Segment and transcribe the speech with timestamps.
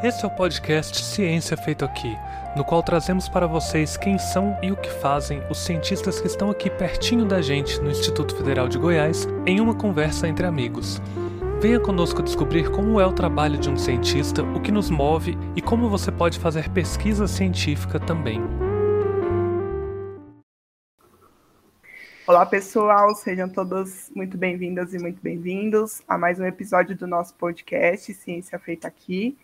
[0.00, 2.16] Este é o podcast Ciência Feito Aqui,
[2.56, 6.48] no qual trazemos para vocês quem são e o que fazem os cientistas que estão
[6.50, 11.02] aqui pertinho da gente no Instituto Federal de Goiás em uma conversa entre amigos.
[11.60, 15.60] Venha conosco descobrir como é o trabalho de um cientista, o que nos move e
[15.60, 18.40] como você pode fazer pesquisa científica também.
[22.24, 27.34] Olá, pessoal, sejam todos muito bem-vindas e muito bem-vindos a mais um episódio do nosso
[27.34, 29.36] podcast Ciência Feita Aqui.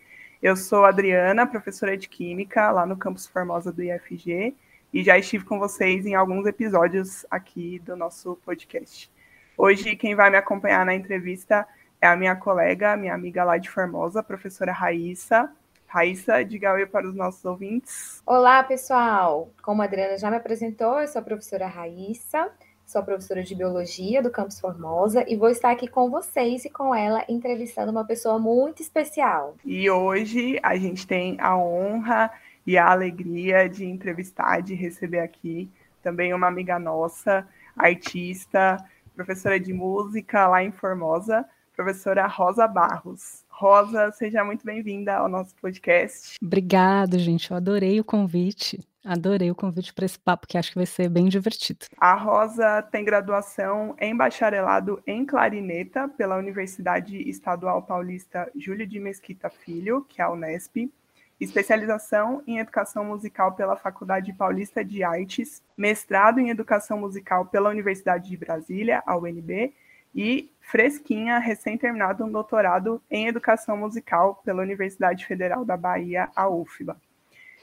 [0.45, 4.55] Eu sou Adriana, professora de Química lá no campus Formosa do IFG
[4.93, 9.11] e já estive com vocês em alguns episódios aqui do nosso podcast.
[9.57, 11.67] Hoje, quem vai me acompanhar na entrevista
[11.99, 15.51] é a minha colega, minha amiga lá de Formosa, professora Raíssa.
[15.87, 18.21] Raíssa, diga oi para os nossos ouvintes.
[18.23, 19.49] Olá, pessoal!
[19.63, 22.51] Como a Adriana já me apresentou, eu sou a professora Raíssa,
[22.95, 26.95] Sou professora de biologia do Campus Formosa e vou estar aqui com vocês e com
[26.95, 29.53] ela entrevistando uma pessoa muito especial.
[29.65, 32.31] E hoje a gente tem a honra
[32.65, 35.69] e a alegria de entrevistar, de receber aqui
[36.01, 38.77] também uma amiga nossa, artista,
[39.13, 41.43] professora de música lá em Formosa,
[41.75, 43.43] professora Rosa Barros.
[43.49, 46.37] Rosa, seja muito bem-vinda ao nosso podcast.
[46.41, 47.51] Obrigada, gente.
[47.51, 48.79] Eu adorei o convite.
[49.05, 51.85] Adorei o convite para esse papo, que acho que vai ser bem divertido.
[51.99, 59.47] A Rosa tem graduação em bacharelado em clarineta pela Universidade Estadual Paulista Júlio de Mesquita
[59.47, 60.91] Filho, que é a Unesp,
[61.39, 68.27] especialização em educação musical pela Faculdade Paulista de Artes, mestrado em educação musical pela Universidade
[68.27, 69.71] de Brasília, a UNB,
[70.15, 76.97] e fresquinha, recém-terminado um doutorado em educação musical pela Universidade Federal da Bahia, a UFBA.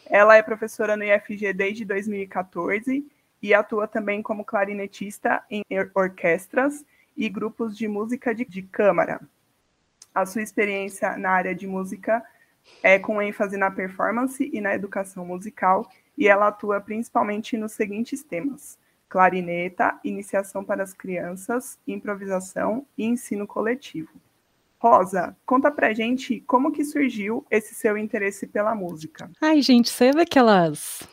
[0.07, 3.07] Ela é professora no IFG desde 2014
[3.43, 5.63] e atua também como clarinetista em
[5.95, 6.85] orquestras
[7.17, 9.21] e grupos de música de, de câmara.
[10.15, 12.23] A sua experiência na área de música
[12.83, 18.23] é com ênfase na performance e na educação musical, e ela atua principalmente nos seguintes
[18.23, 24.11] temas: clarineta, iniciação para as crianças, improvisação e ensino coletivo.
[24.83, 29.31] Rosa, conta pra gente como que surgiu esse seu interesse pela música.
[29.41, 31.07] Ai, gente, você vê aquelas.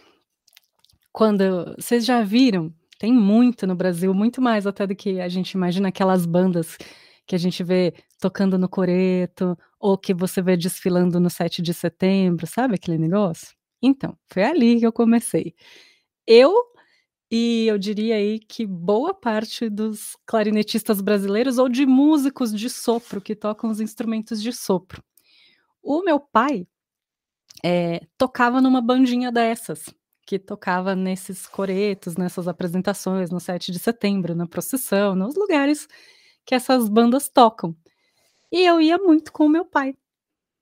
[1.12, 1.76] Quando.
[1.78, 2.74] Vocês já viram?
[2.98, 6.80] Tem muito no Brasil, muito mais até do que a gente imagina aquelas bandas
[7.28, 11.72] que a gente vê tocando no coreto, ou que você vê desfilando no 7 de
[11.72, 13.56] setembro, sabe aquele negócio?
[13.80, 15.54] Então, foi ali que eu comecei.
[16.26, 16.52] Eu
[17.32, 23.22] e eu diria aí que boa parte dos clarinetistas brasileiros ou de músicos de sopro
[23.22, 25.04] que tocam os instrumentos de sopro.
[25.84, 26.68] O meu pai
[27.64, 29.94] é, tocava numa bandinha dessas,
[30.26, 35.88] que tocava nesses coretos, nessas apresentações, no 7 de setembro, na procissão, nos lugares
[36.46, 37.76] que essas bandas tocam.
[38.52, 39.96] E eu ia muito com o meu pai.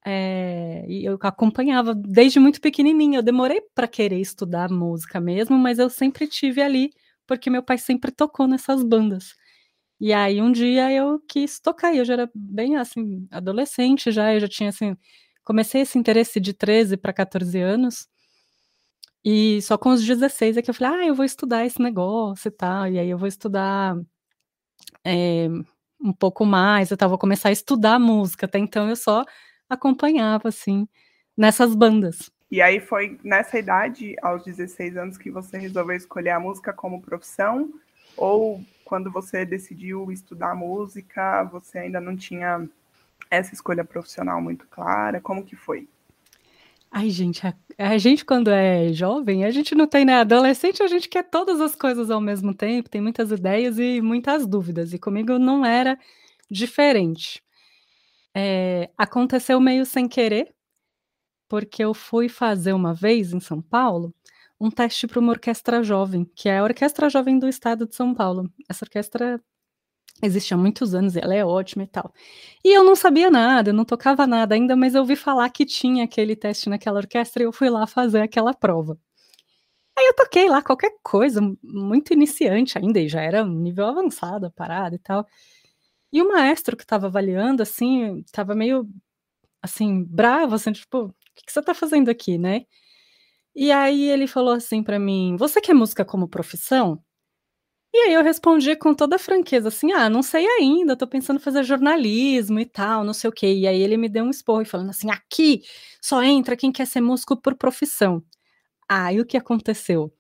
[0.10, 3.20] É, e eu acompanhava desde muito pequenininha.
[3.20, 6.92] Eu demorei para querer estudar música mesmo, mas eu sempre tive ali,
[7.28, 9.36] porque meu pai sempre tocou nessas bandas.
[10.00, 14.40] E aí um dia eu quis tocar, eu já era bem assim, adolescente já, eu
[14.42, 14.96] já tinha assim,
[15.44, 18.08] comecei esse interesse de 13 para 14 anos.
[19.24, 22.48] E só com os 16 é que eu falei: "Ah, eu vou estudar esse negócio
[22.48, 22.88] e tal".
[22.88, 23.96] E aí eu vou estudar
[25.06, 25.48] é,
[26.02, 29.24] um pouco mais, eu tava, vou começar a estudar música, até então eu só
[29.70, 30.88] acompanhava, assim,
[31.36, 32.32] nessas bandas.
[32.50, 37.02] E aí foi nessa idade, aos 16 anos, que você resolveu escolher a música como
[37.02, 37.74] profissão?
[38.16, 42.68] Ou quando você decidiu estudar música, você ainda não tinha
[43.30, 45.20] essa escolha profissional muito clara?
[45.20, 45.88] Como que foi?
[46.90, 50.14] Ai, gente, a, a, gente quando é jovem, a gente não tem, né?
[50.22, 54.48] Adolescente, a gente quer todas as coisas ao mesmo tempo, tem muitas ideias e muitas
[54.48, 54.94] dúvidas.
[54.94, 56.00] E comigo não era
[56.50, 57.44] diferente.
[58.40, 60.54] É, aconteceu meio sem querer,
[61.50, 64.14] porque eu fui fazer uma vez em São Paulo
[64.60, 68.14] um teste para uma orquestra jovem, que é a Orquestra Jovem do Estado de São
[68.14, 68.48] Paulo.
[68.70, 69.42] Essa orquestra
[70.24, 72.14] existe há muitos anos, ela é ótima e tal.
[72.64, 75.66] E eu não sabia nada, eu não tocava nada ainda, mas eu ouvi falar que
[75.66, 79.00] tinha aquele teste naquela orquestra e eu fui lá fazer aquela prova.
[79.98, 84.52] Aí eu toquei lá qualquer coisa, muito iniciante ainda, e já era nível avançado a
[84.52, 85.26] parada e tal.
[86.12, 88.88] E o maestro que estava avaliando, assim, estava meio,
[89.62, 92.64] assim, bravo, assim, tipo, o que, que você está fazendo aqui, né?
[93.56, 97.02] E aí ele falou assim para mim, você quer música como profissão?
[97.94, 101.44] E aí eu respondi com toda franqueza, assim, ah, não sei ainda, tô pensando em
[101.44, 103.54] fazer jornalismo e tal, não sei o quê.
[103.54, 105.62] E aí ele me deu um esporro falando assim, aqui
[106.02, 108.24] só entra quem quer ser músico por profissão.
[108.90, 110.14] Aí o que aconteceu?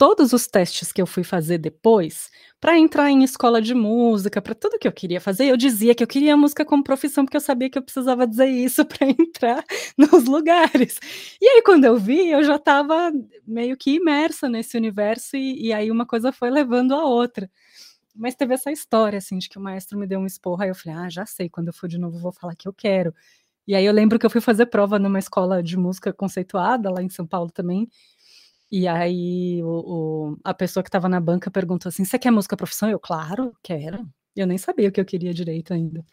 [0.00, 4.54] Todos os testes que eu fui fazer depois, para entrar em escola de música, para
[4.54, 7.40] tudo que eu queria fazer, eu dizia que eu queria música como profissão, porque eu
[7.42, 9.62] sabia que eu precisava dizer isso para entrar
[9.98, 10.98] nos lugares.
[11.38, 13.12] E aí, quando eu vi, eu já estava
[13.46, 17.50] meio que imersa nesse universo, e, e aí uma coisa foi levando a outra.
[18.16, 20.74] Mas teve essa história, assim, de que o maestro me deu um esporro, aí eu
[20.74, 23.14] falei, ah, já sei, quando eu for de novo vou falar que eu quero.
[23.66, 27.02] E aí eu lembro que eu fui fazer prova numa escola de música conceituada, lá
[27.02, 27.86] em São Paulo também,
[28.70, 32.56] e aí o, o, a pessoa que estava na banca perguntou assim: Você quer música
[32.56, 32.90] profissão?
[32.90, 34.06] Eu, claro, quero.
[34.36, 36.04] Eu nem sabia o que eu queria direito ainda.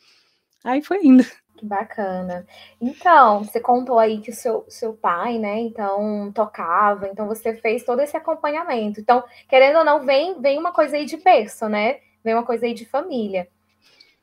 [0.64, 1.24] Aí foi indo.
[1.58, 2.46] Que bacana.
[2.80, 7.84] Então, você contou aí que o seu, seu pai, né, então, tocava, então você fez
[7.84, 9.00] todo esse acompanhamento.
[9.00, 12.00] Então, querendo ou não, vem, vem uma coisa aí de berço, né?
[12.24, 13.48] Vem uma coisa aí de família.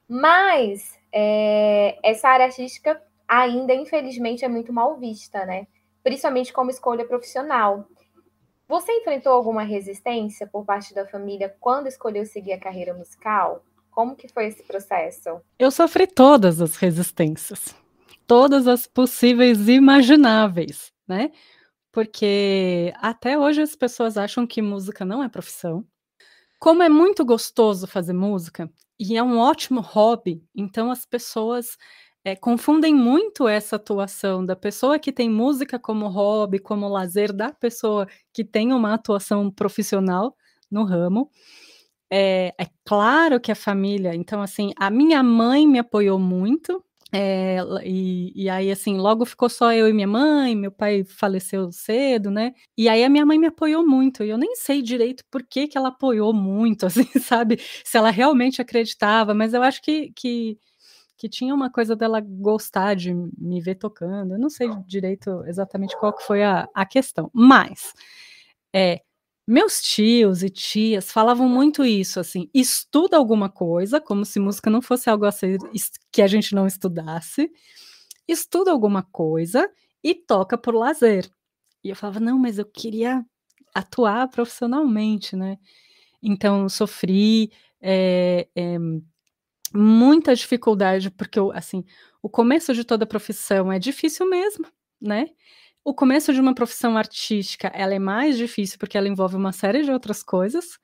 [0.08, 5.66] Mas é, essa área artística ainda, infelizmente, é muito mal vista, né?
[6.02, 7.88] Principalmente como escolha profissional.
[8.74, 13.64] Você enfrentou alguma resistência por parte da família quando escolheu seguir a carreira musical?
[13.88, 15.40] Como que foi esse processo?
[15.56, 17.72] Eu sofri todas as resistências,
[18.26, 21.30] todas as possíveis e imagináveis, né?
[21.92, 25.86] Porque até hoje as pessoas acham que música não é profissão.
[26.58, 28.68] Como é muito gostoso fazer música
[28.98, 31.78] e é um ótimo hobby, então as pessoas
[32.24, 37.52] é, confundem muito essa atuação da pessoa que tem música como hobby, como lazer, da
[37.52, 40.34] pessoa que tem uma atuação profissional
[40.70, 41.30] no ramo.
[42.10, 46.82] É, é claro que a família, então, assim, a minha mãe me apoiou muito,
[47.12, 51.70] é, e, e, aí, assim, logo ficou só eu e minha mãe, meu pai faleceu
[51.70, 52.52] cedo, né?
[52.76, 55.68] E aí a minha mãe me apoiou muito, e eu nem sei direito por que,
[55.68, 57.58] que ela apoiou muito, assim, sabe?
[57.84, 60.58] Se ela realmente acreditava, mas eu acho que, que
[61.16, 64.34] que tinha uma coisa dela gostar de me ver tocando.
[64.34, 67.94] Eu não sei direito exatamente qual que foi a, a questão, mas
[68.74, 69.02] é,
[69.46, 74.82] meus tios e tias falavam muito isso, assim, estuda alguma coisa, como se música não
[74.82, 75.58] fosse algo a ser,
[76.10, 77.50] que a gente não estudasse,
[78.26, 79.70] estuda alguma coisa
[80.02, 81.30] e toca por lazer.
[81.82, 83.24] E eu falava, não, mas eu queria
[83.74, 85.58] atuar profissionalmente, né?
[86.22, 87.52] Então, sofri,
[87.82, 88.78] é, é,
[89.74, 91.84] muita dificuldade, porque, assim,
[92.22, 94.66] o começo de toda profissão é difícil mesmo,
[95.00, 95.26] né?
[95.84, 99.82] O começo de uma profissão artística, ela é mais difícil porque ela envolve uma série
[99.82, 100.78] de outras coisas,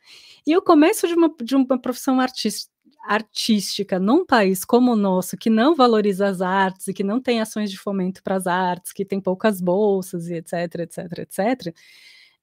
[0.47, 2.71] e o começo de uma, de uma profissão artística
[3.03, 7.41] artística num país como o nosso, que não valoriza as artes e que não tem
[7.41, 11.75] ações de fomento para as artes, que tem poucas bolsas e etc, etc, etc,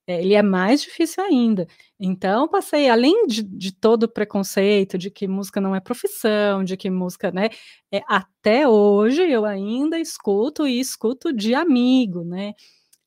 [0.08, 1.68] ele é mais difícil ainda.
[2.00, 6.78] Então, passei, além de, de, todo o preconceito de que música não é profissão, de
[6.78, 7.50] que música, né?
[7.92, 12.54] É, até hoje eu ainda escuto e escuto de amigo, né?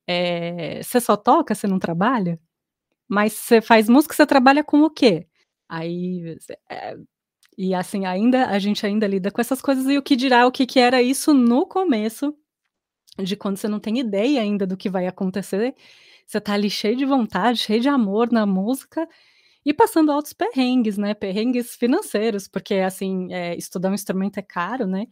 [0.07, 2.39] É, você só toca, você não trabalha?
[3.09, 5.27] Mas você faz música, você trabalha com o quê?
[5.69, 6.37] Aí,
[6.71, 6.97] é,
[7.59, 10.53] e assim, ainda a gente ainda lida com essas coisas, e o que dirá o
[10.53, 12.35] que, que era isso no começo,
[13.19, 15.75] de quando você não tem ideia ainda do que vai acontecer
[16.31, 19.09] você tá ali cheio de vontade, cheio de amor na música
[19.65, 21.15] e passando altos perrengues, né?
[21.15, 25.07] Perrengues financeiros, porque assim, é, estudar um instrumento é caro, né?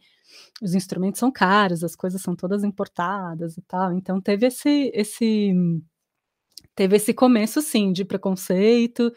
[0.61, 3.93] Os instrumentos são caros, as coisas são todas importadas e tal.
[3.93, 5.53] Então teve esse esse
[6.75, 9.11] teve esse começo sim de preconceito,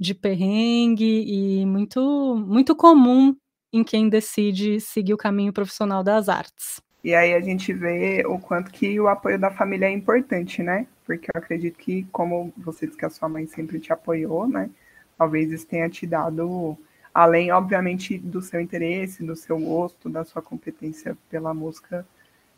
[0.00, 1.24] de perrengue
[1.62, 3.36] e muito muito comum
[3.72, 6.80] em quem decide seguir o caminho profissional das artes.
[7.02, 10.86] E aí a gente vê o quanto que o apoio da família é importante, né?
[11.06, 14.68] Porque eu acredito que, como você disse que a sua mãe sempre te apoiou, né?
[15.16, 16.76] Talvez isso tenha te dado,
[17.14, 22.06] além, obviamente, do seu interesse, do seu gosto, da sua competência pela música,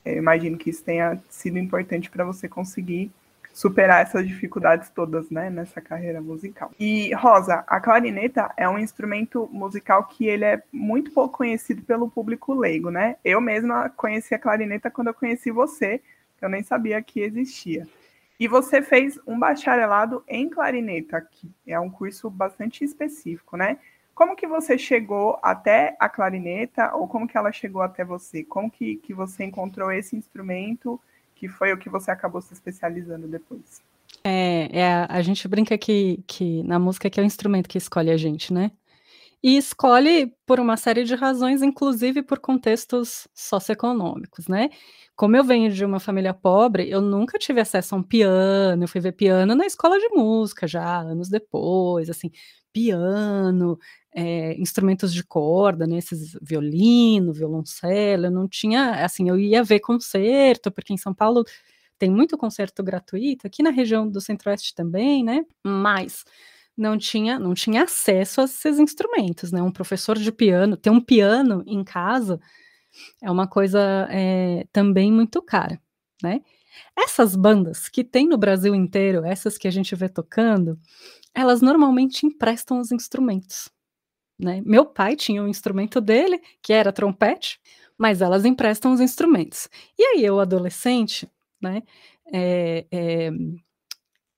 [0.04, 3.10] eu imagino que isso tenha sido importante para você conseguir
[3.52, 6.70] superar essas dificuldades todas, né, nessa carreira musical.
[6.78, 12.10] E Rosa, a clarineta é um instrumento musical que ele é muito pouco conhecido pelo
[12.10, 13.16] público leigo, né?
[13.24, 16.00] Eu mesma conheci a clarineta quando eu conheci você,
[16.40, 17.86] eu nem sabia que existia.
[18.38, 23.78] E você fez um bacharelado em clarineta, que é um curso bastante específico, né?
[24.14, 28.42] Como que você chegou até a clarineta ou como que ela chegou até você?
[28.42, 31.00] Como que, que você encontrou esse instrumento
[31.40, 33.80] que foi o que você acabou se especializando depois.
[34.22, 38.10] É, é a gente brinca que, que na música que é o instrumento que escolhe
[38.10, 38.70] a gente, né?
[39.42, 44.68] E escolhe por uma série de razões, inclusive por contextos socioeconômicos, né?
[45.16, 48.88] Como eu venho de uma família pobre, eu nunca tive acesso a um piano, eu
[48.88, 52.30] fui ver piano na escola de música já, anos depois, assim,
[52.70, 53.78] piano,
[54.14, 59.80] é, instrumentos de corda, né, esses violino, violoncelo, eu não tinha, assim, eu ia ver
[59.80, 61.44] concerto, porque em São Paulo
[61.98, 65.44] tem muito concerto gratuito, aqui na região do Centro-Oeste também, né?
[65.64, 66.24] Mas
[66.76, 69.62] não tinha, não tinha acesso a esses instrumentos, né?
[69.62, 72.40] Um professor de piano, ter um piano em casa
[73.22, 75.80] é uma coisa é, também muito cara,
[76.22, 76.40] né?
[76.96, 80.78] Essas bandas que tem no Brasil inteiro, essas que a gente vê tocando,
[81.34, 83.70] elas normalmente emprestam os instrumentos.
[84.40, 84.62] Né?
[84.64, 87.60] Meu pai tinha um instrumento dele, que era trompete,
[87.98, 89.68] mas elas emprestam os instrumentos.
[89.98, 91.30] E aí eu, adolescente,
[91.60, 91.82] né,
[92.32, 93.30] é, é,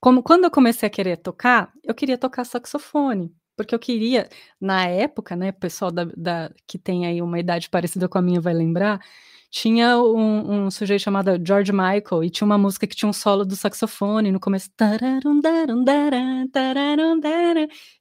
[0.01, 4.29] como quando eu comecei a querer tocar, eu queria tocar saxofone, porque eu queria,
[4.61, 8.41] na época, né, pessoal da, da, que tem aí uma idade parecida com a minha
[8.41, 9.01] vai lembrar,
[9.53, 13.45] tinha um, um, sujeito chamado George Michael e tinha uma música que tinha um solo
[13.45, 14.71] do saxofone no começo.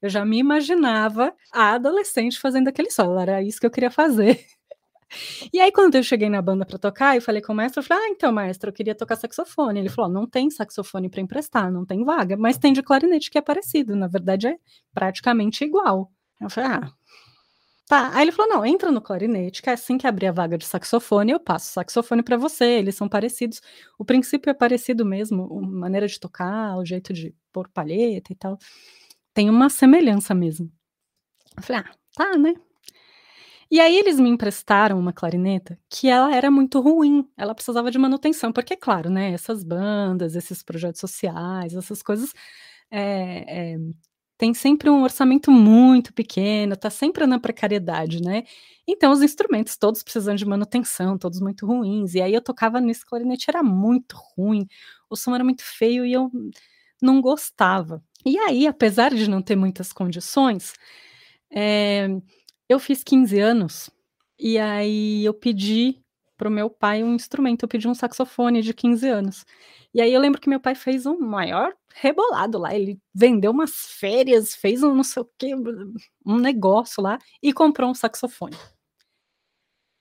[0.01, 4.39] Eu já me imaginava a adolescente fazendo aquele solo, era isso que eu queria fazer.
[5.51, 7.83] E aí, quando eu cheguei na banda para tocar, eu falei com o maestro, eu
[7.83, 9.77] falei, ah, então, maestro, eu queria tocar saxofone.
[9.77, 13.37] Ele falou, não tem saxofone para emprestar, não tem vaga, mas tem de clarinete que
[13.37, 14.55] é parecido, na verdade é
[14.93, 16.09] praticamente igual.
[16.39, 16.93] Eu falei, ah,
[17.91, 20.57] Tá, aí ele falou: não, entra no clarinete, que é assim que abrir a vaga
[20.57, 23.61] de saxofone, eu passo o saxofone para você, eles são parecidos.
[23.99, 28.35] O princípio é parecido mesmo, a maneira de tocar, o jeito de pôr palheta e
[28.35, 28.57] tal.
[29.33, 30.71] Tem uma semelhança mesmo.
[31.57, 32.53] Eu falei, ah, tá, né?
[33.69, 37.97] E aí eles me emprestaram uma clarineta que ela era muito ruim, ela precisava de
[37.97, 42.33] manutenção, porque, claro, né, essas bandas, esses projetos sociais, essas coisas
[42.91, 43.77] é, é,
[44.41, 48.43] tem sempre um orçamento muito pequeno, está sempre na precariedade, né?
[48.87, 52.15] Então os instrumentos todos precisando de manutenção, todos muito ruins.
[52.15, 54.67] E aí eu tocava nesse clarinete, era muito ruim,
[55.07, 56.31] o som era muito feio e eu
[56.99, 58.03] não gostava.
[58.25, 60.73] E aí, apesar de não ter muitas condições,
[61.51, 62.07] é,
[62.67, 63.91] eu fiz 15 anos
[64.39, 66.00] e aí eu pedi
[66.41, 69.45] para meu pai um instrumento, eu pedi um saxofone de 15 anos.
[69.93, 72.73] E aí eu lembro que meu pai fez um maior rebolado lá.
[72.73, 75.53] Ele vendeu umas férias, fez um não sei o que,
[76.25, 78.57] um negócio lá e comprou um saxofone.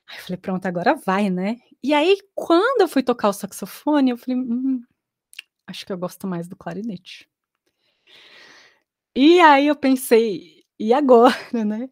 [0.09, 1.59] Aí eu falei, pronto, agora vai, né?
[1.83, 4.81] E aí, quando eu fui tocar o saxofone, eu falei, hum,
[5.67, 7.29] acho que eu gosto mais do clarinete.
[9.15, 11.91] E aí eu pensei, e agora, né?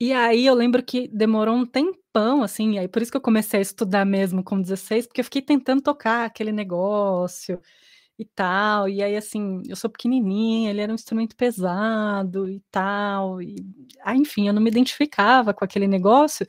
[0.00, 1.98] E aí eu lembro que demorou um tempão,
[2.42, 5.24] assim, e aí por isso que eu comecei a estudar mesmo com 16, porque eu
[5.24, 7.60] fiquei tentando tocar aquele negócio
[8.18, 8.88] e tal.
[8.88, 13.40] E aí, assim, eu sou pequenininha, ele era um instrumento pesado e tal.
[13.40, 13.56] E,
[14.02, 16.46] ah, enfim, eu não me identificava com aquele negócio.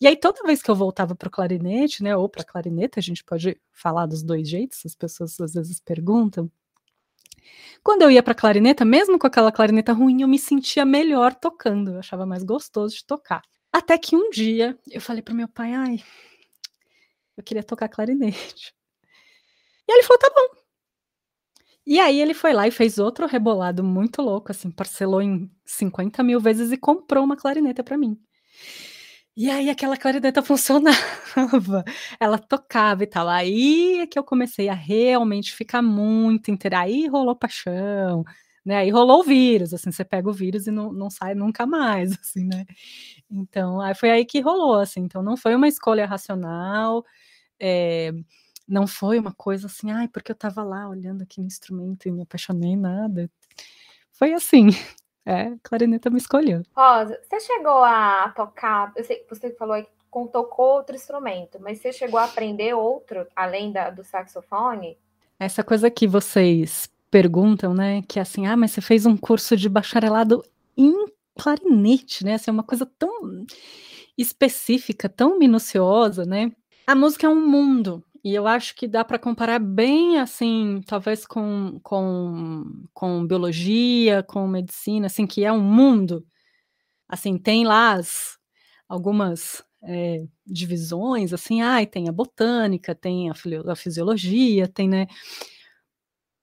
[0.00, 3.02] E aí, toda vez que eu voltava para o clarinete, né, ou para clarineta, a
[3.02, 6.50] gente pode falar dos dois jeitos, as pessoas às vezes perguntam.
[7.82, 11.92] Quando eu ia para clarineta, mesmo com aquela clarineta ruim, eu me sentia melhor tocando,
[11.92, 13.42] eu achava mais gostoso de tocar.
[13.72, 16.02] Até que um dia eu falei para meu pai, ai,
[17.36, 18.74] eu queria tocar clarinete.
[19.88, 20.58] E ele falou, tá bom,
[21.90, 26.22] e aí ele foi lá e fez outro rebolado muito louco, assim, parcelou em 50
[26.22, 28.20] mil vezes e comprou uma clarineta para mim.
[29.36, 31.84] E aí aquela clarineta funcionava,
[32.20, 33.28] ela tocava e tal.
[33.28, 36.80] Aí é que eu comecei a realmente ficar muito inteira.
[36.80, 38.24] Aí rolou paixão,
[38.68, 38.76] né?
[38.76, 42.12] Aí rolou o vírus, assim, você pega o vírus e não, não sai nunca mais,
[42.20, 42.66] assim, né?
[43.30, 45.00] Então, aí foi aí que rolou, assim.
[45.00, 47.02] Então, não foi uma escolha racional.
[47.58, 48.12] É,
[48.68, 52.12] não foi uma coisa assim, ai, porque eu estava lá olhando aqui no instrumento e
[52.12, 53.30] me apaixonei, nada.
[54.12, 54.66] Foi assim.
[55.30, 56.62] É, clarineta me escolheu.
[56.74, 59.90] Rosa, você chegou a tocar, eu sei que você falou que
[60.32, 64.96] tocou outro instrumento, mas você chegou a aprender outro, além da, do saxofone?
[65.38, 69.56] Essa coisa que vocês perguntam, né, que é assim, ah, mas você fez um curso
[69.56, 70.42] de bacharelado
[70.76, 70.92] em
[71.38, 73.44] clarinete, né, assim, é uma coisa tão
[74.16, 76.52] específica, tão minuciosa, né,
[76.86, 81.26] a música é um mundo, e eu acho que dá para comparar bem, assim, talvez
[81.26, 86.26] com, com, com biologia, com medicina, assim, que é um mundo.
[87.08, 88.36] Assim, tem lá as,
[88.88, 93.34] algumas é, divisões, assim, ai, tem a botânica, tem a,
[93.70, 95.06] a fisiologia, tem, né?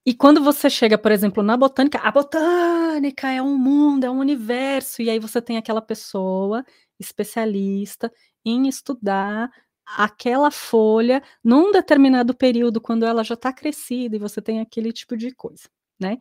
[0.07, 4.19] E quando você chega, por exemplo, na botânica, a botânica é um mundo, é um
[4.19, 6.63] universo, e aí você tem aquela pessoa
[6.99, 8.11] especialista
[8.45, 9.49] em estudar
[9.97, 15.17] aquela folha num determinado período, quando ela já está crescida e você tem aquele tipo
[15.17, 15.67] de coisa,
[15.99, 16.17] né?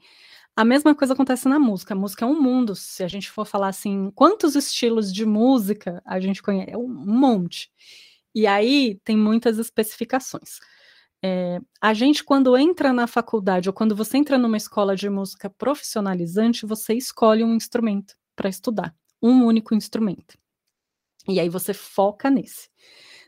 [0.56, 1.94] A mesma coisa acontece na música.
[1.94, 2.74] A música é um mundo.
[2.76, 6.70] Se a gente for falar assim, quantos estilos de música a gente conhece?
[6.72, 7.70] É um monte.
[8.34, 10.60] E aí tem muitas especificações.
[11.26, 15.48] É, a gente, quando entra na faculdade ou quando você entra numa escola de música
[15.48, 20.36] profissionalizante, você escolhe um instrumento para estudar, um único instrumento.
[21.26, 22.68] E aí você foca nesse.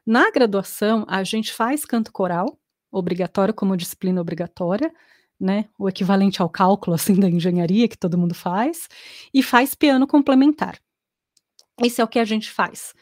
[0.05, 2.61] Na graduação, a gente faz canto coral,
[2.93, 4.93] obrigatório como disciplina obrigatória,
[5.41, 8.91] né, o equivalente ao cálculo assim da engenharia que todo mundo faz,
[9.33, 10.79] e faz piano complementar.
[11.83, 12.93] Esse é o que a gente faz.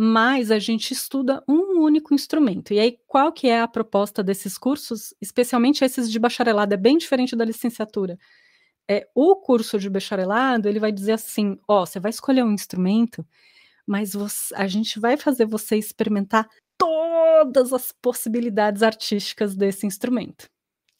[0.00, 2.72] Mas a gente estuda um único instrumento.
[2.72, 6.72] E aí, qual que é a proposta desses cursos, especialmente esses de bacharelado?
[6.72, 8.16] É bem diferente da licenciatura.
[8.88, 13.26] É, o curso de bacharelado, ele vai dizer assim, ó, você vai escolher um instrumento,
[13.84, 20.48] mas você, a gente vai fazer você experimentar todas as possibilidades artísticas desse instrumento.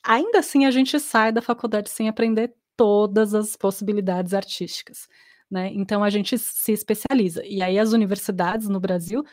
[0.03, 5.07] Ainda assim, a gente sai da faculdade sem aprender todas as possibilidades artísticas.
[5.51, 5.71] Né?
[5.75, 7.45] Então a gente se especializa.
[7.45, 9.25] E aí as universidades no Brasil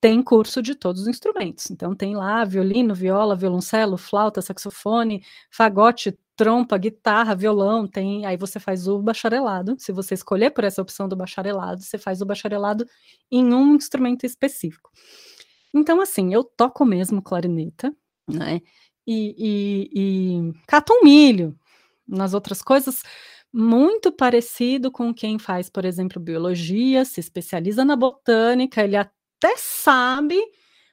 [0.00, 1.70] têm curso de todos os instrumentos.
[1.70, 8.60] Então tem lá violino, viola, violoncelo, flauta, saxofone, fagote, trompa, guitarra, violão, tem, aí você
[8.60, 9.74] faz o bacharelado.
[9.78, 12.86] Se você escolher por essa opção do bacharelado, você faz o bacharelado
[13.30, 14.90] em um instrumento específico.
[15.74, 17.92] Então assim, eu toco mesmo clarineta,
[18.28, 18.60] né?
[19.06, 21.58] E, e, e cato um milho.
[22.06, 23.02] Nas outras coisas,
[23.52, 30.38] muito parecido com quem faz, por exemplo, biologia, se especializa na botânica, ele até sabe,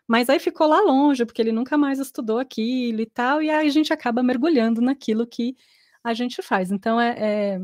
[0.07, 3.67] mas aí ficou lá longe, porque ele nunca mais estudou aquilo e tal, e aí
[3.67, 5.55] a gente acaba mergulhando naquilo que
[6.03, 6.71] a gente faz.
[6.71, 7.59] Então é, é,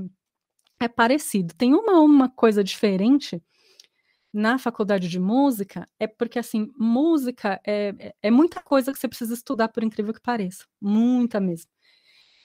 [0.81, 1.53] é parecido.
[1.55, 3.41] Tem uma, uma coisa diferente
[4.33, 9.07] na faculdade de música, é porque assim, música é, é, é muita coisa que você
[9.07, 10.65] precisa estudar, por incrível que pareça.
[10.81, 11.69] Muita mesmo.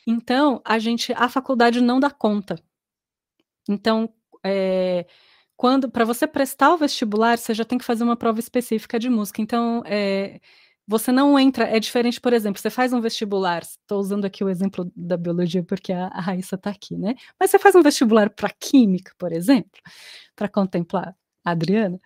[0.06, 2.56] Então, a gente, a faculdade não dá conta.
[3.68, 4.12] Então,
[4.44, 5.06] é,
[5.56, 9.08] quando para você prestar o vestibular, você já tem que fazer uma prova específica de
[9.10, 9.42] música.
[9.42, 10.40] Então, é,
[10.86, 14.48] você não entra, é diferente, por exemplo, você faz um vestibular, estou usando aqui o
[14.48, 17.14] exemplo da biologia porque a, a Raíssa está aqui, né?
[17.40, 19.70] Mas você faz um vestibular para química, por exemplo,
[20.36, 21.14] para contemplar
[21.46, 22.00] Adriana,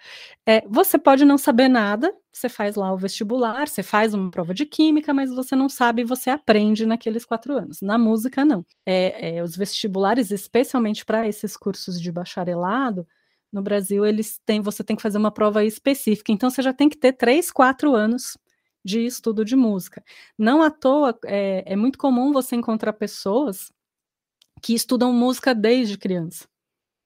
[0.47, 4.53] é, você pode não saber nada, você faz lá o vestibular, você faz uma prova
[4.53, 7.81] de química, mas você não sabe e você aprende naqueles quatro anos.
[7.81, 8.67] Na música, não.
[8.85, 13.09] É, é, os vestibulares, especialmente para esses cursos de bacharelado,
[13.51, 16.89] no Brasil, eles têm, você tem que fazer uma prova específica, então você já tem
[16.89, 18.37] que ter três, quatro anos
[18.85, 20.05] de estudo de música.
[20.39, 23.73] Não à toa, é, é muito comum você encontrar pessoas
[24.63, 26.50] que estudam música desde criança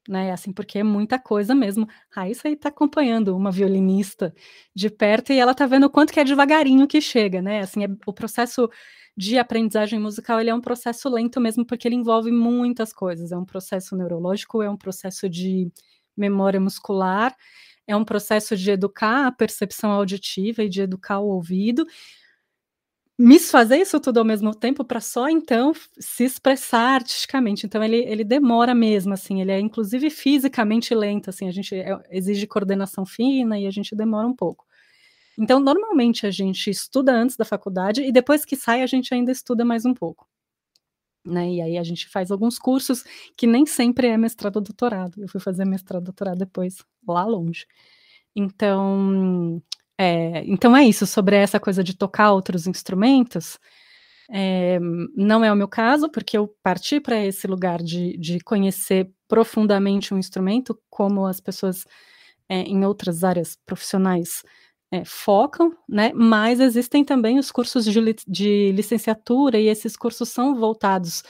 [0.08, 0.32] né?
[0.32, 1.88] Assim, porque é muita coisa mesmo.
[2.10, 4.34] Raíssa aí tá acompanhando uma violinista
[4.74, 7.60] de perto e ela tá vendo o quanto que é devagarinho que chega, né?
[7.60, 8.68] Assim, é, o processo
[9.16, 13.32] de aprendizagem musical ele é um processo lento mesmo porque ele envolve muitas coisas.
[13.32, 15.70] É um processo neurológico, é um processo de
[16.16, 17.34] memória muscular,
[17.86, 21.86] é um processo de educar a percepção auditiva e de educar o ouvido,
[23.50, 27.66] fazer isso tudo ao mesmo tempo para só então se expressar artisticamente.
[27.66, 31.96] Então ele, ele demora mesmo, assim, ele é inclusive fisicamente lento, assim, a gente é,
[32.10, 34.66] exige coordenação fina e a gente demora um pouco.
[35.38, 39.32] Então, normalmente a gente estuda antes da faculdade e depois que sai a gente ainda
[39.32, 40.28] estuda mais um pouco.
[41.26, 41.54] Né?
[41.54, 43.02] E aí a gente faz alguns cursos
[43.36, 45.20] que nem sempre é mestrado ou doutorado.
[45.20, 47.66] Eu fui fazer mestrado e doutorado depois, lá longe.
[48.36, 49.62] Então,
[49.98, 53.58] é, então é isso, sobre essa coisa de tocar outros instrumentos.
[54.30, 54.78] É,
[55.14, 60.14] não é o meu caso, porque eu parti para esse lugar de, de, conhecer profundamente
[60.14, 61.84] um instrumento, como as pessoas
[62.48, 64.42] é, em outras áreas profissionais
[64.90, 66.12] é, focam, né?
[66.14, 71.22] Mas existem também os cursos de, de licenciatura, e esses cursos são voltados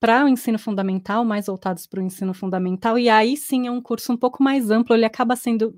[0.00, 3.80] para o ensino fundamental, mais voltados para o ensino fundamental, e aí sim é um
[3.80, 5.74] curso um pouco mais amplo, ele acaba sendo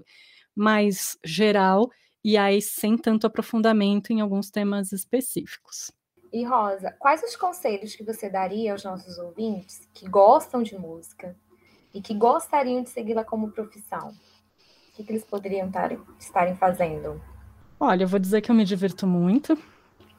[0.54, 1.90] mais geral
[2.26, 5.92] e aí sem tanto aprofundamento em alguns temas específicos.
[6.32, 11.36] E Rosa, quais os conselhos que você daria aos nossos ouvintes que gostam de música
[11.94, 14.08] e que gostariam de segui-la como profissão?
[14.08, 17.22] O que, que eles poderiam tar, estarem fazendo?
[17.78, 19.56] Olha, eu vou dizer que eu me divirto muito,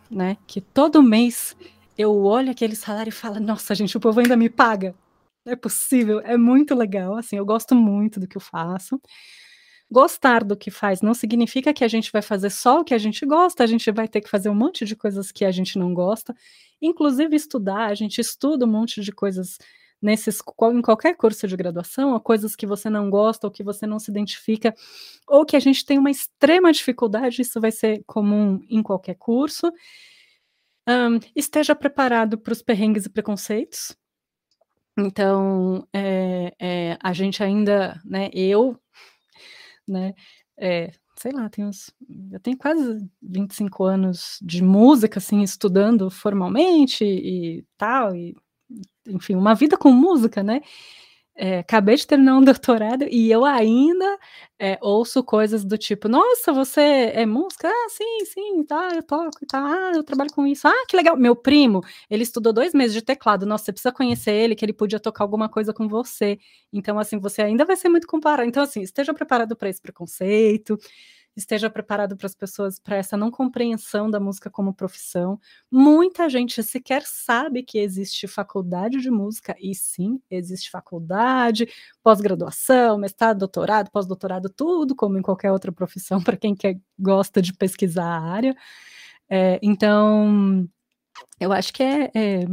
[0.09, 0.37] né?
[0.47, 1.57] Que todo mês
[1.97, 4.95] eu olho aquele salário e falo, nossa, gente, o povo ainda me paga.
[5.45, 8.97] Não é possível, é muito legal, assim, eu gosto muito do que eu faço.
[9.89, 12.97] Gostar do que faz não significa que a gente vai fazer só o que a
[12.97, 15.79] gente gosta, a gente vai ter que fazer um monte de coisas que a gente
[15.79, 16.35] não gosta,
[16.81, 19.57] inclusive estudar, a gente estuda um monte de coisas
[20.01, 20.39] nesses
[20.73, 23.99] em qualquer curso de graduação, ou coisas que você não gosta ou que você não
[23.99, 24.73] se identifica,
[25.27, 29.71] ou que a gente tem uma extrema dificuldade, isso vai ser comum em qualquer curso.
[30.87, 33.95] Um, esteja preparado para os perrengues e preconceitos.
[34.97, 38.79] Então, é, é, a gente ainda, né, eu
[39.87, 40.13] né?
[40.57, 41.91] É, sei lá, tenho uns,
[42.31, 48.35] eu tenho quase 25 anos de música, assim, estudando formalmente e tal, e,
[49.07, 50.61] enfim, uma vida com música, né?
[51.37, 54.17] É, acabei de terminar um doutorado e eu ainda
[54.59, 56.81] é, ouço coisas do tipo, nossa, você
[57.13, 57.67] é música?
[57.69, 60.67] Ah, sim, sim, tá, eu toco, tá, ah, eu trabalho com isso.
[60.67, 61.15] Ah, que legal.
[61.15, 63.45] Meu primo, ele estudou dois meses de teclado.
[63.45, 66.39] Nossa, você precisa conhecer ele, que ele podia tocar alguma coisa com você.
[66.73, 68.49] Então, assim, você ainda vai ser muito comparado.
[68.49, 70.77] Então, assim, esteja preparado para esse preconceito
[71.37, 75.39] esteja preparado para as pessoas para essa não compreensão da música como profissão.
[75.71, 81.69] Muita gente sequer sabe que existe faculdade de música, e sim, existe faculdade,
[82.03, 87.53] pós-graduação, mestrado, doutorado, pós-doutorado, tudo como em qualquer outra profissão, para quem quer, gosta de
[87.53, 88.55] pesquisar a área.
[89.29, 90.67] É, então,
[91.39, 92.45] eu acho que é, é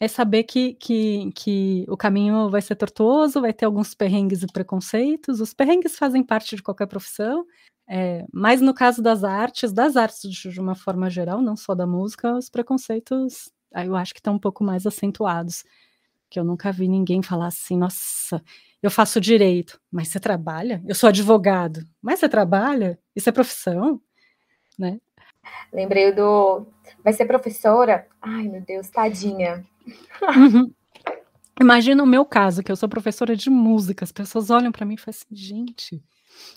[0.00, 4.46] é saber que, que, que o caminho vai ser tortuoso, vai ter alguns perrengues e
[4.46, 5.40] preconceitos.
[5.42, 7.46] Os perrengues fazem parte de qualquer profissão,
[7.90, 11.86] é, mas no caso das artes, das artes de uma forma geral, não só da
[11.86, 15.64] música, os preconceitos eu acho que estão um pouco mais acentuados.
[16.28, 18.42] Que eu nunca vi ninguém falar assim, nossa,
[18.82, 20.82] eu faço direito, mas você trabalha?
[20.86, 22.98] Eu sou advogado, mas você trabalha?
[23.14, 24.00] Isso é profissão?
[24.78, 25.00] Né?
[25.72, 26.66] Lembrei do.
[27.02, 28.06] Vai ser professora?
[28.22, 29.66] Ai, meu Deus, tadinha.
[30.22, 30.72] Uhum.
[31.60, 34.04] Imagina o meu caso, que eu sou professora de música.
[34.04, 36.02] As pessoas olham para mim e falam assim, gente,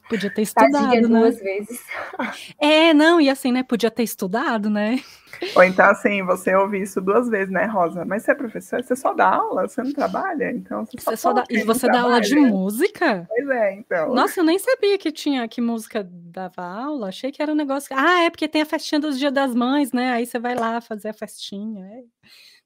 [0.09, 1.19] Podia ter estudado, Tadinha né?
[1.19, 1.81] duas vezes.
[2.59, 3.63] É, não, e assim, né?
[3.63, 5.01] Podia ter estudado, né?
[5.55, 8.05] Ou então, assim, você ouve isso duas vezes, né, Rosa?
[8.05, 11.17] Mas você é professora, você só dá aula, você não trabalha, então você só, você
[11.17, 11.43] só dá...
[11.49, 13.25] E você dá aula de música?
[13.27, 14.13] Pois é, então.
[14.13, 17.95] Nossa, eu nem sabia que tinha que música dava aula, achei que era um negócio.
[17.97, 20.11] Ah, é porque tem a festinha dos Dia das Mães, né?
[20.11, 21.85] Aí você vai lá fazer a festinha.
[21.85, 22.03] É.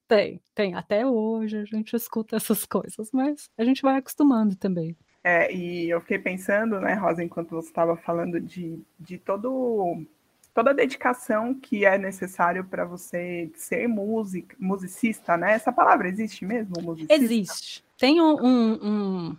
[0.08, 0.74] Tem, tem.
[0.74, 4.96] Até hoje a gente escuta essas coisas, mas a gente vai acostumando também.
[5.24, 10.06] É, e eu fiquei pensando, né, Rosa, enquanto você estava falando de, de todo,
[10.54, 15.54] toda a dedicação que é necessário para você ser música, musicista, né?
[15.54, 17.14] Essa palavra existe mesmo, musicista?
[17.14, 17.84] Existe.
[17.98, 19.38] Tem um, um, um,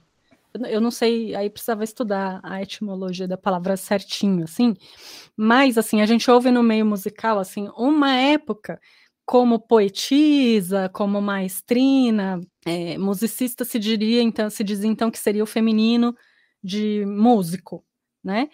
[0.67, 4.77] eu não sei, aí precisava estudar a etimologia da palavra certinho, assim,
[5.37, 8.81] mas assim, a gente ouve no meio musical, assim, uma época
[9.25, 15.47] como poetisa, como maestrina, é, musicista se diria, então, se diz então que seria o
[15.47, 16.15] feminino
[16.63, 17.85] de músico,
[18.23, 18.49] né?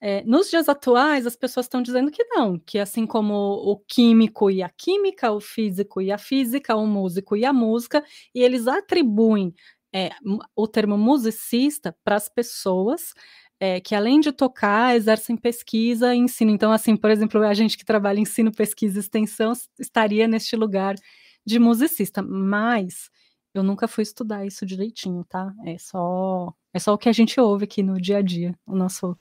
[0.00, 4.50] É, nos dias atuais, as pessoas estão dizendo que não, que assim como o químico
[4.50, 8.66] e a química, o físico e a física, o músico e a música, e eles
[8.66, 9.54] atribuem
[9.94, 10.10] é,
[10.54, 13.14] o termo musicista para as pessoas
[13.60, 16.50] é, que além de tocar, exercem pesquisa e ensino.
[16.50, 20.96] Então, assim, por exemplo, a gente que trabalha ensino, pesquisa e extensão estaria neste lugar
[21.46, 23.10] de musicista, mas
[23.54, 25.54] eu nunca fui estudar isso direitinho, tá?
[25.64, 28.74] É só, é só o que a gente ouve aqui no dia a dia, o
[28.74, 29.16] nosso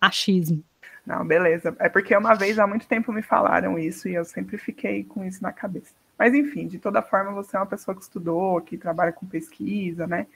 [0.00, 0.62] achismo.
[1.06, 1.74] Não, beleza.
[1.78, 5.24] É porque uma vez há muito tempo me falaram isso e eu sempre fiquei com
[5.24, 5.94] isso na cabeça.
[6.18, 10.06] Mas enfim, de toda forma, você é uma pessoa que estudou, que trabalha com pesquisa,
[10.06, 10.26] né?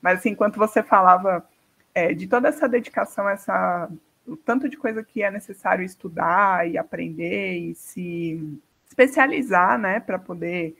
[0.00, 1.46] Mas assim, enquanto você falava
[1.94, 3.90] é, de toda essa dedicação, essa,
[4.26, 10.18] o tanto de coisa que é necessário estudar e aprender e se especializar, né, para
[10.18, 10.76] poder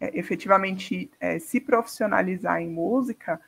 [0.00, 3.40] é, efetivamente é, se profissionalizar em música,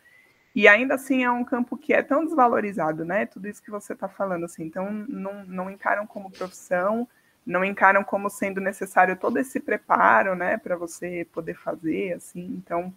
[0.55, 3.25] e ainda assim é um campo que é tão desvalorizado, né?
[3.25, 7.09] Tudo isso que você está falando, assim, então não, não encaram como profissão,
[7.45, 12.95] não encaram como sendo necessário todo esse preparo, né, para você poder fazer, assim, então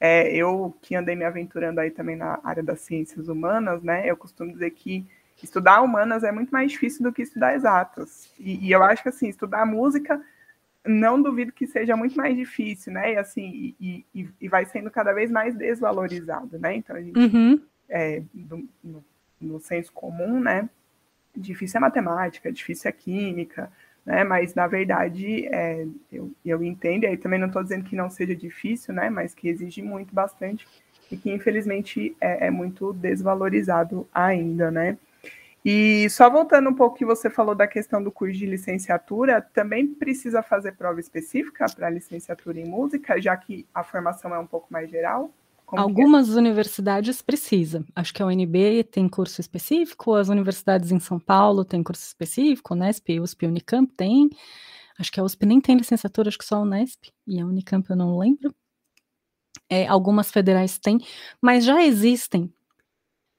[0.00, 4.08] é, eu que andei me aventurando aí também na área das ciências humanas, né?
[4.08, 5.06] Eu costumo dizer que
[5.42, 8.30] estudar humanas é muito mais difícil do que estudar exatas.
[8.38, 10.22] E, e eu acho que assim, estudar música
[10.86, 13.14] não duvido que seja muito mais difícil, né?
[13.14, 16.74] E assim, e, e, e vai sendo cada vez mais desvalorizado, né?
[16.76, 17.60] Então a gente uhum.
[17.88, 19.04] é, do, no,
[19.40, 20.68] no senso comum, né?
[21.34, 23.70] Difícil é matemática, difícil é química,
[24.04, 24.24] né?
[24.24, 28.08] Mas na verdade é, eu, eu entendo, e aí também não estou dizendo que não
[28.08, 29.10] seja difícil, né?
[29.10, 30.66] Mas que exige muito bastante
[31.10, 34.96] e que infelizmente é, é, muito desvalorizado ainda, né?
[35.68, 39.84] E só voltando um pouco que você falou da questão do curso de licenciatura, também
[39.84, 44.68] precisa fazer prova específica para licenciatura em música, já que a formação é um pouco
[44.70, 45.28] mais geral?
[45.64, 46.38] Como Algumas é?
[46.38, 47.84] universidades precisam.
[47.96, 52.72] Acho que a UNB tem curso específico, as universidades em São Paulo têm curso específico,
[52.72, 54.30] Unesp, USP, Unicamp tem.
[54.96, 57.06] Acho que a USP nem tem licenciatura, acho que só a Unesp.
[57.26, 58.54] E a Unicamp eu não lembro.
[59.68, 61.00] É, algumas federais têm,
[61.42, 62.54] mas já existem.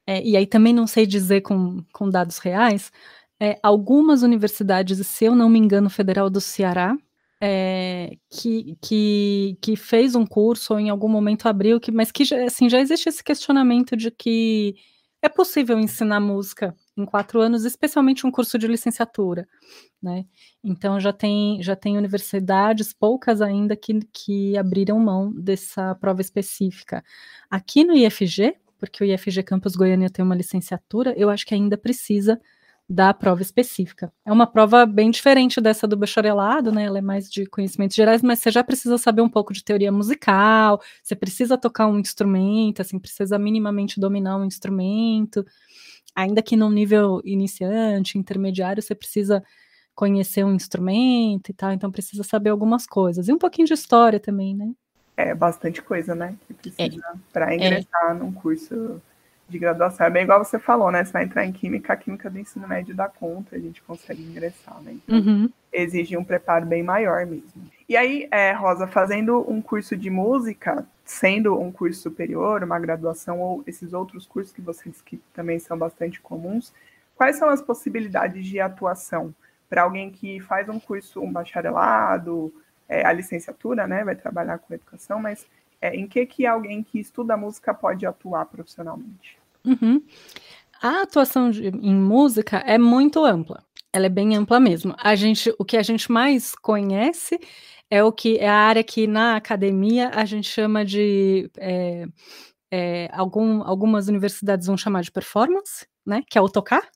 [0.08, 2.92] É, e aí também não sei dizer com, com dados reais.
[3.40, 6.98] É, algumas universidades, se eu não me engano, Federal do Ceará,
[7.42, 12.24] é, que, que, que fez um curso ou em algum momento abriu, que, mas que
[12.46, 14.76] assim, já existe esse questionamento de que
[15.22, 19.48] é possível ensinar música em quatro anos, especialmente um curso de licenciatura,
[20.02, 20.26] né?
[20.64, 27.04] Então já tem já tem universidades, poucas ainda, que, que abriram mão dessa prova específica.
[27.50, 31.78] Aqui no IFG, porque o IFG Campus Goiânia tem uma licenciatura, eu acho que ainda
[31.78, 32.40] precisa
[32.90, 34.12] da prova específica.
[34.26, 36.86] É uma prova bem diferente dessa do bacharelado, né?
[36.86, 39.92] Ela é mais de conhecimentos gerais, mas você já precisa saber um pouco de teoria
[39.92, 45.46] musical, você precisa tocar um instrumento, assim, precisa minimamente dominar um instrumento.
[46.16, 49.44] Ainda que num nível iniciante, intermediário, você precisa
[49.94, 53.28] conhecer um instrumento e tal, então precisa saber algumas coisas.
[53.28, 54.72] E um pouquinho de história também, né?
[55.18, 56.36] É bastante coisa, né?
[56.48, 57.18] Que precisa é.
[57.34, 58.14] para ingressar é.
[58.14, 59.02] num curso
[59.50, 60.06] de graduação.
[60.06, 61.04] É bem igual você falou, né?
[61.04, 64.22] Você vai entrar em química, a química do ensino médio dá conta, a gente consegue
[64.22, 64.94] ingressar, né?
[64.94, 65.50] Então, uhum.
[65.72, 67.68] exige um preparo bem maior mesmo.
[67.90, 73.40] E aí, é, Rosa, fazendo um curso de música, sendo um curso superior, uma graduação
[73.40, 76.74] ou esses outros cursos que vocês que também são bastante comuns,
[77.16, 79.34] quais são as possibilidades de atuação
[79.70, 82.54] para alguém que faz um curso, um bacharelado,
[82.88, 84.04] é, a licenciatura, né?
[84.04, 85.46] Vai trabalhar com educação, mas
[85.82, 89.38] é, em que que alguém que estuda música pode atuar profissionalmente?
[89.66, 90.02] Uhum.
[90.82, 93.64] A atuação de, em música é muito ampla.
[93.92, 94.96] Ela é bem ampla mesmo.
[94.98, 97.40] A gente, o que a gente mais conhece
[97.90, 102.06] é o que é a área que na academia a gente chama de é,
[102.72, 106.24] é, algum, algumas universidades vão chamar de performance, né?
[106.30, 106.88] Que é o tocar.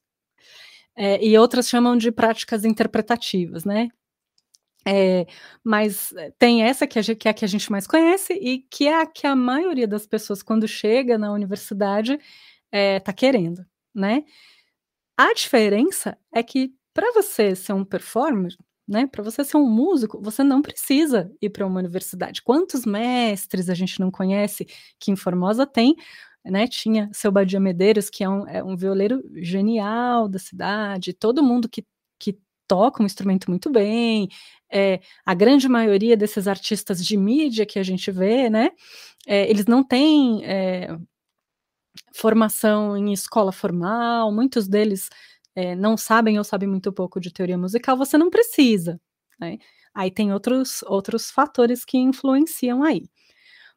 [0.96, 3.90] É, e outras chamam de práticas interpretativas, né?
[4.88, 5.28] É,
[5.64, 8.88] mas tem essa que, a, que é a que a gente mais conhece e que
[8.88, 12.22] é a que a maioria das pessoas, quando chega na universidade, está
[12.72, 14.24] é, tá querendo, né?
[15.18, 18.54] A diferença é que para você ser um performer,
[18.88, 22.42] né, para você ser um músico, você não precisa ir para uma universidade.
[22.42, 24.66] Quantos mestres a gente não conhece
[25.00, 25.96] que em Formosa tem,
[26.46, 26.68] né?
[26.68, 31.70] Tinha seu Badia Medeiros, que é um, é um violeiro genial da cidade, todo mundo
[31.70, 31.86] que
[32.72, 34.30] toca um instrumento muito bem,
[34.72, 38.72] é, a grande maioria desses artistas de mídia que a gente vê, né,
[39.28, 40.98] é, eles não têm é,
[42.14, 45.10] formação em escola formal, muitos deles
[45.78, 48.98] não sabem ou sabem muito pouco de teoria musical, você não precisa,
[49.40, 49.58] né?
[49.94, 53.04] Aí tem outros, outros fatores que influenciam aí.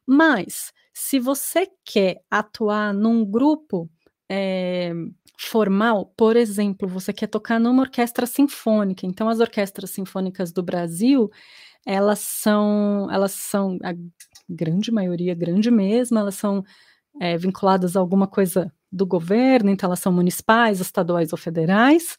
[0.07, 3.89] Mas, se você quer atuar num grupo
[4.29, 4.93] é,
[5.39, 9.05] formal, por exemplo, você quer tocar numa orquestra sinfônica.
[9.05, 11.29] Então, as orquestras sinfônicas do Brasil,
[11.85, 13.93] elas são, elas são a
[14.49, 16.63] grande maioria, grande mesmo, elas são
[17.21, 22.17] é, vinculadas a alguma coisa do governo, então elas são municipais, estaduais ou federais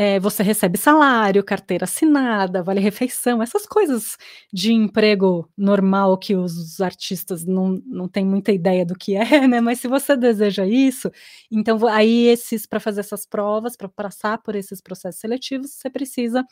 [0.00, 4.16] é, você recebe salário, carteira assinada, vale refeição, essas coisas
[4.52, 9.60] de emprego normal que os artistas não, não têm muita ideia do que é, né?
[9.60, 11.10] Mas se você deseja isso,
[11.50, 16.44] então aí esses para fazer essas provas, para passar por esses processos seletivos, você precisa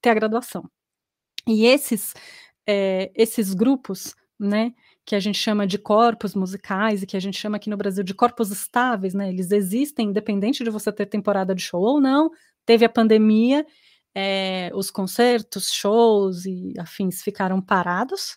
[0.00, 0.64] ter a graduação.
[1.46, 2.14] E esses
[2.66, 4.72] é, esses grupos, né?
[5.06, 8.02] que a gente chama de corpos musicais e que a gente chama aqui no Brasil
[8.02, 9.28] de corpos estáveis, né?
[9.28, 12.28] Eles existem independente de você ter temporada de show ou não,
[12.66, 13.66] teve a pandemia,
[14.14, 18.36] é, os concertos, shows e afins ficaram parados,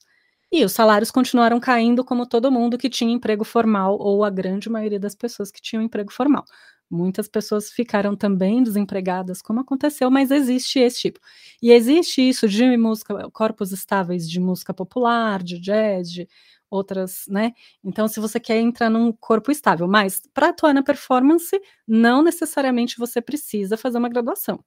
[0.52, 4.70] e os salários continuaram caindo como todo mundo que tinha emprego formal, ou a grande
[4.70, 6.44] maioria das pessoas que tinham emprego formal.
[6.92, 11.20] Muitas pessoas ficaram também desempregadas, como aconteceu, mas existe esse tipo.
[11.62, 16.28] E existe isso de música, corpos estáveis de música popular, de jazz, de
[16.70, 17.54] outras, né?
[17.84, 22.98] Então, se você quer entrar num corpo estável, mas para atuar na performance, não necessariamente
[22.98, 24.64] você precisa fazer uma graduação,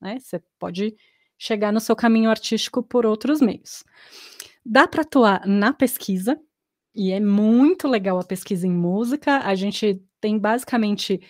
[0.00, 0.18] né?
[0.20, 0.94] Você pode
[1.38, 3.84] chegar no seu caminho artístico por outros meios.
[4.64, 6.40] Dá para atuar na pesquisa,
[6.94, 9.38] e é muito legal a pesquisa em música.
[9.40, 11.20] A gente tem basicamente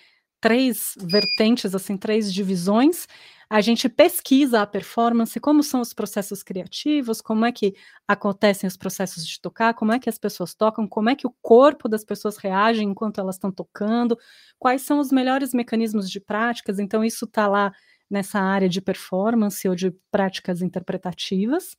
[0.41, 3.07] três vertentes, assim, três divisões
[3.55, 7.73] a gente pesquisa a performance, como são os processos criativos, como é que
[8.07, 11.33] acontecem os processos de tocar, como é que as pessoas tocam, como é que o
[11.41, 14.19] corpo das pessoas reage enquanto elas estão tocando,
[14.59, 16.81] quais são os melhores mecanismos de práticas.
[16.81, 17.73] Então, isso está lá
[18.11, 21.77] nessa área de performance ou de práticas interpretativas.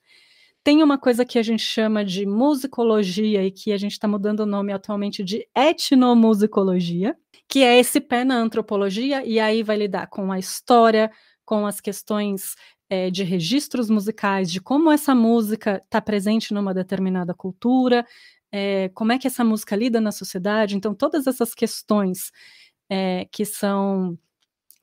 [0.64, 4.40] Tem uma coisa que a gente chama de musicologia e que a gente está mudando
[4.40, 7.18] o nome atualmente de etnomusicologia,
[7.50, 11.12] que é esse pé na antropologia, e aí vai lidar com a história,
[11.46, 12.56] com as questões
[12.90, 18.06] é, de registros musicais, de como essa música está presente numa determinada cultura,
[18.52, 20.76] é, como é que essa música lida na sociedade.
[20.76, 22.32] Então, todas essas questões
[22.90, 24.18] é, que são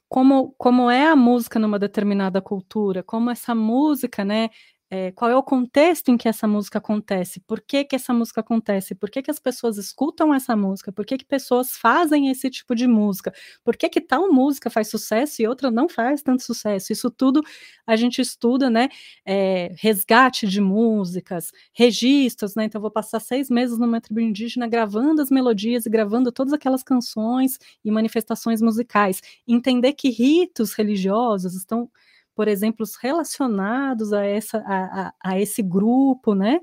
[0.09, 4.51] como, como é a música numa determinada cultura, como essa música, né,
[4.95, 8.43] é, qual é o contexto em que essa música acontece, por que, que essa música
[8.43, 12.51] acontece, por que, que as pessoas escutam essa música, por que, que pessoas fazem esse
[12.51, 13.33] tipo de música,
[13.65, 16.93] por que, que tal música faz sucesso e outra não faz tanto sucesso.
[16.93, 17.41] Isso tudo
[17.87, 18.91] a gente estuda, né?
[19.25, 22.65] É, resgate de músicas, registros, né?
[22.65, 26.83] Então, vou passar seis meses numa tribo indígena gravando as melodias e gravando todas aquelas
[26.83, 29.23] canções e manifestações musicais.
[29.49, 31.91] Entender que ritos religiosos estão
[32.35, 36.61] por exemplo, relacionados a, essa, a, a, a esse grupo, né?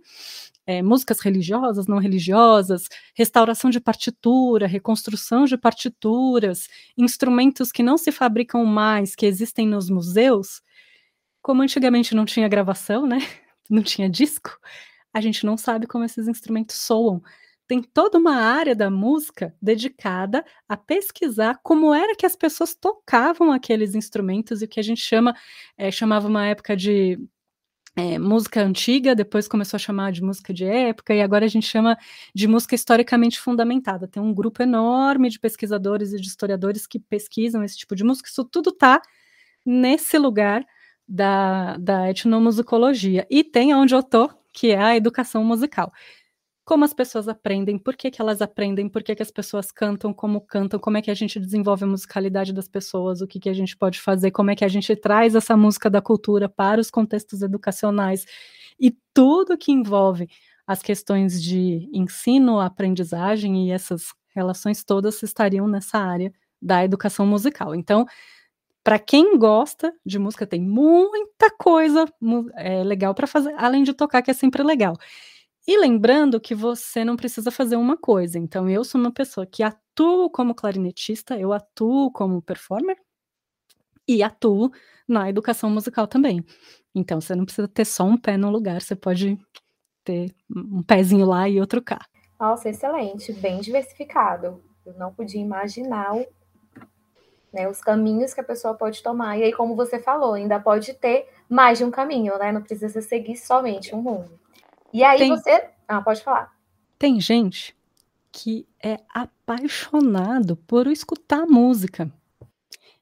[0.66, 8.12] É, músicas religiosas, não religiosas, restauração de partitura, reconstrução de partituras, instrumentos que não se
[8.12, 10.62] fabricam mais, que existem nos museus,
[11.42, 13.20] como antigamente não tinha gravação, né?
[13.70, 14.58] Não tinha disco,
[15.14, 17.22] a gente não sabe como esses instrumentos soam
[17.70, 23.52] tem toda uma área da música dedicada a pesquisar como era que as pessoas tocavam
[23.52, 25.36] aqueles instrumentos e o que a gente chama,
[25.78, 27.20] é, chamava uma época de
[27.96, 31.68] é, música antiga, depois começou a chamar de música de época, e agora a gente
[31.68, 31.96] chama
[32.34, 34.08] de música historicamente fundamentada.
[34.08, 38.30] Tem um grupo enorme de pesquisadores e de historiadores que pesquisam esse tipo de música,
[38.30, 39.00] isso tudo está
[39.64, 40.66] nesse lugar
[41.08, 43.28] da, da etnomusicologia.
[43.30, 45.92] E tem onde eu tô, que é a educação musical
[46.70, 50.14] como as pessoas aprendem, por que, que elas aprendem, por que, que as pessoas cantam,
[50.14, 53.50] como cantam, como é que a gente desenvolve a musicalidade das pessoas, o que, que
[53.50, 56.80] a gente pode fazer, como é que a gente traz essa música da cultura para
[56.80, 58.24] os contextos educacionais
[58.80, 60.30] e tudo que envolve
[60.68, 67.74] as questões de ensino, aprendizagem e essas relações todas estariam nessa área da educação musical.
[67.74, 68.06] Então,
[68.84, 72.06] para quem gosta de música, tem muita coisa
[72.54, 74.96] é, legal para fazer, além de tocar, que é sempre legal.
[75.68, 78.40] E lembrando que você não precisa fazer uma coisa.
[78.40, 82.98] Então, eu sou uma pessoa que atuo como clarinetista, eu atuo como performer
[84.08, 84.72] e atuo
[85.08, 86.44] na educação musical também.
[86.96, 89.38] Então, você não precisa ter só um pé no lugar, você pode
[90.04, 92.00] ter um pezinho lá e outro cá.
[92.40, 94.64] Nossa, excelente, bem diversificado.
[94.86, 96.26] Eu não podia imaginar o,
[97.54, 99.38] né, os caminhos que a pessoa pode tomar.
[99.38, 102.52] E aí, como você falou, ainda pode ter mais de um caminho, né?
[102.52, 104.40] Não precisa seguir somente um rumo.
[104.94, 105.70] E aí tem, você.
[105.88, 106.52] Ah, pode falar.
[106.98, 107.76] Tem gente
[108.32, 112.12] que é apaixonado por escutar música.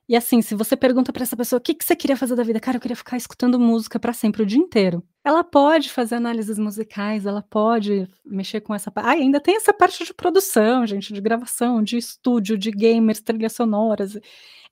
[0.09, 2.43] E assim, se você pergunta para essa pessoa o que, que você queria fazer da
[2.43, 5.03] vida, cara, eu queria ficar escutando música para sempre, o dia inteiro.
[5.21, 9.07] Ela pode fazer análises musicais, ela pode mexer com essa parte.
[9.07, 13.51] Ah, ainda tem essa parte de produção, gente, de gravação, de estúdio, de gamers, trilhas
[13.51, 14.17] sonoras.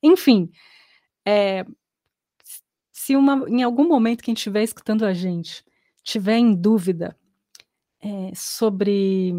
[0.02, 0.50] Enfim,
[1.22, 1.66] é,
[2.90, 5.62] se uma, em algum momento quem estiver escutando a gente
[6.06, 7.18] tiver em dúvida
[8.00, 9.34] é, sobre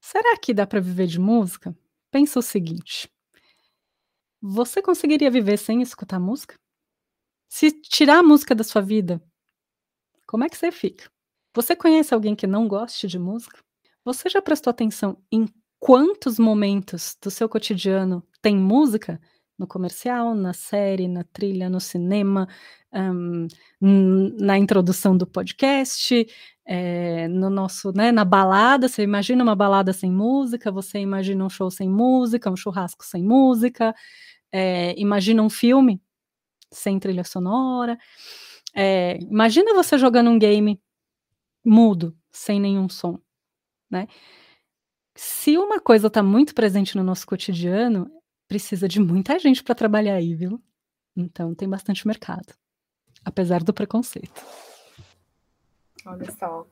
[0.00, 1.74] será que dá para viver de música,
[2.10, 3.10] pensa o seguinte:
[4.40, 6.54] você conseguiria viver sem escutar música?
[7.48, 9.22] Se tirar a música da sua vida,
[10.26, 11.10] como é que você fica?
[11.54, 13.58] Você conhece alguém que não goste de música?
[14.04, 15.46] Você já prestou atenção em
[15.78, 19.20] quantos momentos do seu cotidiano tem música?
[19.62, 22.48] No comercial, na série, na trilha, no cinema,
[22.92, 23.46] um,
[24.40, 26.26] na introdução do podcast,
[26.66, 31.48] é, no nosso, né, na balada, você imagina uma balada sem música, você imagina um
[31.48, 33.94] show sem música, um churrasco sem música,
[34.50, 36.02] é, imagina um filme
[36.72, 37.96] sem trilha sonora,
[38.74, 40.80] é, imagina você jogando um game
[41.64, 43.16] mudo, sem nenhum som,
[43.88, 44.08] né?
[45.14, 48.10] Se uma coisa está muito presente no nosso cotidiano,
[48.52, 50.62] precisa de muita gente para trabalhar aí, viu?
[51.16, 52.52] Então tem bastante mercado
[53.24, 54.44] apesar do preconceito.
[56.04, 56.66] Olha só,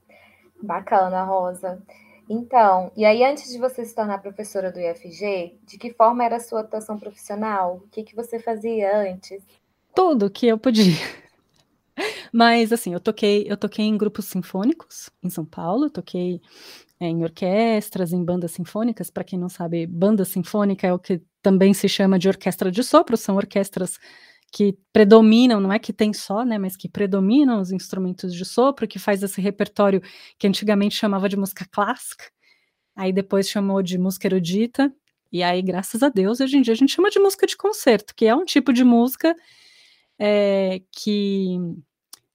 [0.63, 1.81] bacana, Rosa.
[2.29, 6.37] Então, e aí antes de você se tornar professora do IFG, de que forma era
[6.37, 7.77] a sua atuação profissional?
[7.77, 9.43] O que, que você fazia antes?
[9.95, 10.95] Tudo que eu podia.
[12.33, 16.41] Mas assim, eu toquei, eu toquei em grupos sinfônicos em São Paulo, toquei
[17.01, 19.11] é, em orquestras, em bandas sinfônicas.
[19.11, 22.83] Para quem não sabe, banda sinfônica é o que também se chama de orquestra de
[22.83, 23.99] sopro, são orquestras
[24.53, 28.89] que predominam, não é que tem só, né, mas que predominam os instrumentos de sopro,
[28.89, 30.03] que faz esse repertório
[30.39, 32.25] que antigamente chamava de música clássica,
[32.97, 34.93] aí depois chamou de música erudita,
[35.33, 38.15] e aí, graças a Deus, hoje em dia a gente chama de música de concerto,
[38.17, 39.35] que é um tipo de música
[40.19, 41.57] é, que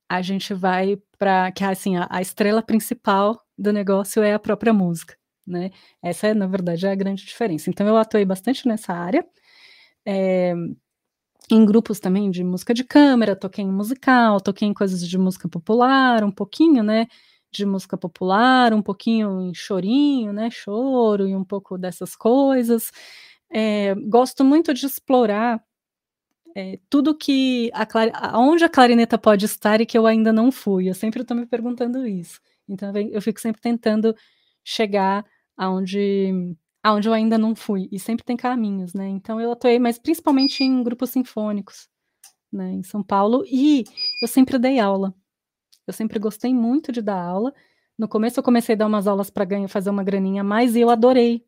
[0.07, 4.71] a gente vai para que assim a, a, estrela principal do negócio é a própria
[4.71, 5.71] música, né?
[6.01, 7.69] Essa é na verdade é a grande diferença.
[7.69, 9.25] Então eu atuei bastante nessa área.
[10.05, 10.53] É,
[11.51, 15.47] em grupos também de música de câmera, toquei em musical, toquei em coisas de música
[15.47, 17.07] popular, um pouquinho, né,
[17.51, 22.91] de música popular, um pouquinho em chorinho, né, choro e um pouco dessas coisas.
[23.51, 25.61] É, gosto muito de explorar
[26.55, 30.89] é, tudo que a onde a clarineta pode estar e que eu ainda não fui.
[30.89, 32.39] Eu sempre estou me perguntando isso.
[32.67, 34.15] Então eu fico sempre tentando
[34.63, 35.25] chegar
[35.57, 39.07] aonde aonde eu ainda não fui e sempre tem caminhos, né?
[39.07, 41.89] Então eu atuei, mas principalmente em grupos sinfônicos,
[42.53, 43.83] né, em São Paulo e
[44.21, 45.13] eu sempre dei aula.
[45.87, 47.53] Eu sempre gostei muito de dar aula.
[47.97, 50.75] No começo eu comecei a dar umas aulas para ganhar, fazer uma graninha a mais
[50.75, 51.43] e eu adorei.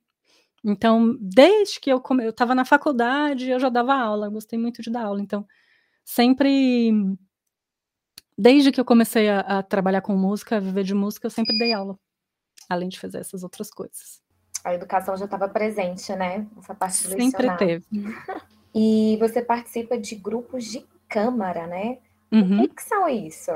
[0.64, 2.26] Então, desde que eu come...
[2.26, 5.22] eu estava na faculdade, eu já dava aula, eu gostei muito de dar aula.
[5.22, 5.46] Então,
[6.06, 6.92] sempre
[8.38, 11.58] desde que eu comecei a, a trabalhar com música, a viver de música, eu sempre
[11.58, 11.98] dei aula,
[12.70, 14.22] além de fazer essas outras coisas.
[14.64, 16.46] A educação já estava presente, né?
[16.58, 17.86] Essa parte Sempre teve.
[18.76, 21.98] E você participa de grupos de câmara, né?
[22.32, 22.60] Uhum.
[22.60, 23.52] O que, que são isso?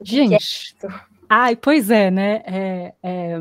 [0.00, 0.90] Gente, que é
[1.28, 2.42] ai, pois é, né?
[2.46, 3.38] É, é,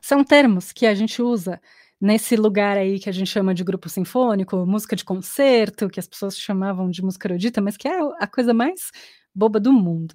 [0.00, 1.60] são termos que a gente usa
[2.00, 6.06] nesse lugar aí que a gente chama de grupo sinfônico, música de concerto, que as
[6.08, 8.90] pessoas chamavam de música erudita, mas que é a coisa mais
[9.32, 10.14] boba do mundo.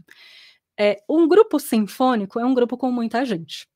[0.80, 3.68] É, um grupo sinfônico é um grupo com muita gente,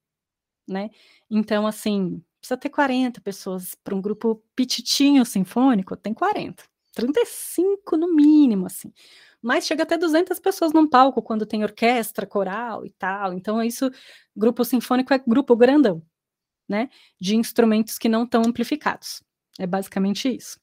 [0.68, 0.89] né?
[1.30, 6.64] Então, assim, precisa ter 40 pessoas para um grupo pititinho sinfônico, tem 40.
[6.93, 8.93] 35 no mínimo, assim.
[9.41, 13.34] Mas chega até 200 pessoas num palco quando tem orquestra, coral e tal.
[13.34, 13.89] Então, isso,
[14.36, 16.04] grupo sinfônico é grupo grandão,
[16.70, 16.89] né?
[17.20, 19.24] De instrumentos que não estão amplificados.
[19.60, 20.60] É basicamente isso.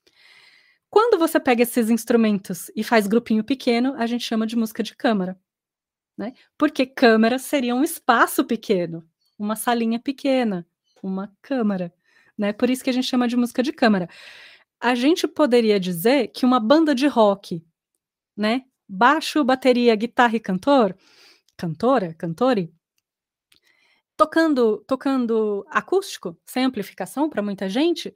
[0.90, 4.96] Quando você pega esses instrumentos e faz grupinho pequeno, a gente chama de música de
[4.96, 5.38] câmara.
[6.18, 6.34] Né?
[6.58, 9.08] Porque câmara seria um espaço pequeno,
[9.38, 10.66] uma salinha pequena,
[11.02, 11.94] uma câmara.
[12.36, 12.52] Né?
[12.52, 14.08] Por isso que a gente chama de música de câmara
[14.80, 17.64] a gente poderia dizer que uma banda de rock,
[18.36, 18.64] né?
[18.88, 20.96] Baixo, bateria, guitarra e cantor,
[21.56, 22.72] cantora, cantore,
[24.16, 28.14] tocando, tocando acústico, sem amplificação para muita gente,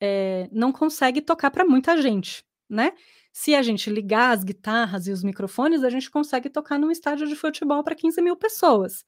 [0.00, 2.92] é, não consegue tocar para muita gente, né?
[3.32, 7.26] Se a gente ligar as guitarras e os microfones, a gente consegue tocar num estádio
[7.26, 9.04] de futebol para 15 mil pessoas.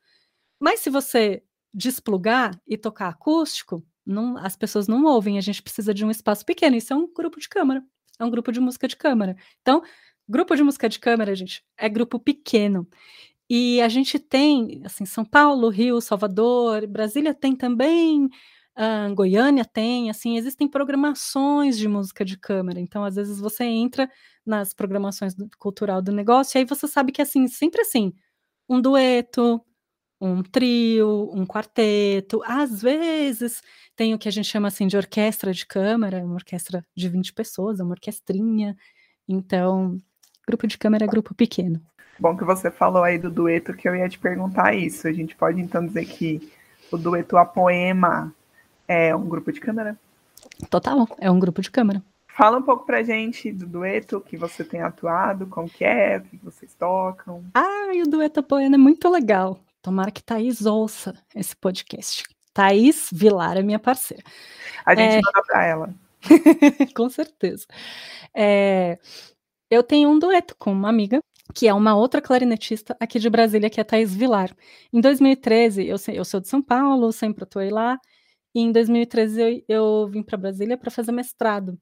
[0.60, 1.42] Mas se você
[1.72, 6.44] desplugar e tocar acústico, não, as pessoas não ouvem, a gente precisa de um espaço
[6.44, 6.76] pequeno.
[6.76, 7.82] Isso é um grupo de câmara,
[8.18, 9.36] é um grupo de música de câmara.
[9.62, 9.82] Então,
[10.28, 12.86] grupo de música de câmara, gente, é grupo pequeno.
[13.48, 18.28] E a gente tem, assim, São Paulo, Rio, Salvador, Brasília tem também,
[18.78, 22.80] uh, Goiânia tem, assim, existem programações de música de câmara.
[22.80, 24.10] Então, às vezes você entra
[24.44, 28.12] nas programações do, cultural do negócio e aí você sabe que, assim, sempre assim,
[28.68, 29.60] um dueto,
[30.20, 33.60] um trio, um quarteto, às vezes
[33.96, 37.32] tem o que a gente chama assim de orquestra de câmara, uma orquestra de 20
[37.32, 38.76] pessoas, uma orquestrinha.
[39.28, 39.98] Então,
[40.46, 41.80] grupo de câmara é grupo pequeno.
[42.18, 45.08] Bom que você falou aí do dueto, que eu ia te perguntar isso.
[45.08, 46.52] A gente pode então dizer que
[46.90, 48.32] o dueto A Poema
[48.86, 49.98] é um grupo de câmara?
[50.70, 52.02] Total, é um grupo de câmara.
[52.28, 56.22] Fala um pouco pra gente do dueto que você tem atuado, como que é, o
[56.22, 57.44] que vocês tocam.
[57.54, 59.60] Ah, e o dueto A Poema é muito legal.
[59.80, 62.24] Tomara que Thaís ouça esse podcast.
[62.52, 64.24] Thaís Vilar é minha parceira.
[64.84, 65.20] A gente é...
[65.22, 65.94] manda para ela.
[66.96, 67.66] com certeza.
[68.34, 68.98] É...
[69.70, 71.20] Eu tenho um dueto com uma amiga,
[71.54, 74.50] que é uma outra clarinetista aqui de Brasília, que é Thaís Vilar.
[74.92, 77.98] Em 2013, eu, eu sou de São Paulo, sempre atuei lá,
[78.54, 81.78] e em 2013 eu, eu vim para Brasília para fazer mestrado.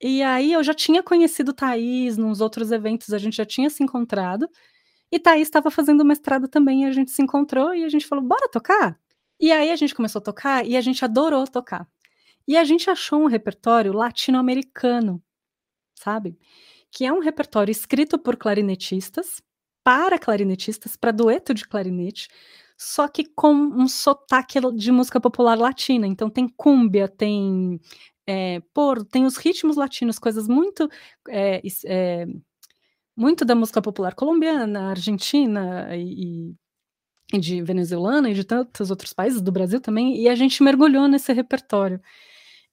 [0.00, 3.82] E aí eu já tinha conhecido Thaís nos outros eventos, a gente já tinha se
[3.82, 4.48] encontrado,
[5.10, 8.24] e Thaís estava fazendo mestrado também, e a gente se encontrou e a gente falou,
[8.24, 8.98] bora tocar?
[9.40, 11.86] E aí a gente começou a tocar e a gente adorou tocar.
[12.48, 15.22] E a gente achou um repertório latino-americano,
[15.94, 16.38] sabe?
[16.90, 19.42] Que é um repertório escrito por clarinetistas,
[19.84, 22.28] para clarinetistas, para dueto de clarinete,
[22.76, 26.06] só que com um sotaque de música popular latina.
[26.06, 27.80] Então tem cúmbia, tem
[28.26, 30.88] é, por, tem os ritmos latinos, coisas muito
[31.28, 32.26] é, é,
[33.16, 36.54] muito da música popular colombiana, argentina e,
[37.32, 41.08] e de venezuelana e de tantos outros países do Brasil também, e a gente mergulhou
[41.08, 42.00] nesse repertório.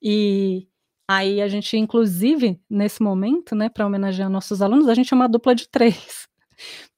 [0.01, 0.67] E
[1.09, 5.29] aí a gente, inclusive, nesse momento, né, para homenagear nossos alunos, a gente é uma
[5.29, 6.27] dupla de três.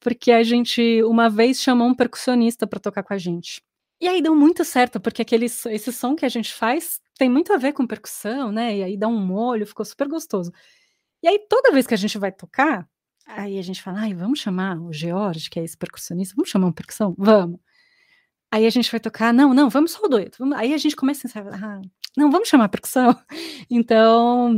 [0.06, 3.60] Porque a gente, uma vez, chamou um percussionista para tocar com a gente.
[4.00, 7.52] E aí deu muito certo, porque aquele, esse som que a gente faz tem muito
[7.52, 8.78] a ver com percussão, né?
[8.78, 10.52] E aí dá um molho, ficou super gostoso.
[11.24, 12.88] E aí, toda vez que a gente vai tocar,
[13.28, 16.68] Aí a gente fala, ai, vamos chamar o George, que é esse percussionista, vamos chamar
[16.68, 17.16] uma percussão?
[17.18, 17.60] Vamos.
[18.52, 20.44] Aí a gente vai tocar, não, não, vamos só o dueto.
[20.54, 21.82] Aí a gente começa a pensar, ah,
[22.16, 23.16] não, vamos chamar a percussão.
[23.68, 24.56] Então,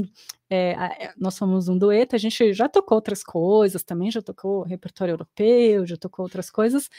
[0.50, 4.64] é, é, nós somos um dueto, a gente já tocou outras coisas também, já tocou
[4.64, 6.90] repertório europeu, já tocou outras coisas,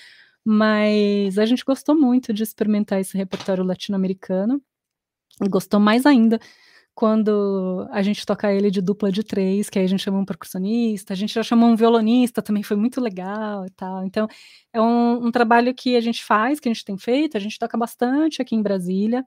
[0.45, 4.63] mas a gente gostou muito de experimentar esse repertório latino-americano,
[5.43, 6.41] e gostou mais ainda
[6.99, 10.25] quando a gente toca ele de dupla de três, que aí a gente chama um
[10.25, 14.05] percussionista, a gente já chamou um violonista, também foi muito legal e tal.
[14.05, 14.27] Então,
[14.73, 17.57] é um, um trabalho que a gente faz, que a gente tem feito, a gente
[17.57, 19.25] toca bastante aqui em Brasília.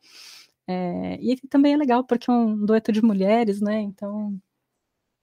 [0.72, 3.82] É, e também é legal porque é um dueto de mulheres, né?
[3.82, 4.39] Então,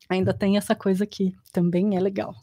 [0.09, 2.35] ainda tem essa coisa aqui, também é legal.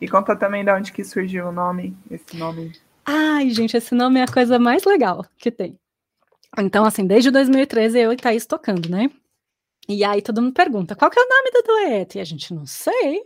[0.00, 2.72] E conta também de onde que surgiu o nome, esse nome.
[3.04, 5.78] Ai, gente, esse nome é a coisa mais legal que tem.
[6.58, 9.10] Então, assim, desde 2013 eu e Thaís tocando, né?
[9.88, 12.16] E aí todo mundo pergunta, qual que é o nome do dueto?
[12.16, 13.24] E a gente, não sei.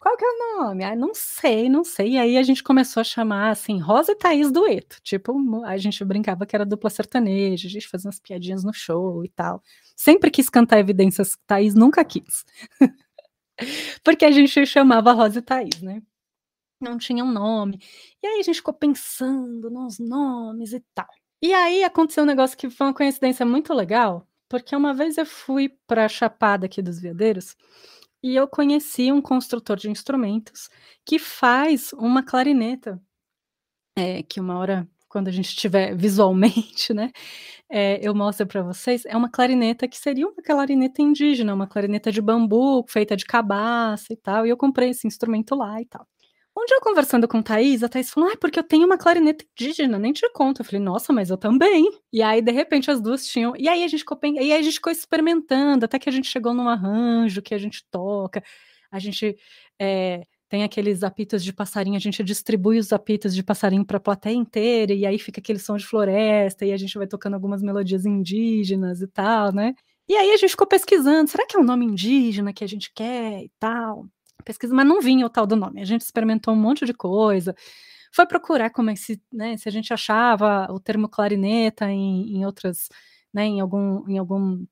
[0.00, 0.82] Qual que é o nome?
[0.82, 2.12] Ah, não sei, não sei.
[2.12, 4.96] E aí a gente começou a chamar, assim, Rosa e Thaís dueto.
[5.02, 5.34] Tipo,
[5.66, 9.28] a gente brincava que era dupla sertaneja, a gente fazia umas piadinhas no show e
[9.28, 9.62] tal.
[9.94, 12.46] Sempre quis cantar Evidências, Thaís nunca quis.
[14.02, 16.02] Porque a gente chamava Rosa e Thaís, né?
[16.80, 17.78] Não tinha um nome.
[18.22, 21.08] E aí a gente ficou pensando nos nomes e tal.
[21.42, 25.26] E aí aconteceu um negócio que foi uma coincidência muito legal, porque uma vez eu
[25.26, 27.54] fui para a Chapada aqui dos Veadeiros
[28.22, 30.68] e eu conheci um construtor de instrumentos
[31.04, 33.00] que faz uma clarineta,
[33.96, 37.10] é, que uma hora, quando a gente estiver visualmente, né,
[37.70, 42.12] é, eu mostro para vocês, é uma clarineta que seria uma clarineta indígena, uma clarineta
[42.12, 46.06] de bambu, feita de cabaça e tal, e eu comprei esse instrumento lá e tal.
[46.60, 49.98] Um dia conversando com Thaís, a Thaís falou: Ah, porque eu tenho uma clarineta indígena,
[49.98, 50.60] nem te conto.
[50.60, 51.90] Eu falei, nossa, mas eu também.
[52.12, 53.54] E aí, de repente, as duas tinham.
[53.56, 56.52] E aí a gente ficou, e a gente ficou experimentando, até que a gente chegou
[56.52, 58.42] num arranjo que a gente toca.
[58.92, 59.38] A gente
[59.80, 64.00] é, tem aqueles apitos de passarinho, a gente distribui os apitos de passarinho para a
[64.00, 67.62] plateia inteira, e aí fica aquele som de floresta, e a gente vai tocando algumas
[67.62, 69.74] melodias indígenas e tal, né?
[70.08, 72.92] E aí a gente ficou pesquisando, será que é um nome indígena que a gente
[72.94, 74.06] quer e tal?
[74.42, 75.80] Pesquisa, mas não vinha o tal do nome.
[75.80, 77.54] A gente experimentou um monte de coisa,
[78.12, 82.44] foi procurar como é se, né, se a gente achava o termo clarineta em, em
[82.46, 82.88] outras,
[83.32, 84.64] né, em algum, em algum,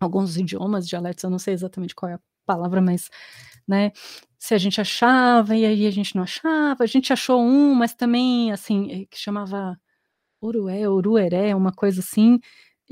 [0.00, 3.10] alguns idiomas, dialetos, eu não sei exatamente qual é a palavra, mas,
[3.68, 3.92] né,
[4.38, 7.94] se a gente achava, e aí a gente não achava, a gente achou um, mas
[7.94, 9.78] também, assim, que chamava
[10.42, 12.40] Urué, Urueré, uma coisa assim,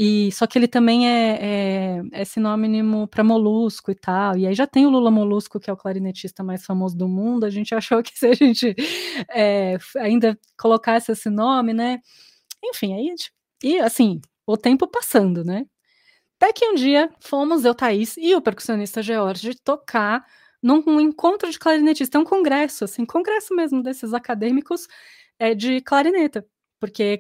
[0.03, 4.35] e só que ele também é, é, é sinônimo para molusco e tal.
[4.35, 7.45] E aí já tem o Lula Molusco, que é o clarinetista mais famoso do mundo.
[7.45, 8.75] A gente achou que se a gente
[9.31, 12.01] é, ainda colocasse esse nome, né?
[12.65, 13.15] Enfim, aí
[13.63, 15.67] e assim, o tempo passando, né?
[16.41, 20.25] Até que um dia fomos eu, Thaís e o percussionista George tocar
[20.63, 24.89] num um encontro de clarinetista, um congresso, assim, congresso mesmo desses acadêmicos
[25.39, 26.47] é, de clarineta
[26.81, 27.19] porque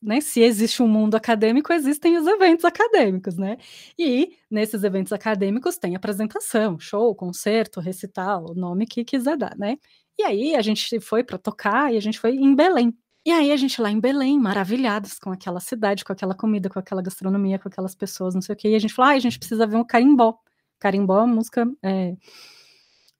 [0.00, 3.58] né, se existe um mundo acadêmico, existem os eventos acadêmicos, né?
[3.98, 9.76] E nesses eventos acadêmicos tem apresentação, show, concerto, recital, o nome que quiser dar, né?
[10.16, 12.96] E aí a gente foi para tocar e a gente foi em Belém.
[13.26, 16.78] E aí a gente lá em Belém, maravilhados com aquela cidade, com aquela comida, com
[16.78, 18.68] aquela gastronomia, com aquelas pessoas, não sei o quê.
[18.70, 20.38] E a gente falou, ah, a gente precisa ver um carimbó.
[20.78, 22.16] Carimbó é música é,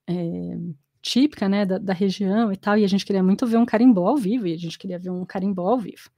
[0.07, 0.13] é,
[1.01, 4.07] típica, né, da, da, região e tal, e a gente queria muito ver um carimbó
[4.09, 6.09] ao vivo, e a gente queria ver um carimbó ao vivo.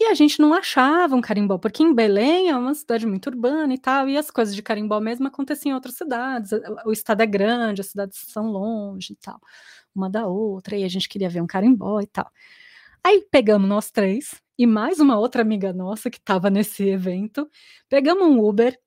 [0.00, 3.72] E a gente não achava um carimbó, porque em Belém é uma cidade muito urbana
[3.74, 6.50] e tal, e as coisas de carimbó mesmo aconteciam em outras cidades.
[6.86, 9.40] O estado é grande, as cidades são longe e tal,
[9.94, 12.30] uma da outra, e a gente queria ver um carimbó e tal.
[13.04, 17.48] Aí pegamos nós três e mais uma outra amiga nossa que estava nesse evento,
[17.88, 18.78] pegamos um Uber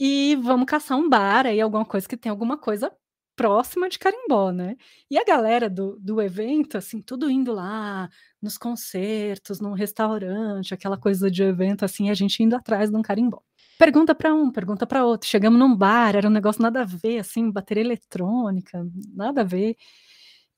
[0.00, 2.92] e vamos caçar um bar aí, alguma coisa que tem alguma coisa
[3.36, 4.76] próxima de Carimbó, né?
[5.10, 8.08] E a galera do, do evento, assim, tudo indo lá
[8.40, 13.02] nos concertos, num restaurante, aquela coisa de evento, assim, a gente indo atrás de um
[13.02, 13.40] carimbó.
[13.78, 15.28] Pergunta para um, pergunta para outro.
[15.28, 19.76] Chegamos num bar, era um negócio nada a ver, assim, bateria eletrônica, nada a ver.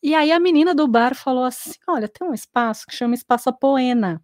[0.03, 3.49] E aí a menina do bar falou assim: olha, tem um espaço que chama Espaço
[3.49, 4.23] Apoena.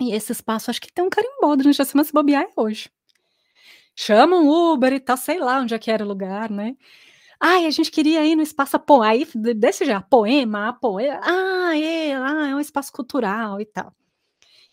[0.00, 2.90] E esse espaço, acho que tem um carimbó durante a semana, se bobear é hoje.
[3.96, 6.76] Chama um Uber e tal, sei lá onde é que era o lugar, né?
[7.42, 12.14] Ai, a gente queria ir no espaço Apoema, aí desse já, poema, poema, ah, é,
[12.14, 13.94] ah, é um espaço cultural e tal.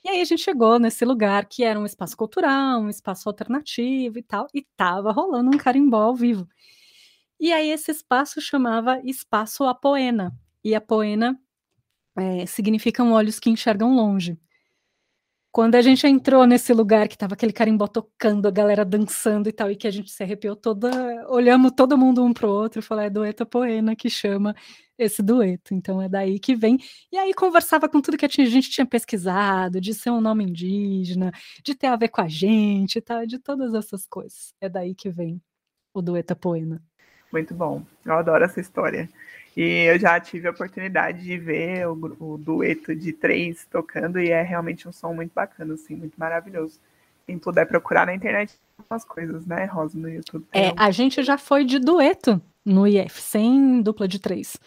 [0.03, 4.19] E aí a gente chegou nesse lugar que era um espaço cultural, um espaço alternativo
[4.19, 6.47] e tal, e tava rolando um carimbó ao vivo.
[7.39, 11.39] E aí esse espaço chamava Espaço Apoena, e Apoena
[12.17, 14.37] é, significam olhos que enxergam longe.
[15.57, 19.51] Quando a gente entrou nesse lugar que tava aquele carimbó tocando, a galera dançando e
[19.51, 20.87] tal, e que a gente se arrepiou toda,
[21.29, 24.55] olhamos todo mundo um pro outro e falou, é dueto poena que chama
[24.99, 25.73] esse dueto.
[25.73, 26.77] Então é daí que vem.
[27.11, 31.31] E aí conversava com tudo que a gente tinha pesquisado, de ser um nome indígena,
[31.63, 34.53] de ter a ver com a gente tal, de todas essas coisas.
[34.61, 35.41] É daí que vem
[35.91, 36.79] o dueto poena.
[37.33, 37.81] Muito bom.
[38.05, 39.09] Eu adoro essa história.
[39.57, 44.29] E eu já tive a oportunidade de ver o, o, dueto de três tocando e
[44.29, 46.79] é realmente um som muito bacana, assim, muito maravilhoso.
[47.25, 50.45] Quem puder procurar na internet algumas coisas, né, Rosa, no YouTube.
[50.53, 54.57] É, a gente já foi de dueto no IF, sem dupla de três.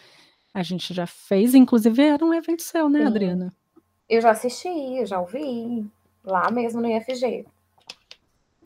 [0.53, 3.05] A gente já fez, inclusive era um evento seu, né, Sim.
[3.05, 3.53] Adriana?
[4.09, 5.89] Eu já assisti, eu já ouvi,
[6.21, 7.45] lá mesmo no IFG.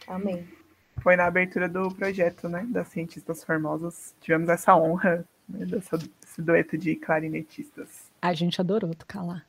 [0.07, 0.47] Amém.
[1.03, 4.15] Foi na abertura do projeto, né, das Cientistas Formosas.
[4.19, 8.11] Tivemos essa honra, dessa, desse dueto de clarinetistas.
[8.21, 9.43] A gente adorou tocar lá.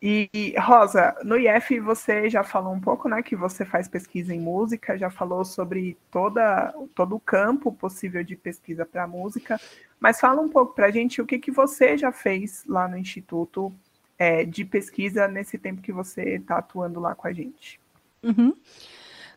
[0.00, 4.40] E, Rosa, no IF você já falou um pouco, né, que você faz pesquisa em
[4.40, 9.60] música, já falou sobre toda, todo o campo possível de pesquisa para música,
[9.98, 12.96] mas fala um pouco para a gente o que, que você já fez lá no
[12.96, 13.72] Instituto
[14.16, 17.80] é, de pesquisa nesse tempo que você está atuando lá com a gente.
[18.22, 18.54] Uhum.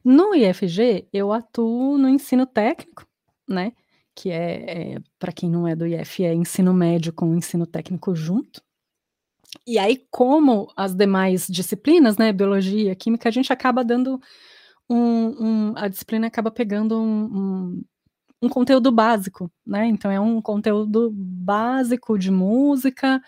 [0.04, 3.06] No IFG, eu atuo no ensino técnico,
[3.48, 3.74] né,
[4.16, 8.16] que é, é para quem não é do IF, é ensino médio com ensino técnico
[8.16, 8.62] junto,
[9.68, 14.20] e aí, como as demais disciplinas, né, biologia, química, a gente acaba dando
[14.90, 17.84] um, um a disciplina acaba pegando um, um,
[18.44, 19.88] um, conteúdo básico, né?
[19.88, 23.22] Então é um conteúdo básico de música,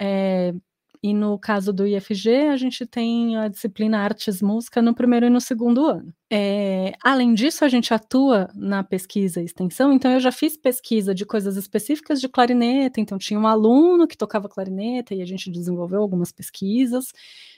[0.00, 0.54] é,
[1.02, 5.30] e no caso do IFG, a gente tem a disciplina Artes Música no primeiro e
[5.30, 6.12] no segundo ano.
[6.30, 11.14] É, além disso, a gente atua na pesquisa e extensão, então eu já fiz pesquisa
[11.14, 15.50] de coisas específicas de clarineta, então tinha um aluno que tocava clarineta e a gente
[15.50, 17.12] desenvolveu algumas pesquisas.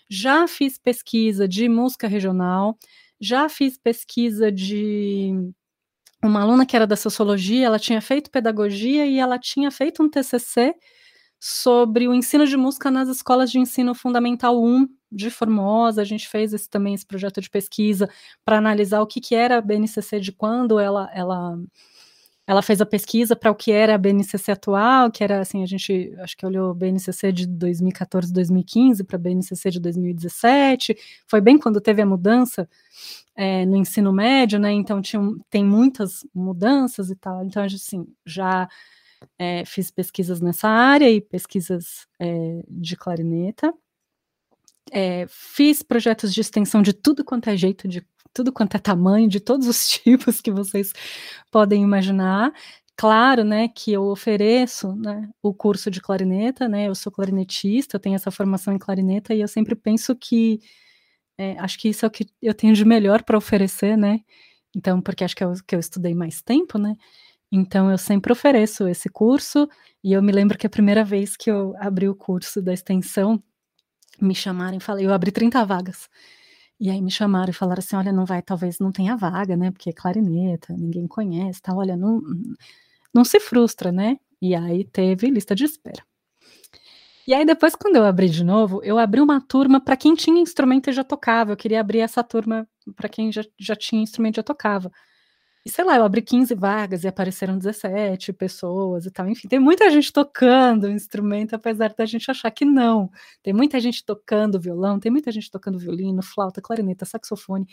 [0.09, 2.77] Já fiz pesquisa de música regional,
[3.21, 5.33] já fiz pesquisa de
[6.23, 10.09] uma aluna que era da sociologia, ela tinha feito pedagogia e ela tinha feito um
[10.09, 10.75] TCC
[11.41, 16.03] sobre o ensino de música nas escolas de ensino fundamental 1 de Formosa.
[16.03, 18.11] A gente fez esse, também esse projeto de pesquisa
[18.45, 21.59] para analisar o que, que era a BNCC de quando ela, ela,
[22.47, 25.67] ela fez a pesquisa para o que era a BNCC atual, que era assim, a
[25.67, 30.95] gente acho que olhou BNCC de 2014, 2015 para a BNCC de 2017.
[31.27, 32.69] Foi bem quando teve a mudança
[33.35, 34.73] é, no ensino médio, né?
[34.73, 37.43] Então tinha, tem muitas mudanças e tal.
[37.43, 38.69] Então, assim, já
[39.39, 43.73] é, fiz pesquisas nessa área e pesquisas é, de clarineta.
[44.93, 49.29] É, fiz projetos de extensão de tudo quanto é jeito, de tudo quanto é tamanho,
[49.29, 50.93] de todos os tipos que vocês
[51.51, 52.53] podem imaginar.
[52.97, 58.01] Claro, né, que eu ofereço, né, o curso de clarineta, né, eu sou clarinetista, eu
[58.01, 60.61] tenho essa formação em clarineta e eu sempre penso que,
[61.39, 64.21] é, acho que isso é o que eu tenho de melhor para oferecer, né,
[64.77, 66.95] então, porque acho que eu, que eu estudei mais tempo, né,
[67.51, 69.69] então eu sempre ofereço esse curso,
[70.03, 73.43] e eu me lembro que a primeira vez que eu abri o curso da extensão,
[74.21, 76.09] me chamaram e falei, eu abri 30 vagas.
[76.81, 79.71] E aí me chamaram e falaram assim: olha, não vai, talvez não tenha vaga, né?
[79.71, 81.75] Porque é clarineta, ninguém conhece, tá?
[81.75, 82.23] Olha, não,
[83.15, 84.19] não se frustra, né?
[84.41, 86.03] E aí teve lista de espera.
[87.27, 90.41] E aí depois, quando eu abri de novo, eu abri uma turma para quem tinha
[90.41, 91.53] instrumento e já tocava.
[91.53, 94.91] Eu queria abrir essa turma para quem já, já tinha instrumento e já tocava.
[95.65, 99.29] E sei lá, eu abri 15 vagas e apareceram 17 pessoas e tal.
[99.29, 103.11] Enfim, tem muita gente tocando o instrumento, apesar da gente achar que não.
[103.43, 107.67] Tem muita gente tocando violão, tem muita gente tocando violino, flauta, clarineta, saxofone,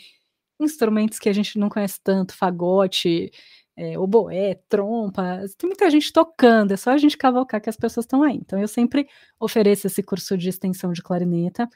[0.60, 3.30] instrumentos que a gente não conhece tanto, fagote,
[3.78, 8.04] é, oboé, trompa, tem muita gente tocando, é só a gente cavalcar que as pessoas
[8.04, 8.36] estão aí.
[8.36, 9.08] Então, eu sempre
[9.38, 11.68] ofereço esse curso de extensão de clarineta.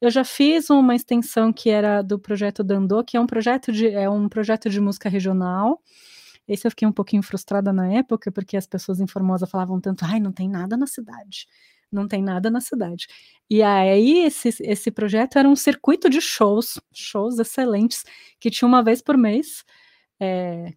[0.00, 3.88] Eu já fiz uma extensão que era do projeto Dandô, que é um projeto de,
[3.88, 5.82] é um projeto de música regional.
[6.46, 10.04] Esse eu fiquei um pouquinho frustrada na época, porque as pessoas em Formosa falavam tanto,
[10.04, 11.46] ai, não tem nada na cidade
[11.90, 13.06] não tem nada na cidade.
[13.48, 18.04] E aí, esse, esse projeto era um circuito de shows, shows excelentes,
[18.38, 19.64] que tinha uma vez por mês,
[20.20, 20.74] é,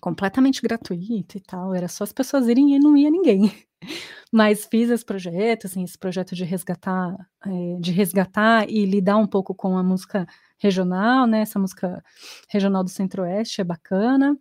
[0.00, 3.52] completamente gratuito e tal, era só as pessoas irem e não ia ninguém.
[4.32, 7.16] Mas fiz esse projeto, assim, esse projeto de resgatar,
[7.46, 10.26] é, de resgatar e lidar um pouco com a música
[10.58, 11.40] regional, né?
[11.40, 12.02] Essa música
[12.48, 14.36] regional do Centro-Oeste é bacana.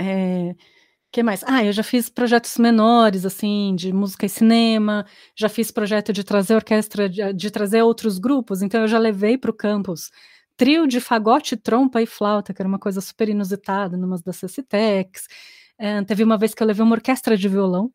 [0.00, 0.54] É,
[1.10, 1.42] que mais?
[1.46, 6.22] Ah, eu já fiz projetos menores, assim, de música e cinema, já fiz projeto de
[6.22, 10.10] trazer orquestra, de, de trazer outros grupos, então eu já levei para o campus
[10.58, 15.28] trio de fagote, trompa e flauta, que era uma coisa super inusitada numa das CCTECs.
[15.78, 17.92] É, teve uma vez que eu levei uma orquestra de violão,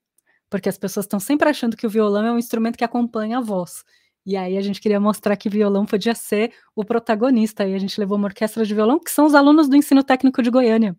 [0.49, 3.41] porque as pessoas estão sempre achando que o violão é um instrumento que acompanha a
[3.41, 3.83] voz.
[4.25, 7.67] E aí a gente queria mostrar que violão podia ser o protagonista.
[7.67, 10.41] E a gente levou uma orquestra de violão, que são os alunos do ensino técnico
[10.41, 10.95] de Goiânia.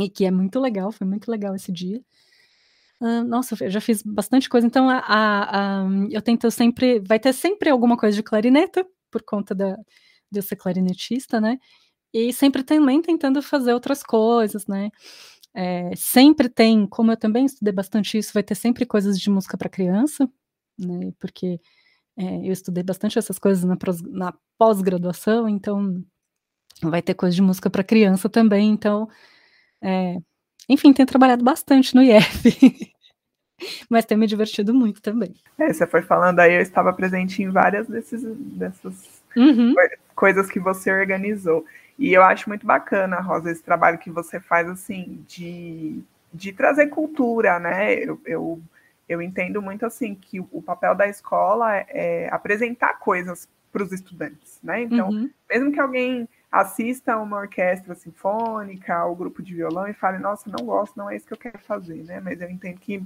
[0.00, 2.00] E que é muito legal, foi muito legal esse dia.
[2.98, 4.66] Uh, nossa, eu já fiz bastante coisa.
[4.66, 7.00] Então, a, a, a, eu tento sempre.
[7.00, 9.76] Vai ter sempre alguma coisa de clarineta, por conta da,
[10.32, 11.58] de ser clarinetista, né?
[12.14, 14.90] E sempre também tentando fazer outras coisas, né?
[15.54, 19.56] É, sempre tem, como eu também estudei bastante isso, vai ter sempre coisas de música
[19.58, 20.28] para criança,
[20.78, 21.12] né?
[21.20, 21.60] Porque
[22.16, 23.76] É, eu estudei bastante essas coisas na,
[24.10, 26.04] na pós-graduação, então
[26.82, 29.08] vai ter coisa de música para criança também, então,
[29.82, 30.16] é,
[30.68, 32.92] enfim, tenho trabalhado bastante no IF.
[33.88, 35.34] Mas tem me divertido muito também.
[35.58, 38.22] É, você foi falando aí, eu estava presente em várias desses,
[38.58, 39.74] dessas uhum.
[40.14, 41.64] Coisas que você organizou.
[41.98, 46.02] E eu acho muito bacana, Rosa, esse trabalho que você faz, assim, de,
[46.32, 47.94] de trazer cultura, né?
[47.94, 48.60] Eu, eu,
[49.08, 54.58] eu entendo muito, assim, que o papel da escola é, apresentar coisas para os estudantes,
[54.62, 54.82] né?
[54.82, 55.30] Então, uhum.
[55.50, 60.66] mesmo que alguém assista uma orquestra sinfônica, ou grupo de violão e fale, nossa, não
[60.66, 62.20] gosto, não é isso que eu quero fazer, né?
[62.20, 63.02] Mas eu entendo que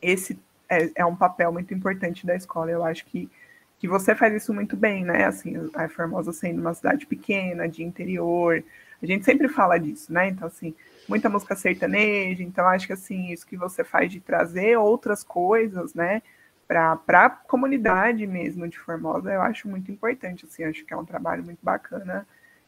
[0.00, 2.70] esse é, é um papel muito importante da escola.
[2.70, 3.30] Eu acho que
[3.82, 5.24] que você faz isso muito bem, né?
[5.24, 8.62] Assim, a Formosa sendo uma cidade pequena, de interior,
[9.02, 10.28] a gente sempre fala disso, né?
[10.28, 10.72] Então, assim,
[11.08, 15.94] muita música sertaneja, então acho que, assim, isso que você faz de trazer outras coisas,
[15.94, 16.22] né?
[16.68, 21.04] Para a comunidade mesmo de Formosa, eu acho muito importante, assim, acho que é um
[21.04, 22.24] trabalho muito bacana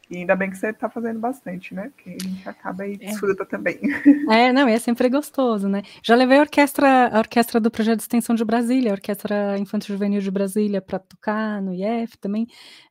[0.09, 1.91] e ainda bem que você está fazendo bastante, né?
[1.95, 2.97] Porque a gente acaba e é.
[2.97, 3.45] desfruta é.
[3.45, 3.79] também.
[4.29, 5.81] É, não, é sempre gostoso, né?
[6.03, 9.95] Já levei a orquestra, a orquestra do projeto de extensão de Brasília, a Orquestra Infantil
[9.95, 12.47] Juvenil de Brasília, para tocar no IF também.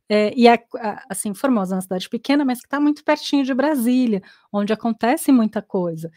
[0.08, 0.58] É, e é,
[1.08, 5.32] assim, Formosa é uma cidade pequena, mas que está muito pertinho de Brasília, onde acontece
[5.32, 6.10] muita coisa.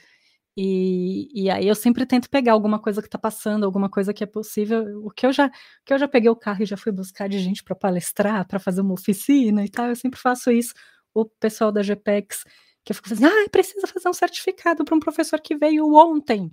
[0.59, 4.23] E, e, aí eu sempre tento pegar alguma coisa que está passando, alguma coisa que
[4.23, 5.05] é possível.
[5.05, 5.51] O que eu já,
[5.85, 8.57] que eu já peguei o carro e já fui buscar de gente para palestrar, para
[8.59, 10.73] fazer uma oficina e tal, eu sempre faço isso.
[11.13, 12.43] O pessoal da GPEX,
[12.83, 16.49] que eu fico fazendo, ah, precisa fazer um certificado para um professor que veio ontem.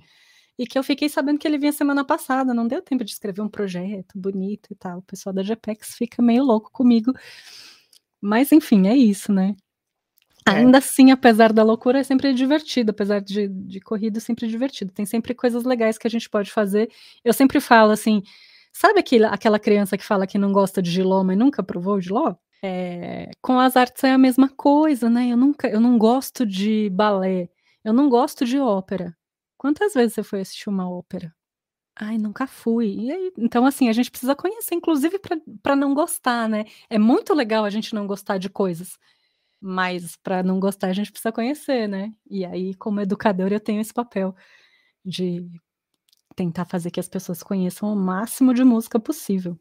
[0.58, 3.40] E que eu fiquei sabendo que ele vinha semana passada, não deu tempo de escrever
[3.42, 4.98] um projeto bonito e tal.
[4.98, 7.12] O pessoal da GPEX fica meio louco comigo.
[8.20, 9.56] Mas enfim, é isso, né?
[10.46, 10.50] É.
[10.52, 14.92] Ainda assim, apesar da loucura, é sempre divertido, apesar de, de corrida, é sempre divertido.
[14.92, 16.90] Tem sempre coisas legais que a gente pode fazer.
[17.24, 18.22] Eu sempre falo assim,
[18.72, 22.34] sabe aquele, aquela criança que fala que não gosta de giló, mas nunca provou giló?
[22.62, 25.28] É, com as artes é a mesma coisa, né?
[25.28, 27.48] Eu nunca, eu não gosto de balé,
[27.84, 29.16] eu não gosto de ópera.
[29.56, 31.34] Quantas vezes você foi assistir uma ópera?
[31.96, 33.10] Ai, nunca fui.
[33.12, 35.18] Aí, então, assim, a gente precisa conhecer, inclusive
[35.62, 36.64] para não gostar, né?
[36.90, 38.98] É muito legal a gente não gostar de coisas.
[39.66, 42.12] Mas para não gostar, a gente precisa conhecer, né?
[42.28, 44.36] E aí, como educador, eu tenho esse papel
[45.02, 45.42] de
[46.36, 49.58] tentar fazer que as pessoas conheçam o máximo de música possível.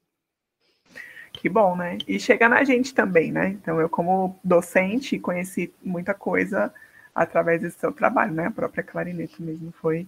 [1.31, 1.99] Que bom, né?
[2.05, 3.51] E chega na gente também, né?
[3.51, 6.73] Então, eu, como docente, conheci muita coisa
[7.15, 8.47] através desse seu trabalho, né?
[8.47, 10.05] A própria clarineta mesmo foi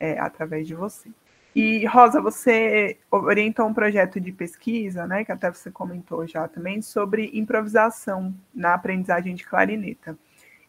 [0.00, 1.08] é, através de você.
[1.56, 6.82] E, Rosa, você orientou um projeto de pesquisa, né, que até você comentou já também,
[6.82, 10.18] sobre improvisação na aprendizagem de clarineta.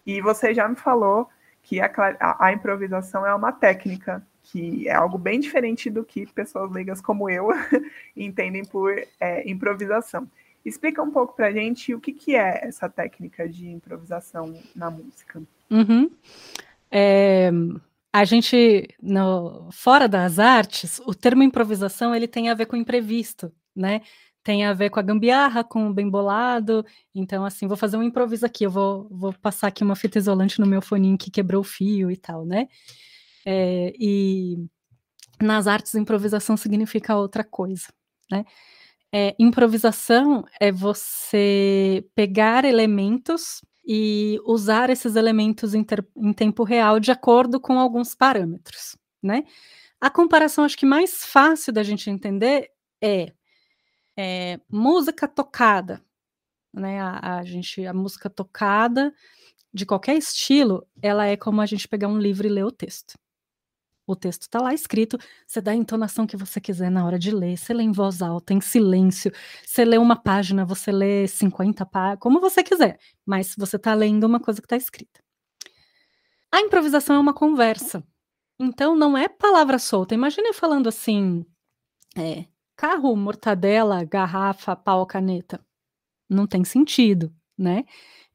[0.06, 1.28] E você já me falou
[1.62, 6.26] que a, a, a improvisação é uma técnica, que é algo bem diferente do que
[6.26, 7.50] pessoas leigas como eu
[8.16, 10.26] entendem por é, improvisação.
[10.64, 14.90] Explica um pouco para a gente o que, que é essa técnica de improvisação na
[14.90, 15.42] música.
[15.70, 16.10] Uhum.
[16.90, 17.52] É,
[18.20, 23.54] a gente, no, fora das artes, o termo improvisação ele tem a ver com imprevisto,
[23.76, 24.02] né?
[24.44, 26.84] Tem a ver com a gambiarra, com o bem bolado.
[27.14, 30.60] Então, assim, vou fazer um improviso aqui, eu vou, vou passar aqui uma fita isolante
[30.60, 32.68] no meu foninho que quebrou o fio e tal, né?
[33.46, 34.58] É, e
[35.40, 37.88] nas artes, improvisação significa outra coisa,
[38.32, 38.46] né?
[39.14, 47.00] É, improvisação é você pegar elementos e usar esses elementos em, ter, em tempo real
[47.00, 49.46] de acordo com alguns parâmetros, né?
[50.02, 52.70] A comparação acho que mais fácil da gente entender
[53.02, 53.34] é,
[54.18, 56.04] é música tocada,
[56.74, 57.00] né?
[57.00, 59.14] A, a, gente, a música tocada
[59.74, 63.18] de qualquer estilo, ela é como a gente pegar um livro e ler o texto.
[64.08, 67.30] O texto está lá escrito, você dá a entonação que você quiser na hora de
[67.30, 69.34] ler, você lê em voz alta, em silêncio,
[69.66, 74.24] você lê uma página, você lê 50 páginas, como você quiser, mas você está lendo
[74.24, 75.22] uma coisa que está escrita.
[76.50, 78.02] A improvisação é uma conversa,
[78.58, 80.16] então não é palavra solta.
[80.16, 81.46] Imagina eu falando assim,
[82.18, 82.46] é,
[82.78, 85.60] carro, mortadela, garrafa, pau, caneta.
[86.30, 87.84] Não tem sentido, né?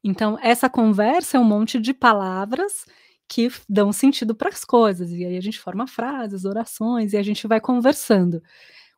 [0.03, 2.85] Então, essa conversa é um monte de palavras
[3.33, 5.11] que dão sentido para as coisas.
[5.11, 8.43] E aí a gente forma frases, orações e a gente vai conversando.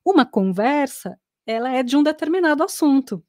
[0.03, 1.17] Uma conversa,
[1.47, 3.23] ela é de um determinado assunto.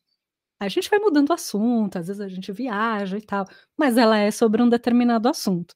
[0.59, 3.47] A gente vai mudando o assunto, às vezes a gente viaja e tal,
[3.77, 5.75] mas ela é sobre um determinado assunto.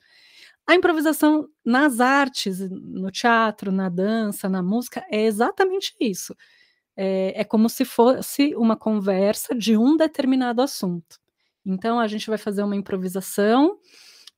[0.67, 6.35] A improvisação nas artes, no teatro, na dança, na música, é exatamente isso.
[6.97, 11.21] É, é como se fosse uma conversa de um determinado assunto.
[11.65, 13.79] Então a gente vai fazer uma improvisação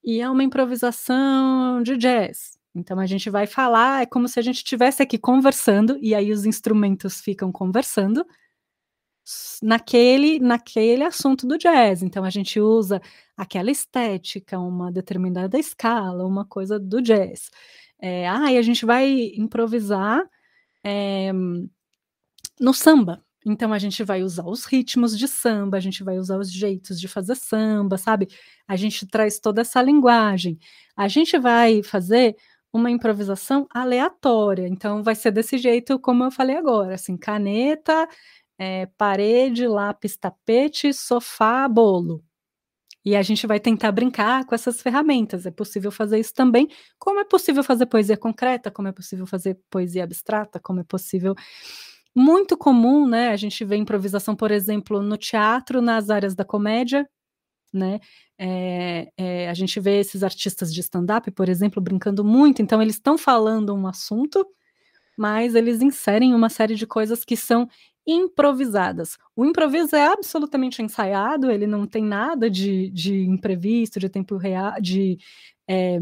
[0.04, 2.58] e é uma improvisação de jazz.
[2.74, 6.32] Então a gente vai falar, é como se a gente estivesse aqui conversando, e aí
[6.32, 8.24] os instrumentos ficam conversando
[9.62, 12.02] naquele, naquele assunto do jazz.
[12.02, 13.00] Então a gente usa
[13.36, 17.50] aquela estética, uma determinada escala, uma coisa do jazz.
[17.98, 20.22] É, ah, e a gente vai improvisar
[20.84, 21.32] é,
[22.60, 23.22] no samba.
[23.44, 27.00] Então a gente vai usar os ritmos de samba, a gente vai usar os jeitos
[27.00, 28.28] de fazer samba, sabe?
[28.68, 30.58] A gente traz toda essa linguagem.
[30.96, 32.36] A gente vai fazer
[32.72, 34.66] uma improvisação aleatória.
[34.68, 38.08] Então vai ser desse jeito como eu falei agora, assim, caneta,
[38.58, 42.24] é, parede, lápis, tapete, sofá, bolo.
[43.04, 45.44] E a gente vai tentar brincar com essas ferramentas.
[45.44, 46.68] É possível fazer isso também,
[46.98, 51.34] como é possível fazer poesia concreta, como é possível fazer poesia abstrata, como é possível
[52.14, 53.30] muito comum, né?
[53.30, 57.08] A gente vê improvisação, por exemplo, no teatro, nas áreas da comédia,
[57.72, 58.00] né?
[58.38, 62.96] É, é, a gente vê esses artistas de stand-up, por exemplo, brincando muito, então eles
[62.96, 64.46] estão falando um assunto,
[65.16, 67.68] mas eles inserem uma série de coisas que são
[68.06, 69.16] improvisadas.
[69.36, 74.80] O improviso é absolutamente ensaiado, ele não tem nada de, de imprevisto, de tempo real,
[74.80, 75.18] de
[75.68, 75.98] é,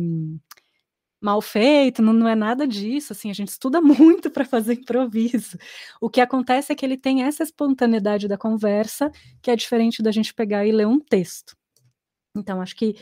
[1.21, 5.59] mal feito, não, não é nada disso, assim, a gente estuda muito para fazer improviso.
[6.01, 9.11] O que acontece é que ele tem essa espontaneidade da conversa,
[9.43, 11.55] que é diferente da gente pegar e ler um texto.
[12.37, 12.97] Então, acho que,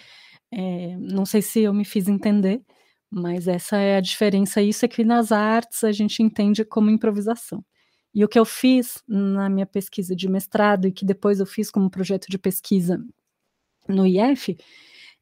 [0.52, 2.62] é, não sei se eu me fiz entender,
[3.10, 7.64] mas essa é a diferença, isso é que nas artes a gente entende como improvisação.
[8.14, 11.70] E o que eu fiz na minha pesquisa de mestrado e que depois eu fiz
[11.70, 12.98] como projeto de pesquisa
[13.88, 14.56] no IF,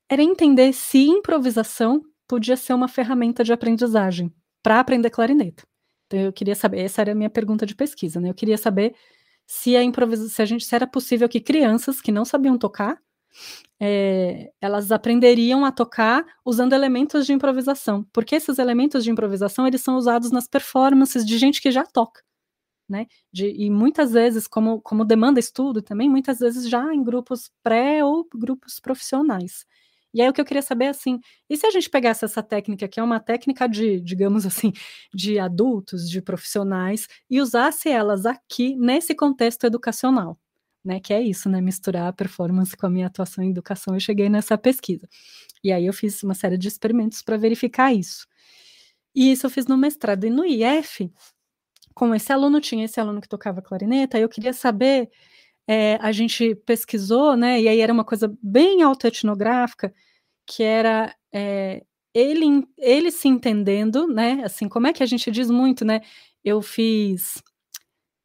[0.09, 5.65] era entender se improvisação podia ser uma ferramenta de aprendizagem para aprender clarineta.
[6.07, 8.31] Então eu queria saber, essa era a minha pergunta de pesquisa, né?
[8.31, 8.95] Eu queria saber
[9.47, 12.99] se a improvisação, se a gente, se era possível que crianças que não sabiam tocar,
[13.81, 19.83] é, elas aprenderiam a tocar usando elementos de improvisação, porque esses elementos de improvisação eles
[19.83, 22.23] são usados nas performances de gente que já toca,
[22.89, 23.07] né?
[23.33, 28.05] De, e muitas vezes, como, como demanda estudo também, muitas vezes já em grupos pré
[28.05, 29.67] ou grupos profissionais.
[30.15, 32.89] E aí o que eu queria saber assim, e se a gente pegasse essa técnica,
[32.89, 34.73] que é uma técnica de, digamos assim,
[35.15, 40.39] de adultos, de profissionais, e usasse elas aqui nesse contexto educacional?
[40.85, 44.01] Né, que é isso, né, misturar a performance com a minha atuação em educação, eu
[44.01, 45.09] cheguei nessa pesquisa.
[45.65, 48.25] E aí eu fiz uma série de experimentos para verificar isso.
[49.15, 50.25] E isso eu fiz no mestrado.
[50.25, 51.11] E no IF,
[51.95, 55.11] como esse aluno tinha esse aluno que tocava clarineta, eu queria saber,
[55.69, 59.93] é, a gente pesquisou, né, e aí era uma coisa bem autoetnográfica,
[60.47, 61.85] que era é,
[62.17, 64.43] ele, ele se entendendo, né?
[64.43, 66.01] Assim, como é que a gente diz muito, né?
[66.43, 67.43] Eu fiz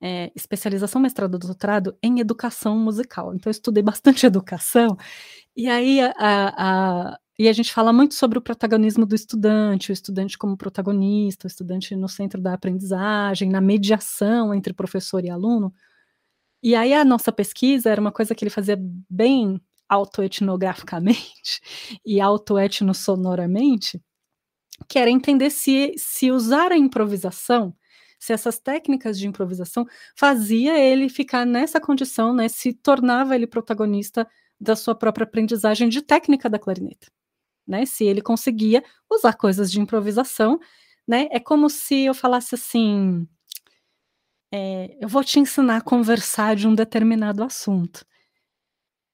[0.02, 3.36] é, especialização, mestrado, doutorado em educação musical.
[3.36, 4.98] Então, eu estudei bastante educação.
[5.56, 9.94] E aí, a, a, e a gente fala muito sobre o protagonismo do estudante, o
[9.94, 15.74] estudante como protagonista, o estudante no centro da aprendizagem, na mediação entre professor e aluno.
[16.64, 18.78] E aí, a nossa pesquisa era uma coisa que ele fazia
[19.09, 19.59] bem
[19.89, 21.62] autoetnograficamente
[22.05, 24.01] e autoetnossonoramente,
[24.88, 27.76] que era entender se, se usar a improvisação,
[28.20, 29.86] se essas técnicas de improvisação
[30.16, 34.28] fazia ele ficar nessa condição, né, se tornava ele protagonista
[34.59, 37.07] da sua própria aprendizagem de técnica da clarineta,
[37.68, 40.59] né, se ele conseguia usar coisas de improvisação,
[41.07, 43.28] né, é como se eu falasse assim,
[44.52, 48.06] é, eu vou te ensinar a conversar de um determinado assunto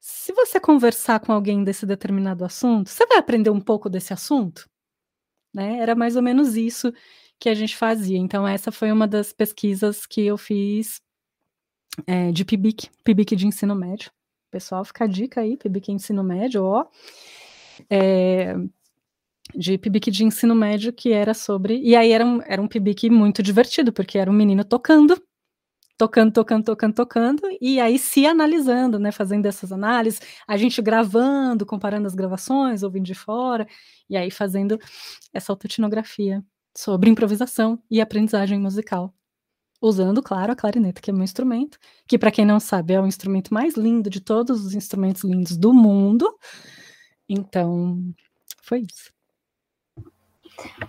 [0.10, 4.66] se você conversar com alguém desse determinado assunto, você vai aprender um pouco desse assunto?
[5.54, 5.80] Né?
[5.80, 6.94] Era mais ou menos isso
[7.38, 8.18] que a gente fazia.
[8.18, 11.02] Então, essa foi uma das pesquisas que eu fiz
[12.06, 14.10] é, de PIBIC, PIBIC de ensino médio.
[14.50, 16.86] Pessoal, fica a dica aí, PIBIC ensino médio, ó.
[17.90, 18.56] É,
[19.56, 21.80] de PIBIC de ensino médio, que era sobre.
[21.82, 25.22] E aí era um, era um PIBIC muito divertido, porque era um menino tocando
[25.98, 31.66] tocando, tocando, tocando, tocando, e aí se analisando, né, fazendo essas análises, a gente gravando,
[31.66, 33.68] comparando as gravações, ouvindo de fora,
[34.10, 34.80] e aí fazendo
[35.34, 36.44] essa autoetnografia
[36.78, 39.14] sobre improvisação e aprendizagem musical.
[39.82, 41.78] Usando, claro, a clarineta, que é meu instrumento,
[42.08, 45.58] que para quem não sabe é o instrumento mais lindo de todos os instrumentos lindos
[45.58, 46.32] do mundo.
[47.30, 48.02] Então,
[48.64, 49.17] foi isso.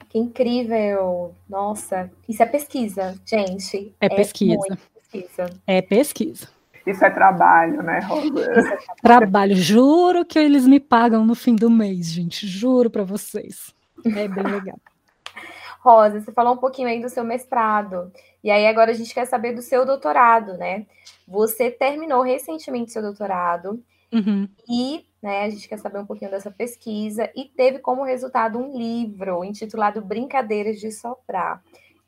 [0.09, 1.35] Que incrível!
[1.49, 3.95] Nossa, isso é pesquisa, gente.
[4.01, 4.79] É, é pesquisa
[5.11, 5.51] pesquisa.
[5.67, 6.49] É pesquisa.
[6.87, 8.51] Isso é trabalho, né, Rosa?
[8.51, 9.57] É trabalho.
[9.57, 12.47] Juro que eles me pagam no fim do mês, gente.
[12.47, 13.75] Juro para vocês.
[14.05, 14.79] É bem legal.
[15.81, 18.13] Rosa, você falou um pouquinho aí do seu mestrado.
[18.43, 20.87] E aí agora a gente quer saber do seu doutorado, né?
[21.27, 24.49] Você terminou recentemente seu doutorado uhum.
[24.69, 25.43] e né?
[25.43, 30.01] A gente quer saber um pouquinho dessa pesquisa e teve como resultado um livro intitulado
[30.01, 31.63] Brincadeiras de Soprar,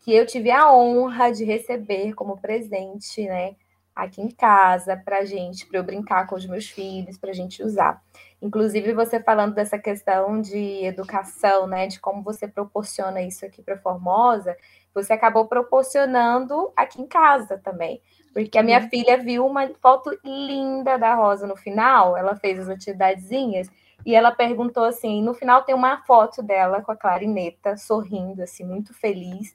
[0.04, 3.56] que eu tive a honra de receber como presente, né?
[3.94, 7.62] Aqui em casa, para gente, para eu brincar com os meus filhos, para a gente
[7.62, 8.00] usar.
[8.40, 11.86] Inclusive, você falando dessa questão de educação, né?
[11.86, 14.56] De como você proporciona isso aqui para Formosa,
[14.94, 18.00] você acabou proporcionando aqui em casa também.
[18.33, 18.89] Porque a minha uhum.
[18.89, 23.68] filha viu uma foto linda da Rosa no final, ela fez as atividadezinhas,
[24.05, 28.64] e ela perguntou assim: no final tem uma foto dela com a clarineta, sorrindo, assim,
[28.64, 29.53] muito feliz.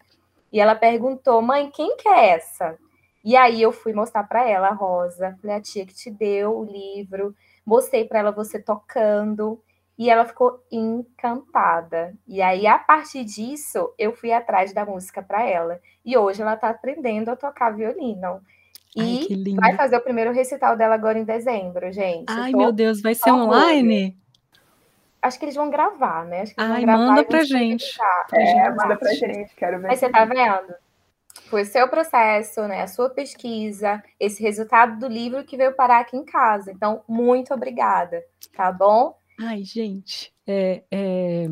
[0.51, 2.77] E ela perguntou: mãe, quem que é essa?
[3.23, 6.59] E aí eu fui mostrar para ela a Rosa, falei: a tia que te deu
[6.59, 9.61] o livro, mostrei para ela você tocando.
[9.97, 12.13] E ela ficou encantada.
[12.27, 15.79] E aí, a partir disso, eu fui atrás da música para ela.
[16.03, 18.41] E hoje ela está aprendendo a tocar violino.
[18.95, 22.25] E Ai, vai fazer o primeiro recital dela agora em dezembro, gente.
[22.29, 24.17] Ai, meu Deus, vai ser online?
[25.21, 26.41] Acho que eles vão gravar, né?
[26.41, 27.97] Acho que Ai, manda pra gente.
[28.29, 28.75] Pra é, gente.
[28.75, 29.87] manda pra gente, quero ver.
[29.87, 30.73] Mas você tá vendo?
[31.49, 32.83] Foi o seu processo, né?
[32.83, 36.71] A sua pesquisa, esse resultado do livro que veio parar aqui em casa.
[36.71, 38.23] Então, muito obrigada,
[38.55, 39.17] tá bom?
[39.39, 41.47] Ai, gente, é, é,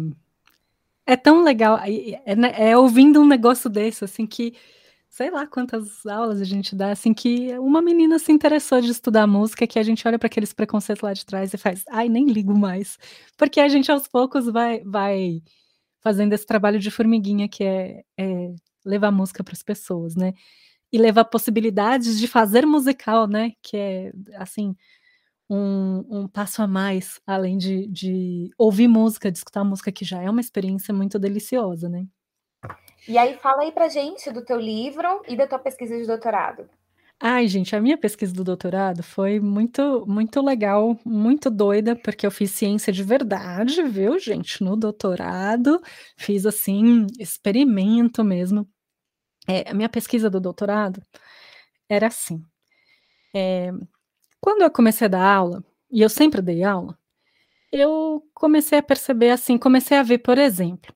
[1.05, 1.77] é tão legal.
[1.79, 4.55] É, é, é ouvindo um negócio desse, assim, que
[5.13, 9.27] sei lá quantas aulas a gente dá, assim, que uma menina se interessou de estudar
[9.27, 12.25] música, que a gente olha para aqueles preconceitos lá de trás e faz, ai, nem
[12.25, 12.97] ligo mais.
[13.37, 15.43] Porque a gente aos poucos vai, vai
[16.01, 20.33] fazendo esse trabalho de formiguinha, que é, é levar música para as pessoas, né?
[20.91, 23.53] E levar possibilidades de fazer musical, né?
[23.61, 24.75] Que é, assim,
[25.49, 30.21] um, um passo a mais, além de, de ouvir música, de escutar música, que já
[30.23, 32.07] é uma experiência muito deliciosa, né?
[33.07, 36.69] E aí, fala aí pra gente do teu livro e da tua pesquisa de doutorado.
[37.25, 42.31] Ai, gente, a minha pesquisa do doutorado foi muito, muito legal, muito doida, porque eu
[42.31, 44.61] fiz ciência de verdade, viu, gente?
[44.61, 45.81] No doutorado,
[46.17, 48.67] fiz assim, experimento mesmo.
[49.47, 51.01] É, a minha pesquisa do doutorado
[51.89, 52.43] era assim.
[53.33, 53.71] É,
[54.41, 56.97] quando eu comecei a dar aula, e eu sempre dei aula,
[57.71, 60.93] eu comecei a perceber assim, comecei a ver, por exemplo,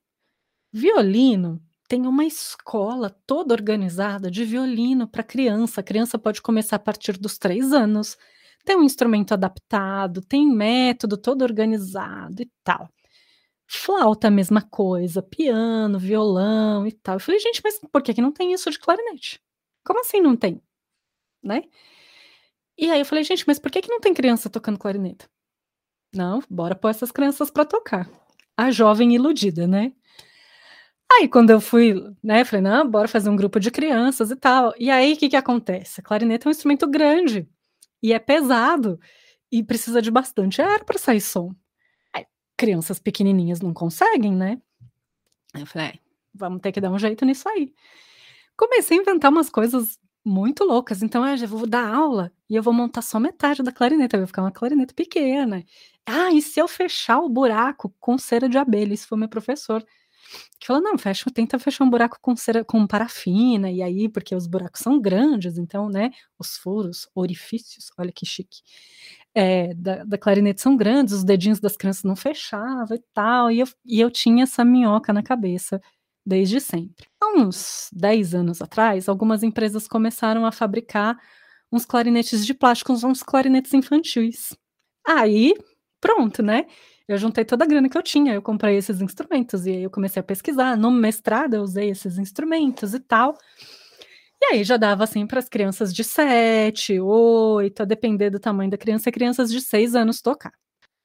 [0.72, 5.80] violino tem uma escola toda organizada de violino para criança.
[5.80, 8.16] A criança pode começar a partir dos três anos.
[8.64, 12.90] Tem um instrumento adaptado, tem método todo organizado e tal.
[13.66, 17.16] Flauta, a mesma coisa, piano, violão e tal.
[17.16, 19.40] Eu falei, gente, mas por que, que não tem isso de clarinete?
[19.84, 20.60] Como assim não tem?
[21.42, 21.62] Né?
[22.76, 25.26] E aí eu falei, gente, mas por que, que não tem criança tocando clarinete?
[26.14, 28.10] Não, bora pôr essas crianças para tocar.
[28.56, 29.92] A jovem iludida, né?
[31.10, 34.74] Aí, quando eu fui, né, falei, não, bora fazer um grupo de crianças e tal.
[34.78, 36.00] E aí, o que que acontece?
[36.00, 37.48] A clarineta é um instrumento grande
[38.02, 39.00] e é pesado
[39.50, 41.54] e precisa de bastante ar para sair som.
[42.14, 44.60] Aí, crianças pequenininhas não conseguem, né?
[45.54, 45.94] Aí eu falei, é,
[46.34, 47.72] vamos ter que dar um jeito nisso aí.
[48.56, 51.02] Comecei a inventar umas coisas muito loucas.
[51.02, 54.26] Então, eu já vou dar aula e eu vou montar só metade da clarineta, vai
[54.26, 55.64] ficar uma clarineta pequena.
[56.06, 58.94] Ah, e se eu fechar o buraco com cera de abelha?
[58.94, 59.84] Isso foi meu professor
[60.58, 64.34] que falou: não, fecha, tenta fechar um buraco com, cera, com parafina, e aí, porque
[64.34, 68.60] os buracos são grandes, então, né, os furos, orifícios, olha que chique,
[69.34, 73.60] é, da, da, clarinete são grandes, os dedinhos das crianças não fechavam e tal, e
[73.60, 75.80] eu, e eu tinha essa minhoca na cabeça
[76.24, 77.06] desde sempre.
[77.20, 81.16] Há uns 10 anos atrás, algumas empresas começaram a fabricar
[81.72, 84.56] uns clarinetes de plástico, uns clarinetes infantis.
[85.06, 85.54] Aí,
[86.00, 86.66] pronto, né?
[87.08, 89.90] Eu juntei toda a grana que eu tinha, eu comprei esses instrumentos, e aí eu
[89.90, 90.76] comecei a pesquisar.
[90.76, 93.36] No mestrado eu usei esses instrumentos e tal.
[94.40, 98.70] E aí já dava assim para as crianças de 7, 8, a depender do tamanho
[98.70, 100.52] da criança, crianças de 6 anos tocar.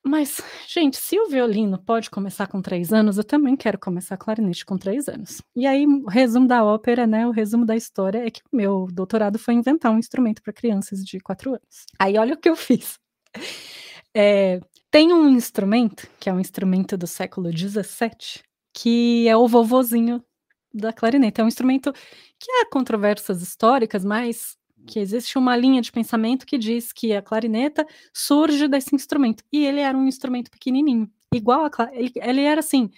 [0.06, 4.66] Mas, gente, se o violino pode começar com 3 anos, eu também quero começar clarinete
[4.66, 5.42] com 3 anos.
[5.56, 7.26] E aí, o resumo da ópera, né?
[7.26, 11.04] O resumo da história é que o meu doutorado foi inventar um instrumento para crianças
[11.06, 11.86] de 4 anos.
[11.98, 13.00] Aí, olha o que eu fiz.
[14.16, 14.62] É,
[14.94, 20.24] tem um instrumento, que é um instrumento do século XVII, que é o vovozinho
[20.72, 21.42] da clarineta.
[21.42, 21.92] É um instrumento
[22.40, 27.24] que há controvérsias históricas, mas que existe uma linha de pensamento que diz que a
[27.24, 29.44] clarineta surge desse instrumento.
[29.52, 32.92] E ele era um instrumento pequenininho, igual a ele, ele era assim,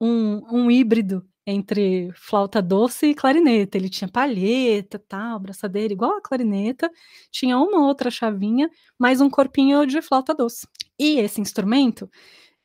[0.00, 3.78] um, um híbrido entre flauta doce e clarineta.
[3.78, 6.90] Ele tinha palheta, tal, braçadeira, igual a clarineta,
[7.30, 8.68] tinha uma outra chavinha,
[8.98, 10.66] mais um corpinho de flauta doce.
[10.98, 12.08] E esse instrumento,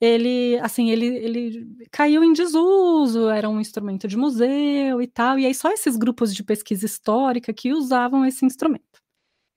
[0.02, 5.46] ele, assim, ele, ele caiu em desuso, era um instrumento de museu e tal, e
[5.46, 8.86] aí só esses grupos de pesquisa histórica que usavam esse instrumento.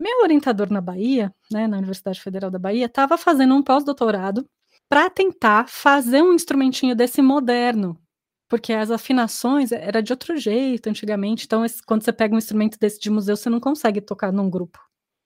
[0.00, 4.46] Meu orientador na Bahia, né, na Universidade Federal da Bahia, estava fazendo um pós-doutorado
[4.88, 7.98] para tentar fazer um instrumentinho desse moderno,
[8.48, 11.44] porque as afinações era de outro jeito antigamente.
[11.46, 14.78] Então, quando você pega um instrumento desse de museu, você não consegue tocar num grupo,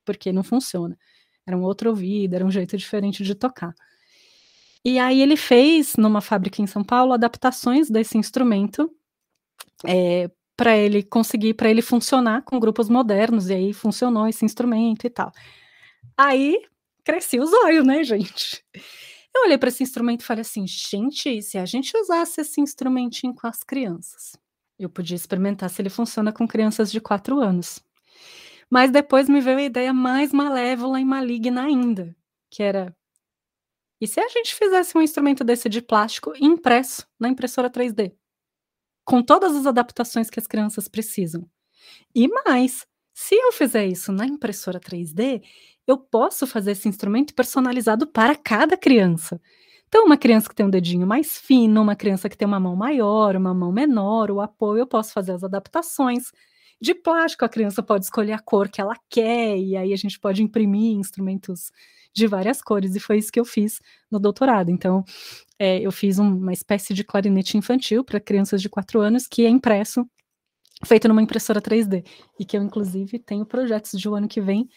[0.05, 0.99] porque não funciona.
[1.47, 3.75] Era um outro ouvido, era um jeito diferente de tocar.
[4.85, 8.91] E aí ele fez, numa fábrica em São Paulo, adaptações desse instrumento
[9.87, 15.07] é, para ele conseguir, para ele funcionar com grupos modernos, e aí funcionou esse instrumento
[15.07, 15.33] e tal.
[16.17, 16.63] Aí
[17.03, 18.65] cresci os olhos, né, gente?
[19.35, 23.35] Eu olhei para esse instrumento e falei assim, gente, se a gente usasse esse instrumentinho
[23.35, 24.39] com as crianças,
[24.79, 27.84] eu podia experimentar se ele funciona com crianças de quatro anos.
[28.71, 32.15] Mas depois me veio a ideia mais malévola e maligna ainda,
[32.51, 32.95] que era
[34.01, 38.13] e se a gente fizesse um instrumento desse de plástico impresso na impressora 3D?
[39.05, 41.47] com todas as adaptações que as crianças precisam.
[42.15, 45.43] E mais, se eu fizer isso na impressora 3D,
[45.87, 49.41] eu posso fazer esse instrumento personalizado para cada criança.
[49.87, 52.75] Então, uma criança que tem um dedinho mais fino, uma criança que tem uma mão
[52.75, 56.33] maior, uma mão menor, o apoio, eu posso fazer as adaptações.
[56.81, 60.19] De plástico, a criança pode escolher a cor que ela quer, e aí a gente
[60.19, 61.71] pode imprimir instrumentos
[62.13, 64.71] de várias cores, e foi isso que eu fiz no doutorado.
[64.71, 65.05] Então,
[65.59, 69.45] é, eu fiz um, uma espécie de clarinete infantil para crianças de 4 anos, que
[69.45, 70.07] é impresso,
[70.85, 72.05] feito numa impressora 3D,
[72.39, 74.69] e que eu, inclusive, tenho projetos de um ano que vem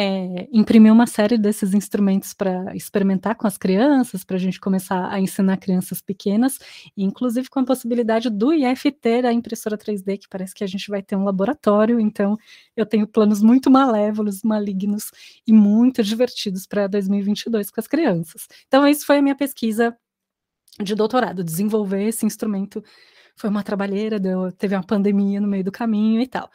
[0.00, 5.12] é, imprimir uma série desses instrumentos para experimentar com as crianças, para a gente começar
[5.12, 6.56] a ensinar crianças pequenas,
[6.96, 10.88] inclusive com a possibilidade do IF ter a impressora 3D, que parece que a gente
[10.88, 12.38] vai ter um laboratório, então
[12.76, 15.10] eu tenho planos muito malévolos, malignos
[15.44, 18.46] e muito divertidos para 2022 com as crianças.
[18.68, 19.96] Então, isso foi a minha pesquisa
[20.80, 22.84] de doutorado, desenvolver esse instrumento.
[23.34, 26.48] Foi uma trabalheira, deu, teve uma pandemia no meio do caminho e tal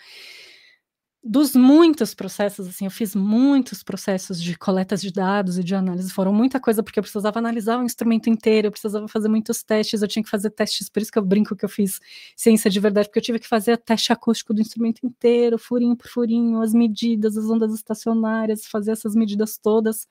[1.25, 6.11] dos muitos processos, assim, eu fiz muitos processos de coletas de dados e de análise,
[6.11, 10.01] foram muita coisa, porque eu precisava analisar o instrumento inteiro, eu precisava fazer muitos testes,
[10.01, 12.01] eu tinha que fazer testes, por isso que eu brinco que eu fiz
[12.35, 16.09] ciência de verdade, porque eu tive que fazer teste acústico do instrumento inteiro, furinho por
[16.09, 20.05] furinho, as medidas, as ondas estacionárias, fazer essas medidas todas.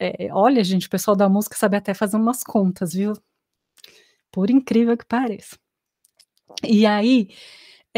[0.00, 3.12] É, olha, gente, o pessoal da música sabe até fazer umas contas, viu?
[4.32, 5.56] Por incrível que pareça.
[6.64, 7.28] E aí,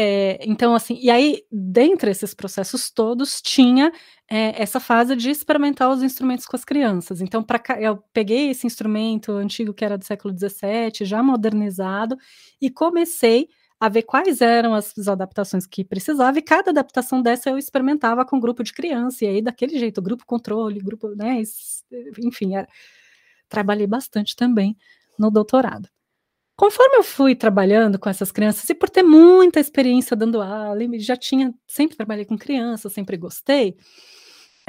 [0.03, 3.91] é, então, assim, e aí, dentre esses processos todos, tinha
[4.27, 7.21] é, essa fase de experimentar os instrumentos com as crianças.
[7.21, 7.45] Então,
[7.79, 12.17] eu peguei esse instrumento antigo que era do século XVII, já modernizado,
[12.59, 13.47] e comecei
[13.79, 18.25] a ver quais eram as, as, adaptações que precisava, e cada adaptação dessa eu experimentava
[18.25, 21.43] com um grupo de criança, e aí daquele jeito, grupo controle, grupo, né,
[22.23, 22.67] enfim, era,
[23.47, 24.75] trabalhei bastante também
[25.17, 25.87] no doutorado.
[26.55, 31.15] Conforme eu fui trabalhando com essas crianças, e por ter muita experiência dando aula, já
[31.17, 33.75] tinha, sempre trabalhei com crianças, sempre gostei,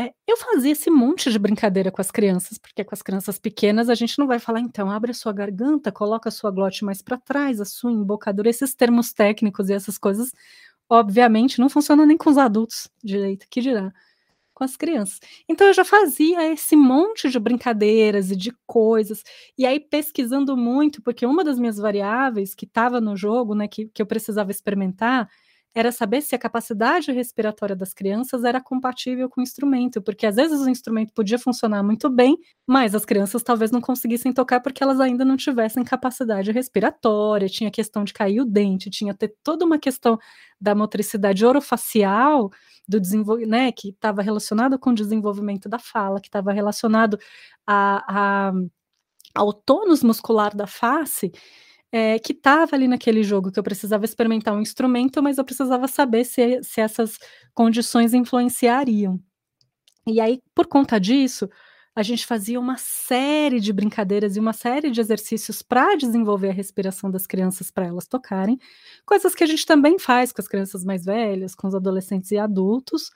[0.01, 3.91] é, eu fazia esse monte de brincadeira com as crianças, porque com as crianças pequenas
[3.91, 7.03] a gente não vai falar, então, abre a sua garganta, coloca a sua glote mais
[7.03, 10.31] para trás, a sua embocadura, esses termos técnicos e essas coisas,
[10.89, 13.93] obviamente, não funcionam nem com os adultos direito, que dirá
[14.55, 15.19] com as crianças.
[15.49, 19.23] Então eu já fazia esse monte de brincadeiras e de coisas,
[19.57, 23.87] e aí pesquisando muito, porque uma das minhas variáveis que estava no jogo, né, que,
[23.89, 25.29] que eu precisava experimentar,
[25.75, 30.37] era saber se a capacidade respiratória das crianças era compatível com o instrumento, porque às
[30.37, 34.83] vezes o instrumento podia funcionar muito bem, mas as crianças talvez não conseguissem tocar porque
[34.83, 39.65] elas ainda não tivessem capacidade respiratória, tinha questão de cair o dente, tinha ter toda
[39.65, 40.19] uma questão
[40.61, 42.51] da motricidade orofacial
[42.89, 47.19] do desenvolvimento, né, que estava relacionado com o desenvolvimento da fala, que estava relacionado
[47.67, 48.53] a, a,
[49.35, 51.33] ao tônus muscular da face,
[51.93, 55.87] é, que estava ali naquele jogo, que eu precisava experimentar um instrumento, mas eu precisava
[55.87, 57.19] saber se, se essas
[57.55, 59.21] condições influenciariam.
[60.07, 61.49] E aí, por conta disso,
[61.95, 66.53] a gente fazia uma série de brincadeiras e uma série de exercícios para desenvolver a
[66.53, 68.59] respiração das crianças para elas tocarem,
[69.05, 72.39] coisas que a gente também faz com as crianças mais velhas, com os adolescentes e
[72.39, 73.11] adultos,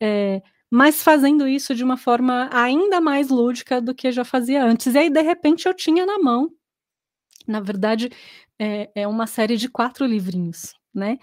[0.00, 0.40] é,
[0.70, 4.94] mas fazendo isso de uma forma ainda mais lúdica do que já fazia antes.
[4.94, 6.50] E aí, de repente, eu tinha na mão
[7.48, 8.10] na verdade,
[8.58, 11.18] é, é uma série de quatro livrinhos, né?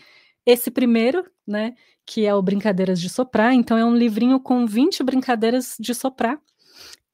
[0.45, 1.73] Esse primeiro, né,
[2.05, 6.39] que é o Brincadeiras de Soprar, então é um livrinho com 20 brincadeiras de soprar.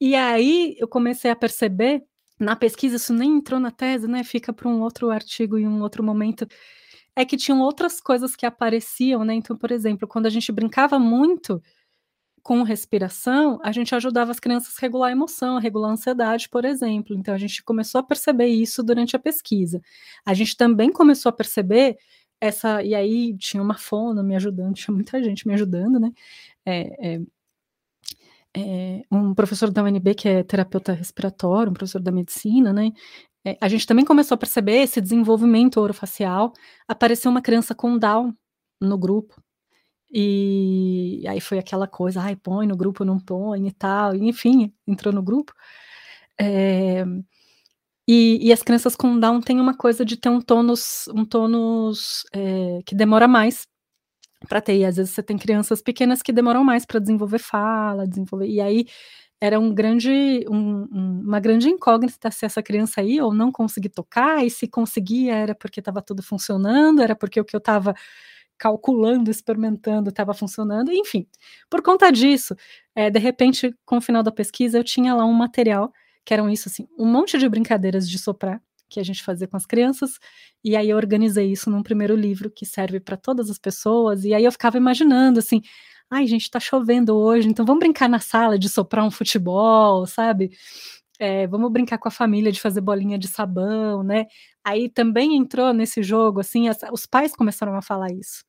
[0.00, 2.02] E aí eu comecei a perceber,
[2.38, 4.24] na pesquisa, isso nem entrou na tese, né?
[4.24, 6.46] Fica para um outro artigo em um outro momento.
[7.16, 9.34] É que tinham outras coisas que apareciam, né?
[9.34, 11.62] Então, por exemplo, quando a gente brincava muito
[12.42, 16.48] com respiração, a gente ajudava as crianças a regular a emoção, a regular a ansiedade,
[16.48, 17.16] por exemplo.
[17.16, 19.80] Então, a gente começou a perceber isso durante a pesquisa.
[20.26, 21.96] A gente também começou a perceber
[22.40, 22.82] essa.
[22.82, 26.10] E aí tinha uma fono me ajudando, tinha muita gente me ajudando, né?
[26.66, 27.20] é, é,
[28.54, 32.92] é, um professor da UNB que é terapeuta respiratório, um professor da medicina, né?
[33.44, 36.52] É, a gente também começou a perceber esse desenvolvimento orofacial.
[36.86, 38.34] Apareceu uma criança com Down
[38.80, 39.42] no grupo.
[40.12, 44.14] E aí foi aquela coisa, ai, põe no grupo, não põe e tal.
[44.16, 45.54] Enfim, entrou no grupo.
[46.40, 47.04] É,
[48.08, 52.24] e, e, as crianças com Down têm uma coisa de ter um tônus, um tônus
[52.32, 53.66] é, que demora mais
[54.48, 54.76] para ter.
[54.78, 58.48] E às vezes você tem crianças pequenas que demoram mais para desenvolver fala, desenvolver.
[58.48, 58.86] E aí
[59.40, 60.84] era um grande, um,
[61.24, 65.54] uma grande incógnita se essa criança aí ou não conseguir tocar, e se conseguia era
[65.54, 67.94] porque estava tudo funcionando, era porque o que eu estava
[68.58, 71.26] calculando, experimentando, estava funcionando, enfim.
[71.70, 72.54] Por conta disso,
[72.94, 75.92] é, de repente, com o final da pesquisa, eu tinha lá um material
[76.24, 79.56] que eram isso, assim, um monte de brincadeiras de soprar que a gente fazia com
[79.56, 80.18] as crianças,
[80.62, 84.34] e aí eu organizei isso num primeiro livro que serve para todas as pessoas, e
[84.34, 85.62] aí eu ficava imaginando, assim,
[86.10, 90.50] ai, gente, tá chovendo hoje, então vamos brincar na sala de soprar um futebol, sabe?
[91.22, 94.26] É, vamos brincar com a família de fazer bolinha de sabão, né?
[94.64, 98.44] Aí também entrou nesse jogo, assim, as, os pais começaram a falar isso.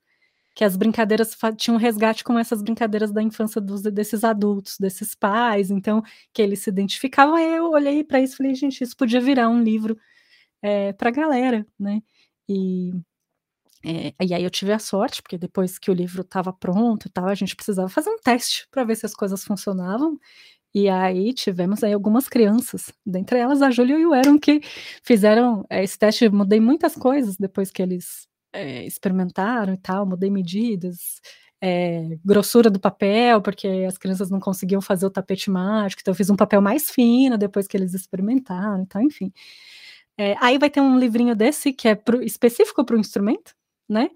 [0.56, 5.72] Que as brincadeiras tinham resgate com essas brincadeiras da infância dos, desses adultos, desses pais,
[5.72, 7.36] então, que eles se identificavam.
[7.36, 9.98] Aí eu olhei para isso e falei, gente, isso podia virar um livro
[10.62, 12.02] é, para a galera, né?
[12.50, 12.94] E
[13.86, 17.10] é, e aí eu tive a sorte, porque depois que o livro estava pronto e
[17.12, 20.18] tal, a gente precisava fazer um teste para ver se as coisas funcionavam.
[20.74, 24.60] E aí tivemos aí algumas crianças, dentre elas a Júlia e o Aaron, que
[25.04, 26.28] fizeram é, esse teste.
[26.30, 31.22] Mudei muitas coisas depois que eles é, experimentaram e tal, mudei medidas,
[31.62, 36.16] é, grossura do papel, porque as crianças não conseguiam fazer o tapete mágico, então eu
[36.16, 39.32] fiz um papel mais fino depois que eles experimentaram e tal, enfim.
[40.40, 43.56] Aí vai ter um livrinho desse que é pro, específico para o instrumento,
[43.90, 44.10] né?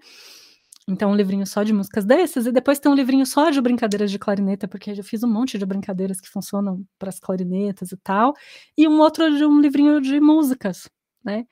[0.88, 4.10] Então, um livrinho só de músicas desses, e depois tem um livrinho só de brincadeiras
[4.10, 7.96] de clarineta, porque eu fiz um monte de brincadeiras que funcionam para as clarinetas e
[7.98, 8.32] tal,
[8.76, 10.88] e um outro de um livrinho de músicas,
[11.24, 11.44] né?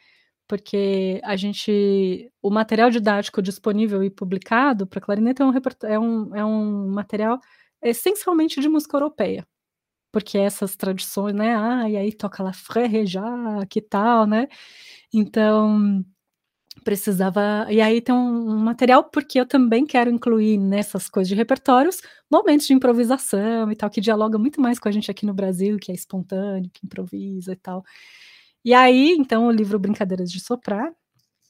[0.48, 2.30] Porque a gente.
[2.42, 5.52] O material didático disponível e publicado para clarineta é um,
[5.84, 7.40] é, um, é um material
[7.82, 9.46] essencialmente de música europeia.
[10.12, 11.56] Porque essas tradições, né?
[11.56, 13.22] Ah, e aí toca lá frère, já,
[13.70, 14.48] que tal, né?
[15.12, 16.04] Então
[16.84, 17.66] precisava.
[17.70, 22.00] E aí tem um, material, porque eu também quero incluir nessas coisas de repertórios
[22.30, 25.78] momentos de improvisação e tal, que dialoga muito mais com a gente aqui no Brasil,
[25.78, 27.84] que é espontâneo, que improvisa e tal.
[28.64, 30.92] E aí, então, o livro Brincadeiras de Soprar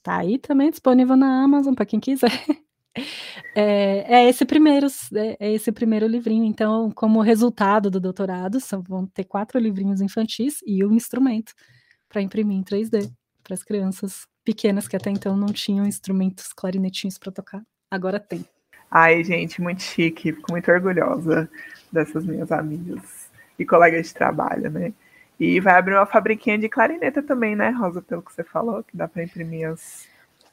[0.02, 2.30] tá aí também disponível na Amazon para quem quiser.
[3.54, 6.44] É, é, esse primeiro, é, é, esse primeiro livrinho.
[6.44, 11.52] Então, como resultado do doutorado, são, vão ter quatro livrinhos infantis e um instrumento
[12.08, 13.10] para imprimir em 3D
[13.42, 17.62] para as crianças pequenas que até então não tinham instrumentos clarinetinhos para tocar.
[17.90, 18.46] Agora tem.
[18.88, 20.32] Ai, gente, muito chique.
[20.32, 21.50] Fico muito orgulhosa
[21.92, 23.28] dessas minhas amigas
[23.58, 24.92] e colegas de trabalho, né?
[25.38, 28.00] E vai abrir uma fabriquinha de clarineta também, né, Rosa?
[28.00, 30.08] Pelo que você falou, que dá para imprimir as,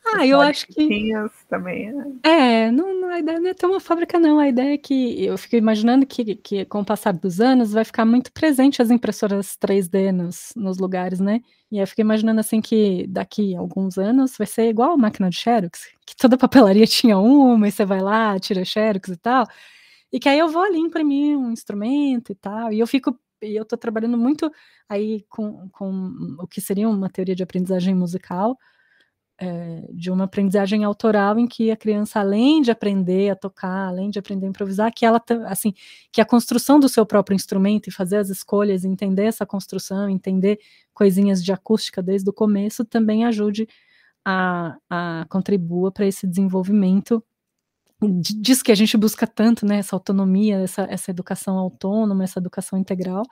[0.05, 1.11] ah, eu acho que.
[1.49, 1.93] também.
[2.23, 4.39] É, é não, não, a ideia não é ter uma fábrica, não.
[4.39, 7.85] A ideia é que eu fico imaginando que, que com o passar dos anos vai
[7.85, 11.41] ficar muito presente as impressoras 3D nos, nos lugares, né?
[11.71, 15.29] E eu fico imaginando assim que daqui a alguns anos vai ser igual a máquina
[15.29, 19.45] de Xerox, que toda papelaria tinha uma, e você vai lá, tira Xerox e tal.
[20.11, 22.71] E que aí eu vou ali imprimir um instrumento e tal.
[22.71, 24.51] E eu fico e eu estou trabalhando muito
[24.87, 28.57] aí com, com o que seria uma teoria de aprendizagem musical,
[29.39, 34.09] é, de uma aprendizagem autoral em que a criança, além de aprender a tocar, além
[34.09, 35.73] de aprender a improvisar, que ela assim,
[36.11, 40.59] que a construção do seu próprio instrumento e fazer as escolhas, entender essa construção, entender
[40.93, 43.67] coisinhas de acústica desde o começo, também ajude
[44.25, 47.23] a, a contribua para esse desenvolvimento.
[48.01, 52.77] Disso que a gente busca tanto, né, essa autonomia, essa, essa educação autônoma, essa educação
[52.77, 53.23] integral,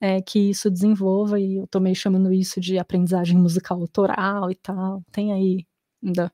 [0.00, 4.54] é, que isso desenvolva, e eu tô meio chamando isso de aprendizagem musical autoral e
[4.54, 5.02] tal.
[5.12, 5.66] Tem aí
[6.02, 6.32] ainda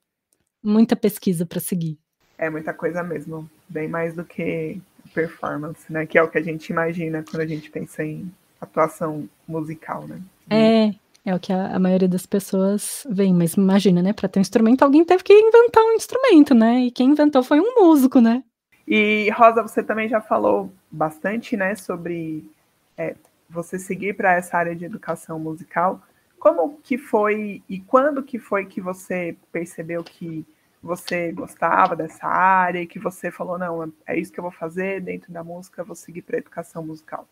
[0.63, 1.99] muita pesquisa para seguir.
[2.39, 4.81] É muita coisa mesmo, bem mais do que
[5.13, 6.07] performance, né?
[6.07, 8.31] Que é o que a gente imagina quando a gente pensa em
[8.61, 10.21] atuação musical, né?
[10.51, 10.95] É,
[11.25, 14.13] é o que a, a maioria das pessoas vê, mas imagina, né?
[14.13, 16.81] Para ter um instrumento, alguém teve que inventar um instrumento, né?
[16.81, 18.45] E quem inventou foi um músico, né?
[18.87, 22.49] E Rosa, você também já falou bastante, né, sobre
[22.97, 23.17] é,
[23.49, 26.03] você seguir para essa área de educação musical,
[26.39, 30.47] como que foi e quando que foi que você percebeu que
[30.83, 35.01] você gostava dessa área e que você falou, não, é isso que eu vou fazer
[35.01, 37.29] dentro da música, vou seguir para educação musical?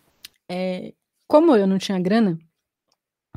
[0.50, 0.92] É,
[1.28, 2.38] como eu não tinha grana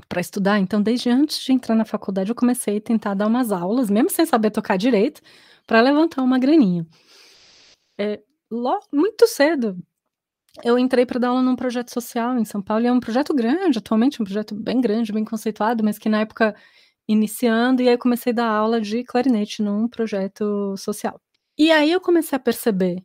[0.07, 3.51] para estudar, então desde antes de entrar na faculdade eu comecei a tentar dar umas
[3.51, 5.21] aulas, mesmo sem saber tocar direito,
[5.65, 6.85] para levantar uma graninha.
[7.99, 9.77] É, logo, muito cedo,
[10.63, 13.33] eu entrei para dar aula num projeto social em São Paulo, e é um projeto
[13.33, 16.55] grande, atualmente um projeto bem grande, bem conceituado, mas que na época
[17.07, 21.19] iniciando, e aí comecei a dar aula de clarinete num projeto social.
[21.57, 23.03] E aí eu comecei a perceber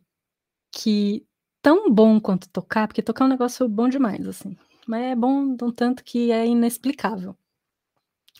[0.71, 1.25] que
[1.61, 4.57] tão bom quanto tocar, porque tocar é um negócio bom demais, assim,
[4.87, 7.35] mas é bom de um tanto que é inexplicável.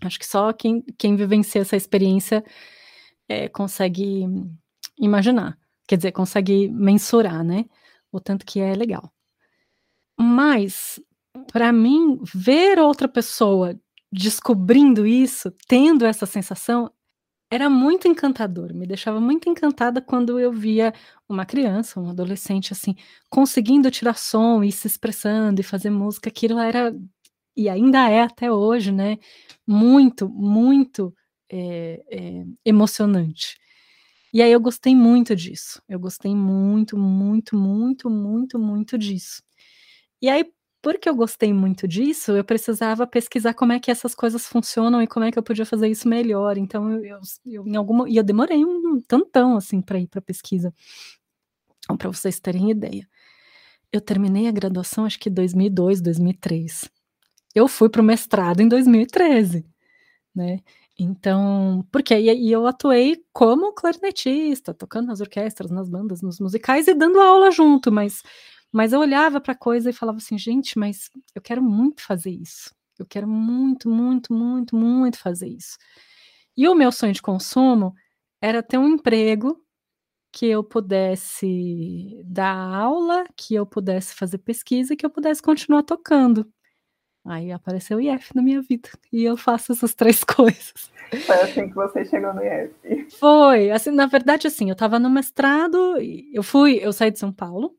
[0.01, 2.43] Acho que só quem, quem vivencia essa experiência
[3.29, 4.25] é, consegue
[4.99, 5.57] imaginar,
[5.87, 7.65] quer dizer, consegue mensurar, né?
[8.13, 9.11] O tanto que é legal.
[10.17, 10.99] Mas,
[11.51, 13.77] para mim, ver outra pessoa
[14.11, 16.91] descobrindo isso, tendo essa sensação,
[17.51, 18.73] era muito encantador.
[18.73, 20.93] Me deixava muito encantada quando eu via
[21.29, 22.95] uma criança, um adolescente, assim,
[23.29, 26.29] conseguindo tirar som e se expressando e fazer música.
[26.29, 26.95] Aquilo era,
[27.57, 29.17] e ainda é até hoje, né?
[29.67, 31.13] Muito, muito
[31.51, 33.57] é, é, emocionante.
[34.33, 35.81] E aí eu gostei muito disso.
[35.87, 39.43] Eu gostei muito, muito, muito, muito, muito disso.
[40.21, 40.45] E aí,
[40.81, 45.07] porque eu gostei muito disso, eu precisava pesquisar como é que essas coisas funcionam e
[45.07, 46.57] como é que eu podia fazer isso melhor.
[46.57, 50.21] Então, eu, eu, eu em alguma e eu demorei um tantão assim para ir para
[50.21, 50.73] pesquisa.
[51.83, 53.07] Então, para vocês terem ideia.
[53.91, 56.89] Eu terminei a graduação acho que 2002, 2003.
[57.55, 59.65] Eu fui para o mestrado em 2013,
[60.35, 60.59] né?
[60.97, 66.93] Então, porque e, eu atuei como clarinetista, tocando nas orquestras, nas bandas, nos musicais e
[66.93, 68.21] dando aula junto, mas,
[68.71, 72.31] mas eu olhava para a coisa e falava assim, gente, mas eu quero muito fazer
[72.31, 72.71] isso.
[72.99, 75.77] Eu quero muito, muito, muito, muito fazer isso.
[76.55, 77.93] E o meu sonho de consumo
[78.41, 79.59] era ter um emprego
[80.31, 86.51] que eu pudesse dar aula, que eu pudesse fazer pesquisa, que eu pudesse continuar tocando.
[87.25, 88.89] Aí apareceu o IF na minha vida.
[89.11, 90.91] E eu faço essas três coisas.
[91.25, 93.11] Foi assim que você chegou no IF.
[93.17, 93.71] Foi.
[93.71, 95.97] Assim, na verdade, assim, eu estava no mestrado,
[96.33, 97.75] eu fui, eu saí de São Paulo,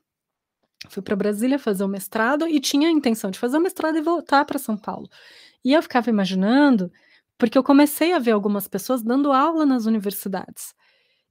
[0.88, 4.02] fui para Brasília fazer o mestrado e tinha a intenção de fazer o mestrado e
[4.02, 5.08] voltar para São Paulo.
[5.64, 6.90] E eu ficava imaginando,
[7.36, 10.74] porque eu comecei a ver algumas pessoas dando aula nas universidades.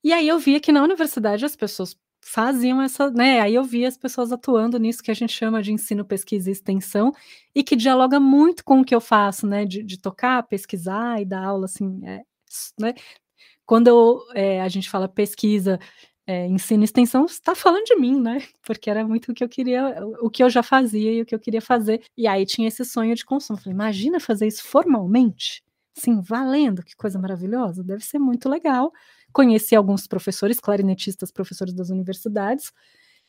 [0.04, 3.40] E aí eu via que na universidade as pessoas faziam essa, né?
[3.42, 6.54] Aí eu vi as pessoas atuando nisso que a gente chama de ensino, pesquisa e
[6.54, 7.12] extensão,
[7.54, 9.66] e que dialoga muito com o que eu faço, né?
[9.66, 12.22] De, de tocar, pesquisar e dar aula, assim, é,
[12.80, 12.94] né?
[13.66, 15.80] Quando eu, é, a gente fala pesquisa,
[16.26, 18.40] é, ensino e extensão, está falando de mim, né?
[18.66, 21.36] Porque era muito o que eu queria, o que eu já fazia e o que
[21.36, 22.04] eu queria fazer.
[22.18, 23.60] E aí tinha esse sonho de consumo.
[23.60, 25.64] Falei, imagina fazer isso formalmente,
[25.94, 28.92] sim, valendo, que coisa maravilhosa, deve ser muito legal
[29.34, 32.72] conheci alguns professores, clarinetistas, professores das universidades.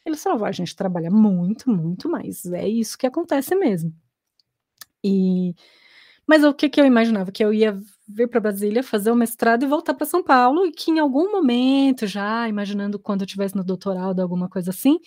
[0.07, 2.45] Eles falavam: a gente trabalha muito, muito mais.
[2.47, 3.95] É isso que acontece mesmo.
[5.03, 5.55] E
[6.27, 7.31] mas o que, que eu imaginava?
[7.33, 7.79] Que eu ia
[8.09, 11.31] vir para Brasília, fazer o mestrado e voltar para São Paulo, e que em algum
[11.33, 14.99] momento, já imaginando quando eu estivesse no doutorado, alguma coisa assim,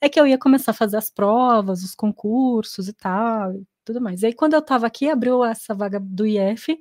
[0.00, 4.00] é que eu ia começar a fazer as provas, os concursos e tal, e tudo
[4.00, 4.22] mais.
[4.22, 6.76] E aí, quando eu estava aqui, abriu essa vaga do IF,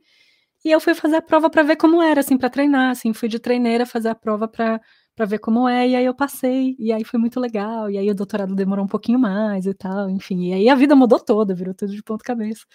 [0.64, 3.28] e eu fui fazer a prova para ver como era, assim, para treinar, assim, fui
[3.30, 4.82] de treineira fazer a prova para
[5.16, 8.10] para ver como é, e aí eu passei, e aí foi muito legal, e aí
[8.10, 11.54] o doutorado demorou um pouquinho mais e tal, enfim, e aí a vida mudou toda,
[11.54, 12.66] virou tudo de ponta cabeça,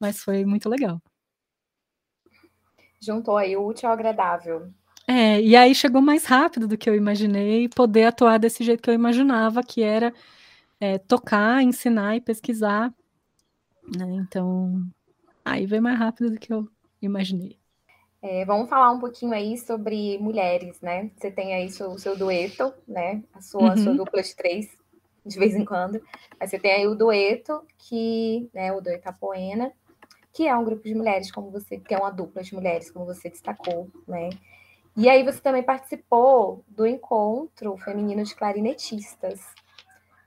[0.00, 1.00] mas foi muito legal.
[3.00, 4.68] Juntou aí o útil ao agradável.
[5.06, 8.90] É, e aí chegou mais rápido do que eu imaginei, poder atuar desse jeito que
[8.90, 10.12] eu imaginava, que era
[10.80, 12.92] é, tocar, ensinar e pesquisar,
[13.96, 14.82] né, então
[15.44, 16.68] aí veio mais rápido do que eu
[17.00, 17.58] imaginei.
[18.22, 21.10] É, vamos falar um pouquinho aí sobre mulheres, né?
[21.16, 23.22] Você tem aí seu, o seu dueto, né?
[23.32, 23.76] A sua, uhum.
[23.76, 24.76] sua dupla de três,
[25.24, 26.00] de vez em quando.
[26.38, 29.72] Mas você tem aí o dueto, que, né, o dueto Apoena,
[30.32, 33.06] que é um grupo de mulheres, como você, que é uma dupla de mulheres, como
[33.06, 34.30] você destacou, né?
[34.96, 39.40] E aí você também participou do encontro feminino de clarinetistas,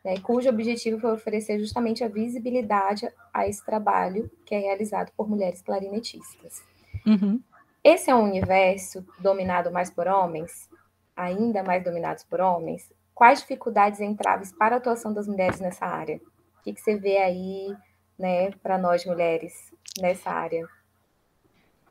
[0.04, 5.30] né, cujo objetivo foi oferecer justamente a visibilidade a esse trabalho que é realizado por
[5.30, 6.64] mulheres clarinetistas.
[7.06, 7.42] Uhum.
[7.84, 10.70] Esse é um universo dominado mais por homens,
[11.16, 12.92] ainda mais dominados por homens.
[13.14, 16.18] Quais dificuldades e entraves para a atuação das mulheres nessa área?
[16.18, 17.76] O que, que você vê aí,
[18.18, 19.54] né, para nós mulheres
[20.00, 20.68] nessa área?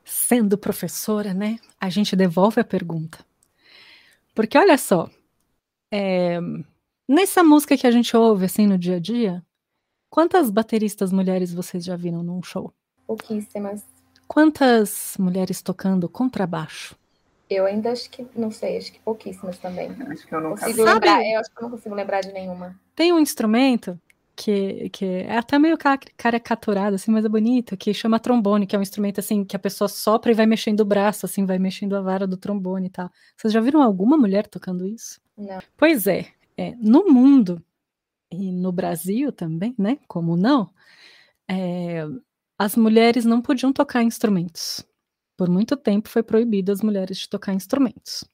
[0.04, 3.18] Sendo professora, né, a gente devolve a pergunta.
[4.34, 5.10] Porque olha só,
[5.90, 6.38] é,
[7.08, 9.42] Nessa música que a gente ouve assim no dia a dia,
[10.10, 12.70] quantas bateristas mulheres vocês já viram num show?
[13.06, 13.82] Pouquíssimas.
[14.26, 16.94] Quantas mulheres tocando contrabaixo?
[17.48, 19.90] Eu ainda acho que, não sei, acho que pouquíssimas também.
[20.06, 22.78] Acho que eu não consigo lembrar, eu acho que eu não consigo lembrar de nenhuma.
[22.94, 23.98] Tem um instrumento
[24.36, 25.78] que, que é até meio
[26.14, 29.58] caricaturado, assim, mas é bonito, que chama trombone, que é um instrumento, assim, que a
[29.58, 32.90] pessoa sopra e vai mexendo o braço, assim, vai mexendo a vara do trombone e
[32.90, 33.10] tal.
[33.34, 35.18] Vocês já viram alguma mulher tocando isso?
[35.38, 35.58] Não.
[35.74, 36.26] Pois é,
[36.58, 37.64] é, no mundo
[38.30, 39.98] e no Brasil também, né?
[40.08, 40.68] Como não?
[41.48, 42.04] É,
[42.58, 44.84] as mulheres não podiam tocar instrumentos.
[45.36, 48.24] Por muito tempo foi proibido as mulheres de tocar instrumentos.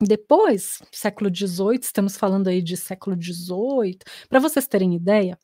[0.00, 3.98] Depois, século XVIII, estamos falando aí de século XVIII,
[4.28, 5.38] para vocês terem ideia,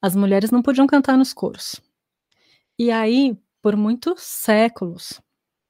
[0.00, 1.80] as mulheres não podiam cantar nos coros.
[2.78, 5.20] E aí, por muitos séculos,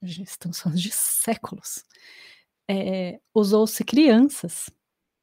[0.01, 1.83] estamos falando de séculos,
[2.69, 4.69] é, usou-se crianças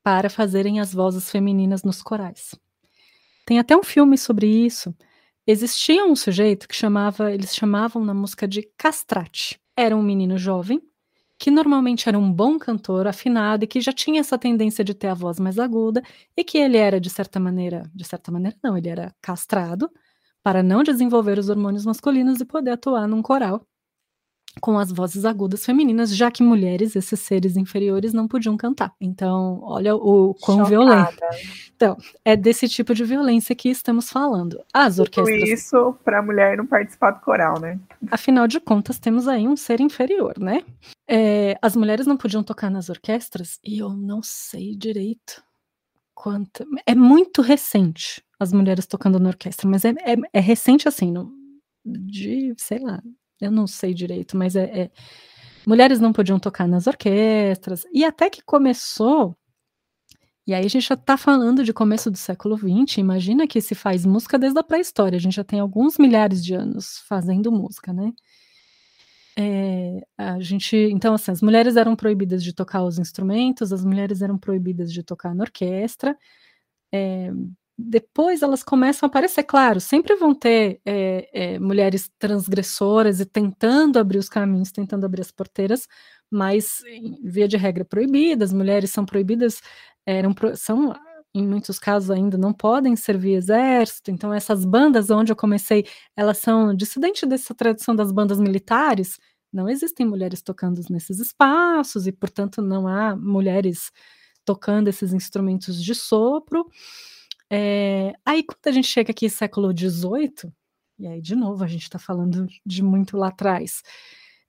[0.09, 2.55] para fazerem as vozes femininas nos corais.
[3.45, 4.97] Tem até um filme sobre isso.
[5.47, 9.61] Existia um sujeito que chamava, eles chamavam na música de castrate.
[9.77, 10.81] Era um menino jovem
[11.39, 15.09] que normalmente era um bom cantor, afinado e que já tinha essa tendência de ter
[15.09, 16.03] a voz mais aguda
[16.35, 19.91] e que ele era de certa maneira, de certa maneira não, ele era castrado
[20.43, 23.63] para não desenvolver os hormônios masculinos e poder atuar num coral
[24.61, 28.93] com as vozes agudas femininas, já que mulheres, esses seres inferiores, não podiam cantar.
[29.01, 30.71] Então, olha o quão Chocada.
[30.71, 31.17] violento.
[31.77, 34.61] Então, é desse tipo de violência que estamos falando.
[34.73, 35.49] As orquestras.
[35.49, 37.79] isso para a mulher não participar do coral, né?
[38.11, 40.65] Afinal de contas, temos aí um ser inferior, né?
[41.07, 45.43] É, as mulheres não podiam tocar nas orquestras e eu não sei direito
[46.15, 46.67] quanto.
[46.85, 51.33] É muito recente as mulheres tocando na orquestra, mas é, é, é recente assim, no,
[51.85, 53.01] de, sei lá,
[53.41, 54.91] eu não sei direito, mas é, é,
[55.67, 59.37] mulheres não podiam tocar nas orquestras, e até que começou,
[60.47, 63.75] e aí a gente já está falando de começo do século XX, imagina que se
[63.75, 67.93] faz música desde a pré-história, a gente já tem alguns milhares de anos fazendo música,
[67.93, 68.13] né?
[69.41, 74.21] É, a gente, então, assim, as mulheres eram proibidas de tocar os instrumentos, as mulheres
[74.21, 76.17] eram proibidas de tocar na orquestra,
[76.93, 77.31] é,
[77.79, 83.99] depois elas começam a aparecer, claro, sempre vão ter é, é, mulheres transgressoras e tentando
[83.99, 85.87] abrir os caminhos, tentando abrir as porteiras,
[86.31, 86.83] mas
[87.23, 89.61] via de regra proibidas, mulheres são proibidas,
[90.05, 90.93] eram são
[91.35, 95.87] em muitos casos ainda não podem servir exército, então essas bandas onde eu comecei,
[96.17, 99.19] elas são dissidente dessa tradição das bandas militares,
[99.53, 103.91] não existem mulheres tocando nesses espaços e, portanto, não há mulheres
[104.45, 106.67] tocando esses instrumentos de sopro.
[107.51, 110.53] É, aí, quando a gente chega aqui século XVIII,
[110.99, 113.83] e aí, de novo, a gente está falando de muito lá atrás,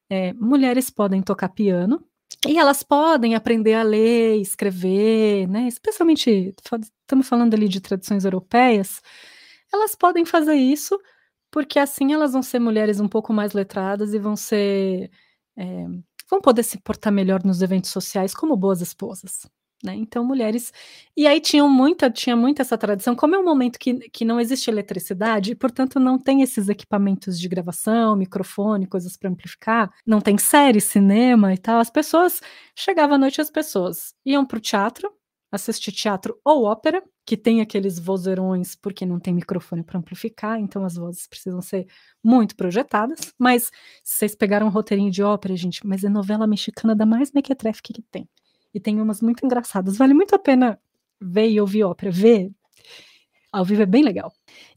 [0.09, 2.03] é, mulheres podem tocar piano,
[2.47, 5.67] e elas podem aprender a ler, escrever, né?
[5.67, 9.01] Especialmente, estamos falando ali de tradições europeias,
[9.73, 10.99] elas podem fazer isso
[11.51, 15.11] porque assim elas vão ser mulheres um pouco mais letradas e vão ser.
[15.57, 15.85] É,
[16.29, 19.47] vão poder se portar melhor nos eventos sociais como boas esposas,
[19.83, 19.95] né?
[19.95, 20.73] Então, mulheres.
[21.15, 23.15] E aí tinham muita, tinha muita essa tradição.
[23.15, 27.39] Como é um momento que, que não existe eletricidade, e, portanto, não tem esses equipamentos
[27.39, 31.79] de gravação, microfone, coisas para amplificar, não tem série, cinema e tal.
[31.79, 32.41] As pessoas
[32.75, 35.11] chegavam à noite, as pessoas iam para o teatro,
[35.51, 40.83] assistir teatro ou ópera, que tem aqueles vozeirões porque não tem microfone para amplificar, então
[40.83, 41.87] as vozes precisam ser
[42.23, 43.33] muito projetadas.
[43.37, 43.71] Mas
[44.03, 48.01] vocês pegaram um roteirinho de ópera, gente, mas é novela mexicana da mais mequetrefe que
[48.11, 48.27] tem
[48.73, 49.97] e tem umas muito engraçadas.
[49.97, 50.79] Vale muito a pena
[51.21, 52.11] ver e ouvir ópera.
[52.11, 52.51] Ver
[53.51, 54.31] ao vivo é bem legal.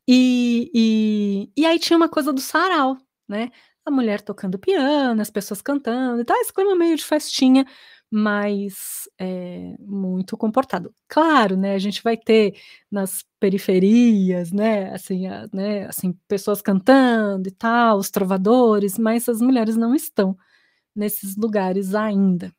[0.09, 2.97] E, e, e aí tinha uma coisa do sarau,
[3.29, 3.51] né?
[3.85, 7.67] A mulher tocando piano, as pessoas cantando e tal, esse clima meio de festinha,
[8.11, 10.95] mas é, muito comportado.
[11.09, 11.75] Claro, né?
[11.75, 12.55] A gente vai ter
[12.91, 14.93] nas periferias, né?
[14.93, 15.87] Assim, a, né?
[15.87, 20.37] Assim, pessoas cantando e tal, os trovadores, mas as mulheres não estão
[20.95, 22.53] nesses lugares ainda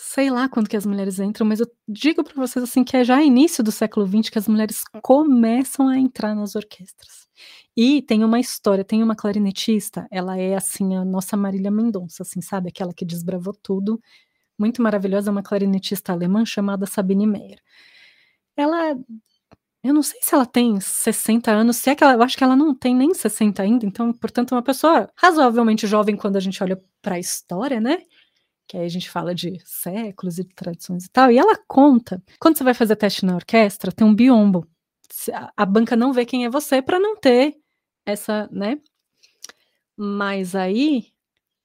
[0.00, 3.04] sei lá quando que as mulheres entram, mas eu digo para vocês assim que é
[3.04, 7.28] já início do século XX que as mulheres começam a entrar nas orquestras.
[7.76, 12.40] E tem uma história, tem uma clarinetista, ela é assim a nossa Marília Mendonça, assim,
[12.40, 14.00] sabe, aquela que desbravou tudo,
[14.58, 17.60] muito maravilhosa, uma clarinetista alemã chamada Sabine Meyer.
[18.56, 18.96] Ela
[19.82, 22.42] eu não sei se ela tem 60 anos, se é que ela, eu acho que
[22.44, 26.62] ela não tem nem 60 ainda, então, portanto, uma pessoa razoavelmente jovem quando a gente
[26.62, 28.02] olha para a história, né?
[28.68, 32.22] Que aí a gente fala de séculos e de tradições e tal, e ela conta,
[32.38, 34.68] quando você vai fazer teste na orquestra, tem um biombo.
[35.56, 37.56] A banca não vê quem é você para não ter
[38.04, 38.78] essa, né?
[39.96, 41.06] Mas aí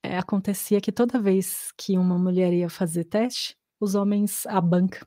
[0.01, 5.05] é, acontecia que toda vez que uma mulher ia fazer teste, os homens, a banca,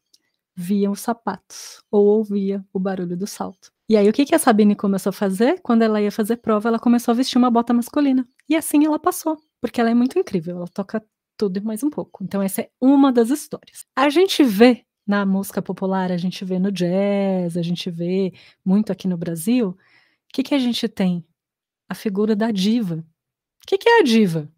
[0.55, 3.73] viam os sapatos ou ouvia o barulho do salto.
[3.89, 5.61] E aí o que, que a Sabine começou a fazer?
[5.63, 8.27] Quando ela ia fazer prova, ela começou a vestir uma bota masculina.
[8.49, 11.03] E assim ela passou, porque ela é muito incrível, ela toca
[11.37, 12.25] tudo e mais um pouco.
[12.25, 13.87] Então, essa é uma das histórias.
[13.95, 18.33] A gente vê na música popular, a gente vê no jazz, a gente vê
[18.65, 19.71] muito aqui no Brasil.
[19.71, 19.77] O
[20.33, 21.25] que, que a gente tem?
[21.89, 23.05] A figura da diva.
[23.63, 24.51] O que, que é a diva?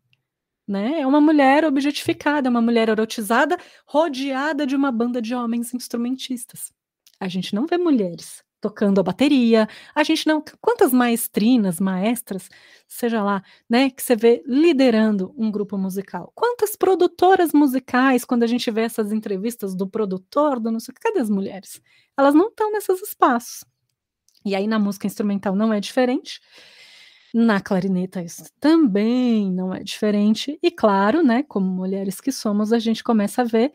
[0.69, 1.01] né?
[1.01, 3.57] É uma mulher objetificada, é uma mulher erotizada,
[3.87, 6.71] rodeada de uma banda de homens instrumentistas.
[7.19, 10.43] A gente não vê mulheres tocando a bateria, a gente não.
[10.61, 12.49] Quantas maestrinas, maestras,
[12.87, 16.33] seja lá, né, que você vê liderando um grupo musical?
[16.35, 21.21] Quantas produtoras musicais, quando a gente vê essas entrevistas do produtor, do não sei cadê
[21.21, 21.81] as mulheres?
[22.17, 23.65] Elas não estão nesses espaços.
[24.45, 26.41] E aí na música instrumental não é diferente.
[27.35, 30.59] Na clarineta isso também não é diferente.
[30.63, 33.73] E claro, né, como mulheres que somos, a gente começa a ver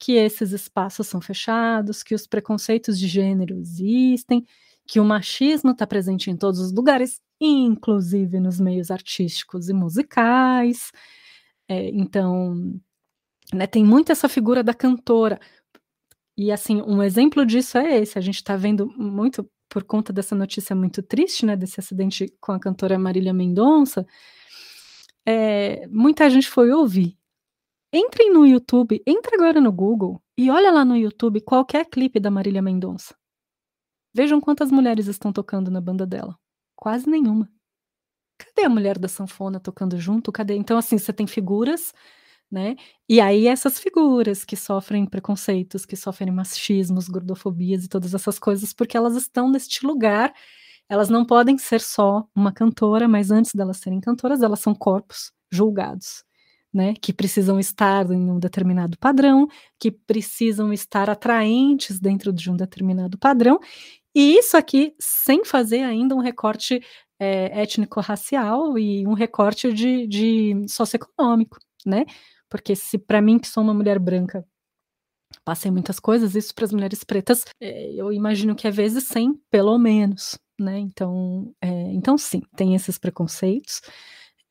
[0.00, 4.46] que esses espaços são fechados, que os preconceitos de gênero existem,
[4.86, 10.90] que o machismo está presente em todos os lugares, inclusive nos meios artísticos e musicais.
[11.68, 12.80] É, então,
[13.52, 15.38] né, tem muito essa figura da cantora.
[16.36, 18.18] E assim, um exemplo disso é esse.
[18.18, 22.52] A gente está vendo muito por conta dessa notícia muito triste, né, desse acidente com
[22.52, 24.06] a cantora Marília Mendonça.
[25.26, 27.19] É, muita gente foi ouvir
[27.92, 32.30] Entrem no YouTube, entra agora no Google e olha lá no YouTube qualquer clipe da
[32.30, 33.16] Marília Mendonça.
[34.14, 36.38] Vejam quantas mulheres estão tocando na banda dela.
[36.76, 37.50] Quase nenhuma.
[38.38, 40.30] Cadê a mulher da sanfona tocando junto?
[40.30, 40.54] Cadê?
[40.54, 41.92] Então, assim, você tem figuras,
[42.48, 42.76] né?
[43.08, 48.72] E aí, essas figuras que sofrem preconceitos, que sofrem machismos, gordofobias e todas essas coisas,
[48.72, 50.32] porque elas estão neste lugar.
[50.88, 55.32] Elas não podem ser só uma cantora, mas antes delas serem cantoras, elas são corpos
[55.50, 56.24] julgados
[56.72, 59.48] né, que precisam estar em um determinado padrão,
[59.78, 63.58] que precisam estar atraentes dentro de um determinado padrão,
[64.14, 66.82] e isso aqui sem fazer ainda um recorte
[67.18, 72.04] é, étnico-racial e um recorte de, de socioeconômico, né?
[72.48, 74.44] Porque se para mim, que sou uma mulher branca,
[75.44, 79.34] passei muitas coisas, isso para as mulheres pretas, é, eu imagino que é vezes 100,
[79.50, 80.78] pelo menos, né?
[80.78, 83.80] Então, é, então sim, tem esses preconceitos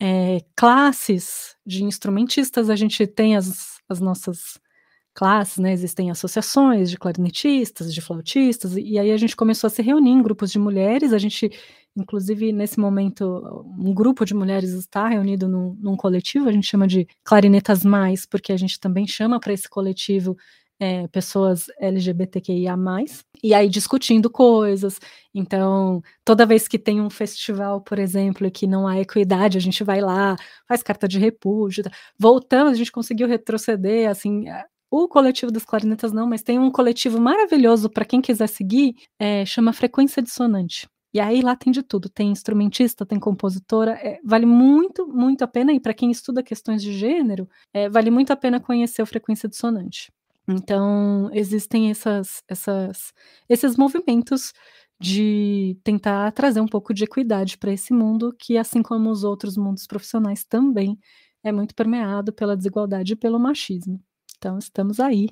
[0.02, 4.60] é, classes de instrumentistas, a gente tem as, as nossas
[5.14, 5.74] classes, né?
[5.74, 10.24] Existem associações de clarinetistas, de flautistas, e, aí a gente começou a se reunir em
[10.24, 11.12] grupos de mulheres.
[11.12, 11.52] A gente,
[11.96, 13.26] inclusive, nesse momento,
[13.78, 18.26] um grupo de mulheres está reunido num, num coletivo, a gente chama de Clarinetas Mais,
[18.26, 20.38] porque a gente também chama para esse coletivo
[20.80, 22.76] é, pessoas LGBTQIA,
[23.44, 25.00] e aí discutindo coisas.
[25.34, 29.62] Então, toda vez que tem um festival, por exemplo, e que não há equidade, a
[29.62, 30.36] gente vai lá,
[30.68, 31.84] faz carta de repúdio.
[31.84, 31.92] Tá?
[32.18, 34.46] Voltamos, a gente conseguiu retroceder, assim.
[34.92, 39.46] O coletivo das clarinetas não, mas tem um coletivo maravilhoso para quem quiser seguir, é,
[39.46, 40.88] chama Frequência Dissonante.
[41.14, 45.48] E aí lá tem de tudo, tem instrumentista, tem compositora, é, vale muito, muito a
[45.48, 49.06] pena, e para quem estuda questões de gênero, é, vale muito a pena conhecer o
[49.06, 50.12] Frequência Dissonante.
[50.50, 53.14] Então, existem essas, essas,
[53.48, 54.52] esses movimentos
[55.00, 59.56] de tentar trazer um pouco de equidade para esse mundo, que, assim como os outros
[59.56, 60.98] mundos profissionais, também
[61.44, 64.02] é muito permeado pela desigualdade e pelo machismo.
[64.38, 65.30] Então, estamos aí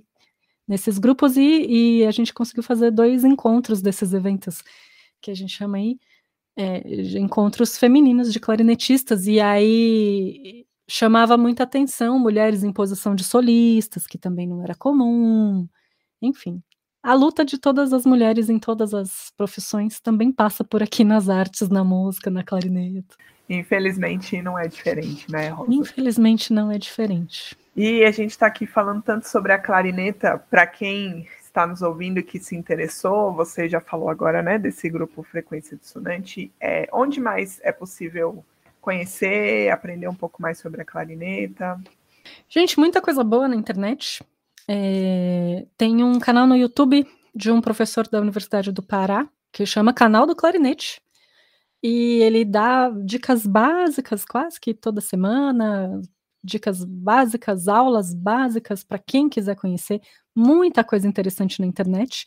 [0.68, 4.64] nesses grupos e, e a gente conseguiu fazer dois encontros desses eventos
[5.22, 5.98] que a gente chama aí
[6.56, 14.08] é, encontros femininos de clarinetistas, e aí chamava muita atenção mulheres em posição de solistas,
[14.08, 15.68] que também não era comum.
[16.22, 16.62] Enfim,
[17.04, 21.30] a luta de todas as mulheres em todas as profissões também passa por aqui nas
[21.30, 23.16] artes, na música, na clarineta.
[23.50, 25.74] Infelizmente não é diferente, né, Rosa?
[25.74, 27.58] Infelizmente não é diferente.
[27.76, 32.22] E a gente está aqui falando tanto sobre a clarineta, para quem está nos ouvindo
[32.22, 37.60] que se interessou, você já falou agora, né, desse grupo Frequência Dissonante, é, onde mais
[37.64, 38.44] é possível
[38.88, 41.78] conhecer, aprender um pouco mais sobre a clarineta?
[42.48, 44.24] Gente, muita coisa boa na internet.
[44.66, 47.06] É, tem um canal no YouTube
[47.36, 51.02] de um professor da Universidade do Pará, que chama Canal do Clarinete.
[51.84, 56.02] E ele dá dicas básicas quase que toda semana,
[56.42, 60.00] dicas básicas, aulas básicas para quem quiser conhecer.
[60.34, 62.26] Muita coisa interessante na internet.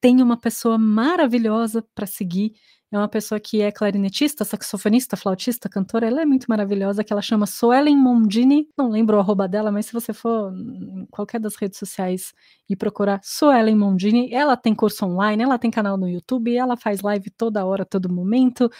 [0.00, 2.54] Tem uma pessoa maravilhosa para seguir
[2.92, 7.22] é uma pessoa que é clarinetista, saxofonista, flautista, cantora, ela é muito maravilhosa, que ela
[7.22, 11.56] chama Suelen Mondini, não lembro o arroba dela, mas se você for em qualquer das
[11.56, 12.34] redes sociais
[12.68, 17.00] e procurar Suelen Mondini, ela tem curso online, ela tem canal no YouTube, ela faz
[17.00, 18.70] live toda hora, todo momento,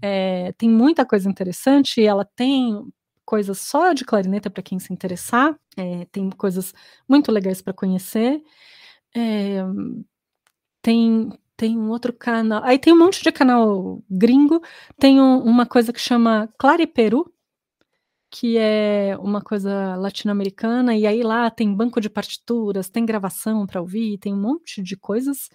[0.00, 2.82] é, tem muita coisa interessante, ela tem
[3.22, 6.72] coisas só de clarineta para quem se interessar, é, tem coisas
[7.06, 8.42] muito legais para conhecer,
[9.14, 9.62] é,
[10.80, 12.62] tem tem um outro canal.
[12.64, 14.62] Aí tem um monte de canal gringo.
[14.98, 17.32] Tem um, uma coisa que chama Clariperu,
[18.30, 20.96] que é uma coisa latino-americana.
[20.96, 24.96] E aí lá tem banco de partituras, tem gravação para ouvir, tem um monte de
[24.96, 25.50] coisas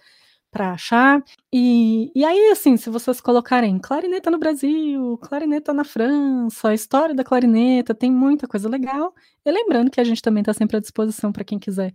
[0.50, 1.24] para achar.
[1.52, 7.14] E, e aí, assim, se vocês colocarem clarineta no Brasil, clarineta na França, a história
[7.14, 9.14] da clarineta, tem muita coisa legal.
[9.44, 11.94] E lembrando que a gente também está sempre à disposição para quem quiser,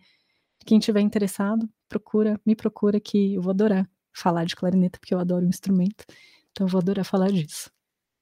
[0.65, 3.87] quem tiver interessado, procura, me procura que eu vou adorar
[4.19, 6.05] falar de clarineta, porque eu adoro o instrumento.
[6.51, 7.71] Então eu vou adorar falar disso.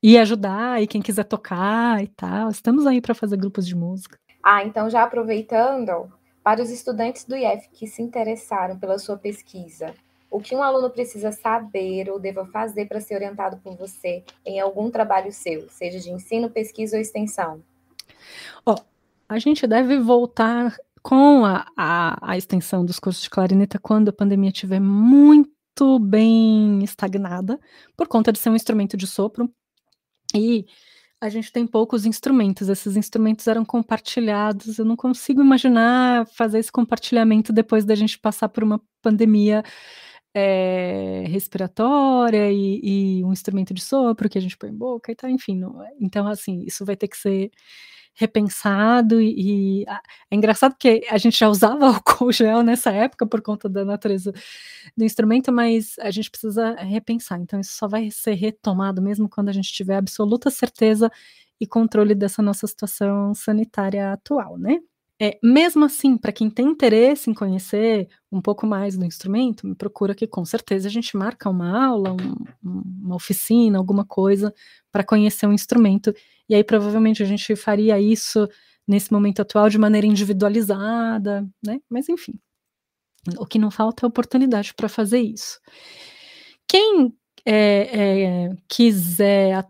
[0.01, 2.49] E ajudar, e quem quiser tocar e tal.
[2.49, 4.17] Estamos aí para fazer grupos de música.
[4.43, 6.11] Ah, então já aproveitando,
[6.43, 9.93] para os estudantes do IF que se interessaram pela sua pesquisa,
[10.29, 14.59] o que um aluno precisa saber ou deva fazer para ser orientado por você em
[14.59, 17.63] algum trabalho seu, seja de ensino, pesquisa ou extensão?
[18.65, 18.83] Ó, oh,
[19.27, 24.13] a gente deve voltar com a, a, a, extensão dos cursos de clarineta quando a
[24.13, 25.49] pandemia estiver muito
[25.99, 27.59] bem estagnada,
[27.95, 29.51] por conta de ser um instrumento de sopro.
[30.35, 30.65] E
[31.19, 34.77] a gente tem poucos instrumentos, esses instrumentos eram compartilhados.
[34.77, 39.63] Eu não consigo imaginar fazer esse compartilhamento depois da gente passar por uma pandemia
[40.35, 45.15] é, respiratória e, e, um instrumento de sopro que a gente põe em boca e
[45.15, 45.57] tal, enfim.
[45.57, 47.51] Não, então, assim, isso vai ter que ser
[48.17, 49.85] repensado e,
[50.31, 54.33] é engraçado porque a gente já usava álcool gel nessa época por conta da natureza
[54.97, 57.39] do instrumento, mas a gente precisa repensar.
[57.39, 61.11] Então isso só vai ser retomado mesmo quando a gente tiver absoluta certeza
[61.61, 64.79] e controle dessa nossa situação sanitária atual, né?
[65.19, 69.73] É, mesmo assim, para quem tem interesse em conhecer um pouco mais do instrumento, me
[69.73, 72.35] procura que com certeza a gente marca uma aula, um,
[73.03, 74.53] uma oficina, alguma coisa
[74.91, 76.13] para conhecer o um instrumento.
[76.47, 78.47] E aí provavelmente a gente faria isso
[78.87, 81.81] nesse momento atual de maneira individualizada, né?
[81.89, 82.39] Mas enfim,
[83.37, 85.59] o que não falta é oportunidade para fazer isso.
[86.67, 87.13] Quem
[87.45, 89.65] é, é, quiser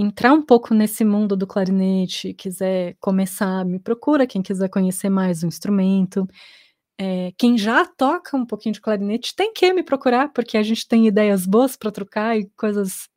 [0.00, 4.26] entrar um pouco nesse mundo do clarinete, quiser começar, me procura.
[4.26, 6.26] Quem quiser conhecer mais o instrumento,
[7.02, 10.86] é, quem já toca um pouquinho de clarinete tem que me procurar, porque a gente
[10.86, 13.08] tem ideias boas para trocar e coisas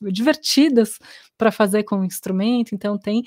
[0.00, 0.98] divertidas
[1.36, 2.74] para fazer com o instrumento.
[2.74, 3.22] Então tem.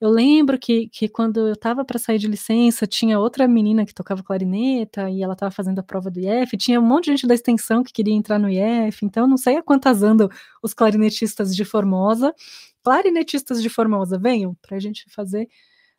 [0.00, 3.94] Eu lembro que, que quando eu estava para sair de licença, tinha outra menina que
[3.94, 6.56] tocava clarineta e ela estava fazendo a prova do IF.
[6.56, 9.06] Tinha um monte de gente da extensão que queria entrar no IF.
[9.06, 10.28] Então não sei a quantas andam
[10.60, 12.34] os clarinetistas de Formosa.
[12.82, 15.48] Clarinetistas de Formosa, venham para a gente fazer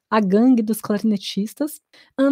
[0.09, 1.81] a gangue dos clarinetistas.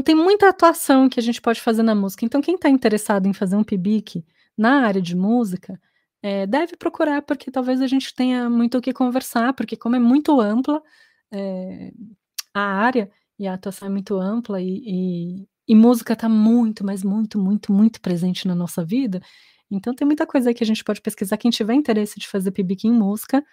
[0.03, 2.25] tem muita atuação que a gente pode fazer na música.
[2.25, 4.25] Então, quem está interessado em fazer um PIBIC
[4.57, 5.79] na área de música,
[6.21, 9.99] é, deve procurar, porque talvez a gente tenha muito o que conversar, porque como é
[9.99, 10.81] muito ampla
[11.31, 11.91] é,
[12.53, 17.03] a área, e a atuação é muito ampla, e, e, e música está muito, mas
[17.03, 19.21] muito, muito, muito presente na nossa vida,
[19.69, 21.37] então tem muita coisa aí que a gente pode pesquisar.
[21.37, 23.43] Quem tiver interesse de fazer PIBIC em música,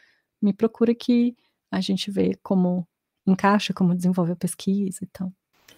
[0.40, 1.36] me procura que
[1.70, 2.86] a gente vê como
[3.26, 5.32] encaixa, como desenvolve a pesquisa e tal.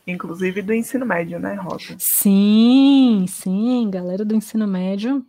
[0.07, 1.97] Inclusive do ensino médio, né, Rosa?
[1.99, 5.25] Sim, sim, galera do ensino médio.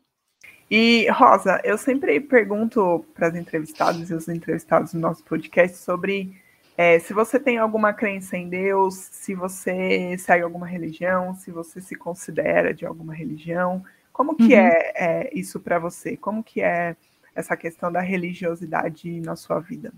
[0.69, 6.35] E, Rosa, eu sempre pergunto para as entrevistadas e os entrevistados no nosso podcast sobre
[6.77, 11.79] é, se você tem alguma crença em Deus, se você segue alguma religião, se você
[11.79, 13.83] se considera de alguma religião.
[14.11, 14.59] Como que uhum.
[14.59, 16.17] é, é isso para você?
[16.17, 16.95] Como que é
[17.33, 19.93] essa questão da religiosidade na sua vida?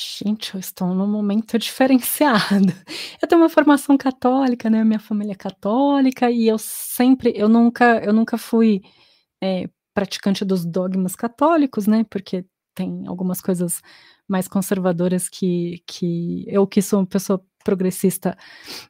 [0.00, 2.72] Gente, eu estou num momento diferenciado.
[3.20, 4.84] Eu tenho uma formação católica, né?
[4.84, 8.80] Minha família é católica e eu sempre, eu nunca, eu nunca fui
[9.42, 12.04] é, praticante dos dogmas católicos, né?
[12.08, 12.44] Porque
[12.76, 13.82] tem algumas coisas
[14.28, 18.36] mais conservadoras que, que eu que sou uma pessoa progressista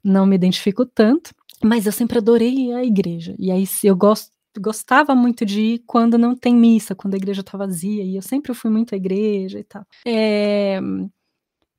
[0.05, 1.30] não me identifico tanto.
[1.64, 3.35] Mas eu sempre adorei a igreja.
[3.39, 7.43] E aí eu gosto gostava muito de ir quando não tem missa, quando a igreja
[7.43, 9.85] tá vazia, e eu sempre fui muito à igreja e tal.
[10.06, 10.80] É,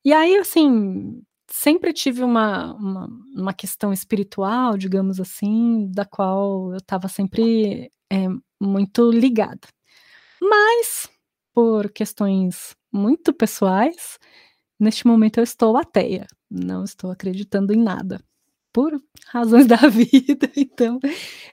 [0.04, 6.78] e aí, assim, sempre tive uma, uma, uma, questão espiritual, digamos assim, da qual eu
[6.78, 8.28] estava sempre é,
[8.60, 9.68] muito ligada.
[10.42, 11.10] Mas,
[11.54, 14.18] por questões muito pessoais,
[14.80, 18.22] neste momento eu estou ateia, não estou acreditando em nada
[18.74, 20.50] por razões da vida.
[20.56, 21.00] Então,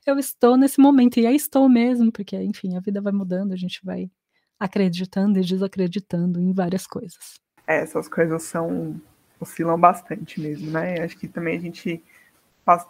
[0.06, 3.56] eu estou nesse momento, e aí estou mesmo, porque, enfim, a vida vai mudando, a
[3.56, 4.10] gente vai
[4.59, 7.40] acreditando e desacreditando em várias coisas.
[7.66, 9.01] É, essas coisas são
[9.40, 11.01] oscilam bastante mesmo, né?
[11.01, 12.02] Acho que também a gente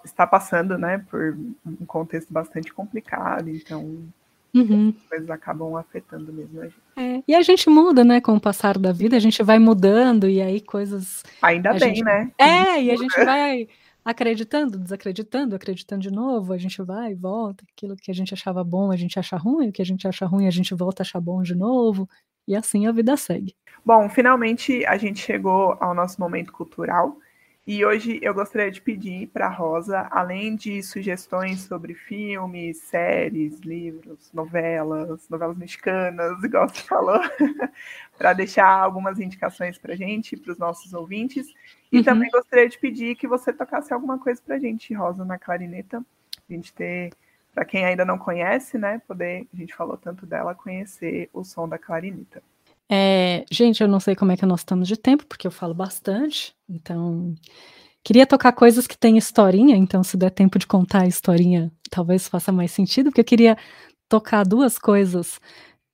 [0.05, 1.37] está passando, né, por
[1.67, 4.09] um contexto bastante complicado, então
[4.57, 4.95] Uhum.
[4.97, 6.77] As coisas acabam afetando mesmo a gente.
[6.97, 7.23] É.
[7.29, 10.41] E a gente muda, né, com o passar da vida, a gente vai mudando e
[10.41, 11.23] aí coisas.
[11.43, 12.05] Ainda bem, gente...
[12.05, 12.33] né?
[12.39, 13.69] É, e a gente vai
[14.07, 18.63] acreditando, desacreditando, acreditando de novo, a gente vai e volta, aquilo que a gente achava
[18.63, 21.05] bom, a gente acha ruim, o que a gente acha ruim, a gente volta a
[21.05, 22.09] achar bom de novo,
[22.47, 23.57] e assim a vida segue.
[23.85, 27.19] Bom, finalmente a gente chegou ao nosso momento cultural,
[27.67, 33.59] E hoje eu gostaria de pedir para a Rosa, além de sugestões sobre filmes, séries,
[33.59, 37.19] livros, novelas, novelas mexicanas, igual você falou,
[38.17, 41.53] para deixar algumas indicações para a gente, para os nossos ouvintes.
[41.91, 42.05] E uhum.
[42.05, 45.99] também gostaria de pedir que você tocasse alguma coisa para a gente, Rosa, na clarineta,
[46.49, 47.13] a gente ter,
[47.53, 51.69] para quem ainda não conhece, né, poder, a gente falou tanto dela, conhecer o som
[51.69, 52.41] da clarineta.
[52.91, 55.75] É, gente, eu não sei como é que nós estamos de tempo, porque eu falo
[55.75, 57.35] bastante, então
[58.05, 62.29] queria tocar coisas que têm historinha, então se der tempo de contar a historinha, talvez
[62.29, 63.57] faça mais sentido, porque eu queria
[64.09, 65.41] tocar duas coisas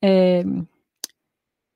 [0.03, 0.45] é,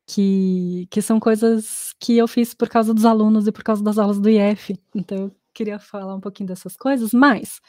[0.07, 3.99] que, que são coisas que eu fiz por causa dos alunos e por causa das
[3.99, 7.61] aulas do IF, então eu queria falar um pouquinho dessas coisas, mas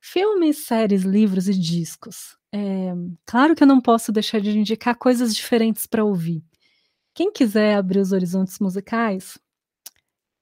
[0.00, 2.36] filmes, séries, livros e discos.
[2.52, 2.92] É,
[3.24, 6.42] claro que eu não posso deixar de indicar coisas diferentes para ouvir.
[7.16, 9.38] Quem quiser abrir os horizontes musicais,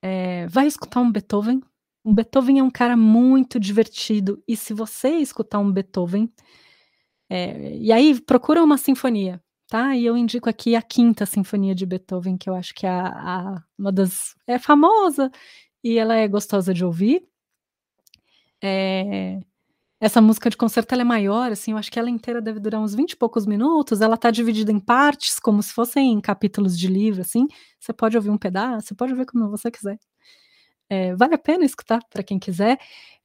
[0.02, 1.62] é, vai escutar um Beethoven.
[2.04, 6.28] Um Beethoven é um cara muito divertido, e se você escutar um Beethoven,
[7.30, 9.96] é, e aí procura uma sinfonia, tá?
[9.96, 13.54] E eu indico aqui a quinta sinfonia de Beethoven, que eu acho que é a,
[13.54, 14.34] a, uma das.
[14.44, 15.30] é famosa
[15.82, 17.24] e ela é gostosa de ouvir.
[18.60, 19.40] É,
[20.00, 22.94] essa música de concerto é maior, assim, eu acho que ela inteira deve durar uns
[22.94, 27.20] 20 e poucos minutos, ela tá dividida em partes, como se fossem capítulos de livro,
[27.22, 27.46] assim,
[27.80, 29.98] você pode ouvir um pedaço, você pode ouvir como você quiser.
[30.90, 32.78] É, vale a pena escutar para quem quiser,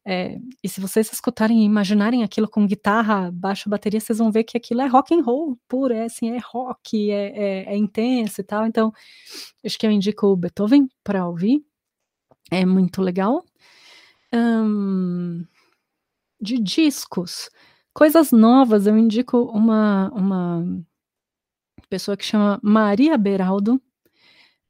[0.06, 4.44] é, e se vocês escutarem e imaginarem aquilo com guitarra, baixo, bateria, vocês vão ver
[4.44, 8.42] que aquilo é rock and roll puro, é assim, é rock, é, é, é intenso
[8.42, 8.94] e tal, então,
[9.66, 11.62] acho que eu indico o Beethoven para ouvir,
[12.52, 13.44] é muito legal.
[14.34, 15.46] Um,
[16.42, 17.50] de discos,
[17.94, 20.66] coisas novas, eu indico uma, uma
[21.90, 23.82] pessoa que chama Maria Beraldo.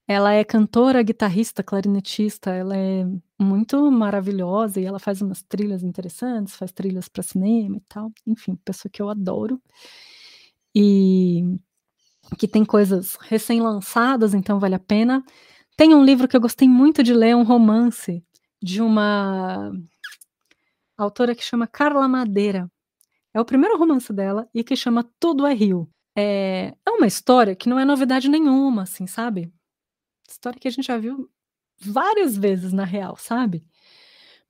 [0.08, 3.06] Ela é cantora, guitarrista, clarinetista, ela é
[3.40, 8.12] muito maravilhosa e ela faz umas trilhas interessantes, faz trilhas para cinema e tal.
[8.26, 9.62] Enfim, pessoa que eu adoro.
[10.74, 11.44] E
[12.38, 15.24] que tem coisas recém-lançadas, então vale a pena.
[15.78, 18.24] Tem um livro que eu gostei muito de ler, um romance
[18.62, 19.72] de uma
[21.04, 22.72] autora que chama Carla Madeira.
[23.34, 25.90] É o primeiro romance dela e que chama Tudo é Rio.
[26.16, 29.52] É, é uma história que não é novidade nenhuma, assim, sabe?
[30.28, 31.30] História que a gente já viu
[31.80, 33.64] várias vezes na real, sabe?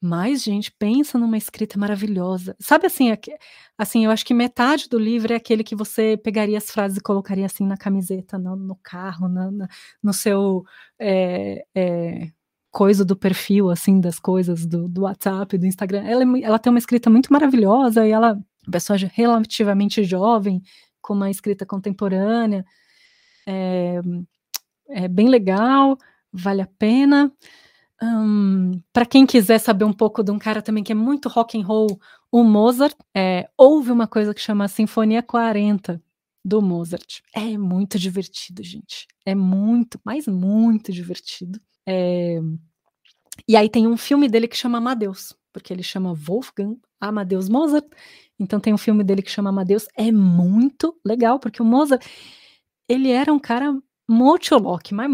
[0.02, 2.56] Mas, gente, pensa numa escrita maravilhosa.
[2.60, 3.10] Sabe assim,
[3.78, 7.02] assim, eu acho que metade do livro é aquele que você pegaria as frases e
[7.02, 9.68] colocaria assim na camiseta, no, no carro, na, na,
[10.02, 10.64] no seu
[10.98, 12.32] é, é,
[12.72, 16.04] coisa do perfil, assim, das coisas do, do WhatsApp, do Instagram.
[16.04, 20.62] Ela, é ela tem uma escrita muito maravilhosa e ela, uma pessoa relativamente jovem,
[21.02, 22.66] com uma escrita contemporânea,
[23.48, 24.00] é,
[24.90, 25.98] é bem legal,
[26.32, 27.32] vale a pena.
[28.94, 31.66] Para quem quiser saber um pouco de um cara também que é muito rock and
[31.66, 32.00] roll,
[32.32, 36.02] o Mozart, é, houve uma coisa que chama Sinfonia 40
[36.46, 37.22] do Mozart.
[37.34, 39.08] É muito divertido, gente.
[39.26, 41.60] É muito, mas muito divertido.
[41.88, 42.40] É...
[43.48, 47.88] E aí tem um filme dele que chama Amadeus, porque ele chama Wolfgang Amadeus Mozart.
[48.40, 49.88] Então tem um filme dele que chama Amadeus.
[49.96, 52.06] É muito legal, porque o Mozart,
[52.88, 53.78] ele era um cara
[54.08, 55.10] multiloque, mas,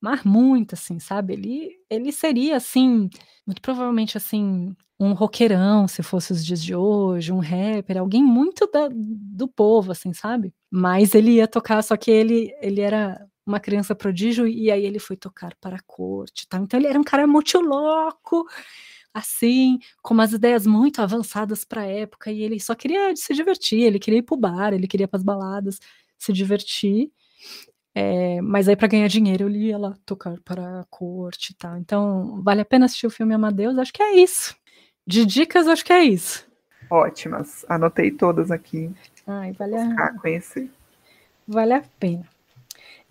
[0.00, 1.34] mas muito assim, sabe?
[1.34, 3.10] Ele, ele seria assim,
[3.46, 8.66] muito provavelmente assim, um roqueirão, se fosse os dias de hoje, um rapper, alguém muito
[8.72, 10.54] da, do povo, assim, sabe?
[10.70, 14.98] Mas ele ia tocar, só que ele, ele era uma criança prodígio e aí ele
[14.98, 16.58] foi tocar para a corte, tá?
[16.58, 18.46] Então ele era um cara muito louco,
[19.12, 23.80] assim, com umas ideias muito avançadas para a época e ele só queria se divertir,
[23.80, 25.80] ele queria ir pro bar, ele queria para as baladas,
[26.18, 27.10] se divertir.
[27.94, 31.78] É, mas aí para ganhar dinheiro ele ia lá tocar para a corte, tá?
[31.78, 34.54] Então vale a pena assistir o filme Amadeus, acho que é isso.
[35.06, 36.46] De dicas, acho que é isso.
[36.90, 38.94] Ótimas, anotei todas aqui.
[39.26, 40.12] Ai, vale a...
[40.20, 40.70] conhecer.
[41.46, 42.28] Vale a pena.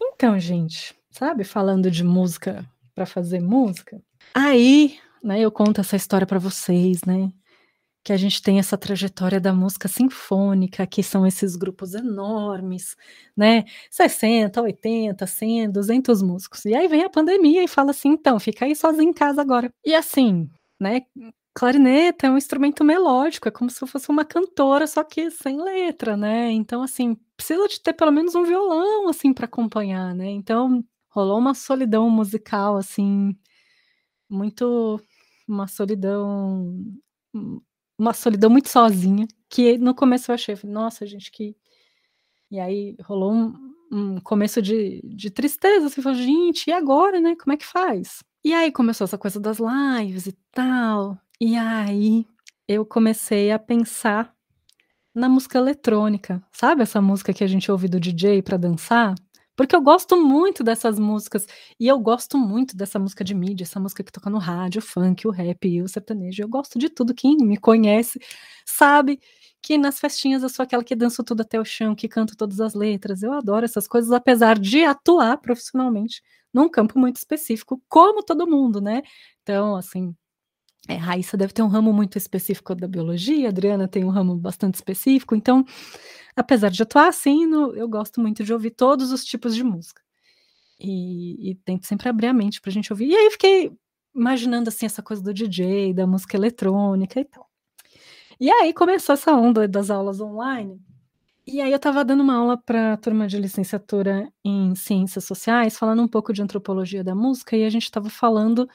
[0.01, 2.65] Então, gente, sabe, falando de música
[2.95, 4.01] para fazer música,
[4.33, 7.31] aí, né, eu conto essa história para vocês, né?
[8.03, 12.95] Que a gente tem essa trajetória da música sinfônica, que são esses grupos enormes,
[13.35, 13.65] né?
[13.91, 16.65] 60, 80, 100, 200 músicos.
[16.65, 19.71] E aí vem a pandemia e fala assim: então, fica aí sozinho em casa agora.
[19.85, 20.49] E assim,
[20.79, 21.01] né?
[21.57, 26.15] Clarineta é um instrumento melódico, é como se fosse uma cantora, só que sem letra,
[26.15, 26.51] né?
[26.51, 30.29] Então, assim, precisa de ter pelo menos um violão, assim, para acompanhar, né?
[30.29, 33.35] Então, rolou uma solidão musical, assim,
[34.29, 35.01] muito.
[35.47, 36.79] Uma solidão.
[37.97, 41.55] Uma solidão muito sozinha, que no começo eu achei, nossa, gente, que.
[42.51, 43.53] E aí rolou um,
[43.91, 47.35] um começo de, de tristeza, assim, falou, gente, e agora, né?
[47.35, 48.23] Como é que faz?
[48.43, 51.17] E aí começou essa coisa das lives e tal.
[51.39, 52.25] E aí
[52.67, 54.33] eu comecei a pensar
[55.15, 56.43] na música eletrônica.
[56.51, 59.15] Sabe essa música que a gente ouve do DJ para dançar?
[59.55, 61.45] Porque eu gosto muito dessas músicas.
[61.79, 64.81] E eu gosto muito dessa música de mídia, essa música que toca no rádio, o
[64.83, 66.43] funk, o rap e o sertanejo.
[66.43, 67.13] Eu gosto de tudo.
[67.15, 68.19] Quem me conhece
[68.65, 69.19] sabe
[69.61, 72.59] que nas festinhas eu sou aquela que dança tudo até o chão, que canta todas
[72.61, 73.23] as letras.
[73.23, 76.21] Eu adoro essas coisas, apesar de atuar profissionalmente
[76.53, 79.01] num campo muito específico, como todo mundo, né?
[79.43, 80.15] Então, assim,
[80.87, 84.75] é, Raíssa deve ter um ramo muito específico da biologia, Adriana tem um ramo bastante
[84.75, 85.65] específico, então,
[86.35, 90.01] apesar de atuar assim, no, eu gosto muito de ouvir todos os tipos de música.
[90.79, 93.07] E, e tento sempre abrir a mente para a gente ouvir.
[93.07, 93.71] E aí fiquei
[94.15, 97.47] imaginando assim essa coisa do DJ, da música eletrônica e tal.
[98.39, 100.79] E aí começou essa onda das aulas online.
[101.45, 105.77] E aí eu estava dando uma aula para a turma de licenciatura em ciências sociais,
[105.77, 108.67] falando um pouco de antropologia da música, e a gente estava falando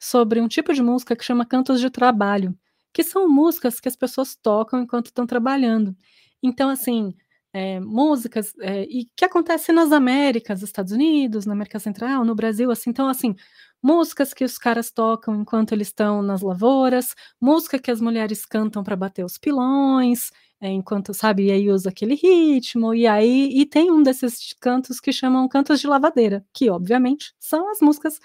[0.00, 2.56] sobre um tipo de música que chama cantos de trabalho,
[2.92, 5.94] que são músicas que as pessoas tocam enquanto estão trabalhando.
[6.42, 7.14] Então, assim,
[7.52, 12.70] é, músicas é, e que acontece nas Américas, Estados Unidos, na América Central, no Brasil,
[12.70, 13.34] assim, então assim,
[13.82, 18.82] músicas que os caras tocam enquanto eles estão nas lavouras, música que as mulheres cantam
[18.84, 23.66] para bater os pilões, é, enquanto sabe, e aí usa aquele ritmo, e aí e
[23.66, 28.20] tem um desses cantos que chamam cantos de lavadeira, que obviamente são as músicas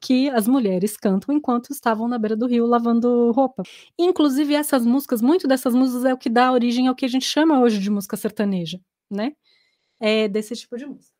[0.00, 3.62] que as mulheres cantam enquanto estavam na beira do rio lavando roupa.
[3.98, 7.26] Inclusive, essas músicas, muito dessas músicas é o que dá origem ao que a gente
[7.26, 8.80] chama hoje de música sertaneja,
[9.10, 9.32] né?
[10.00, 11.12] É desse tipo de música.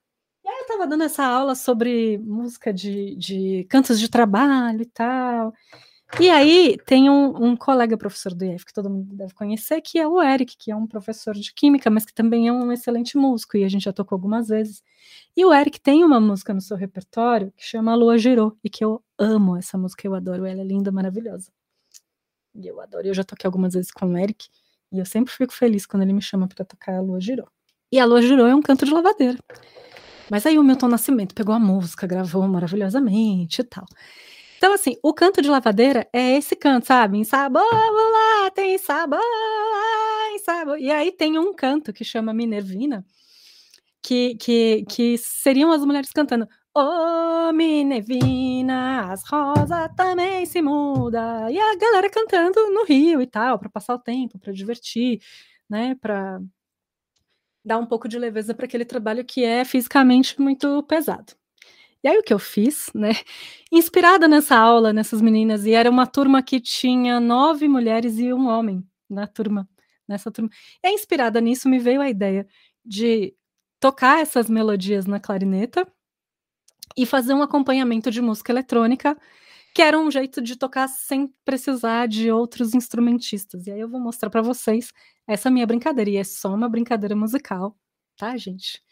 [0.45, 4.87] E aí eu estava dando essa aula sobre música de, de cantos de trabalho e
[4.87, 5.53] tal.
[6.21, 9.99] E aí tem um, um, colega professor do IF que todo mundo deve conhecer, que
[9.99, 13.17] é o Eric, que é um professor de química, mas que também é um excelente
[13.19, 14.83] músico, e a gente já tocou algumas vezes.
[15.39, 18.85] E o Eric tem uma música no seu repertório que chama Lua Girou, e que
[18.85, 21.53] eu amo essa música, eu adoro, ela é linda, maravilhosa.
[22.57, 24.49] E eu adoro, eu já toquei algumas vezes com o Eric,
[24.91, 27.47] e eu sempre fico feliz quando ele me chama para tocar a Lua Girou.
[27.93, 29.39] E a Lua Girou é um canto de lavadeira.
[30.29, 33.87] Mas aí o Milton Nascimento pegou a música, gravou maravilhosamente e tal.
[34.57, 37.17] Então, assim, o canto de lavadeira é esse canto, sabe?
[37.17, 39.21] Em sabor, lá tem sabor,
[40.33, 40.81] em sabor.
[40.81, 43.07] E aí tem um canto que chama Minervina,
[44.09, 46.81] que, que, que seriam as mulheres cantando Ô
[47.49, 51.51] oh, Minervina, as rosas também se muda.
[51.51, 55.21] E a galera cantando no rio e tal, para passar o tempo, para divertir,
[55.69, 55.95] né?
[55.97, 56.41] Para
[57.65, 61.35] dar um pouco de leveza para aquele trabalho que é fisicamente muito pesado.
[62.03, 63.11] E aí o que eu fiz, né?
[63.73, 68.49] Inspirada nessa aula, nessas meninas, e era uma turma que tinha nove mulheres e um
[68.49, 69.69] homem na turma,
[70.09, 70.51] nessa turma.
[70.83, 72.47] E inspirada nisso me veio a ideia
[72.85, 73.35] de
[73.81, 75.87] tocar essas melodias na clarineta
[76.97, 79.17] e fazer um acompanhamento de música eletrônica,
[79.75, 83.67] que era um jeito de tocar sem precisar de outros instrumentistas.
[83.67, 84.93] E aí eu vou mostrar para vocês
[85.27, 87.77] essa minha brincadeira, e é só uma brincadeira musical,
[88.17, 88.83] tá, gente?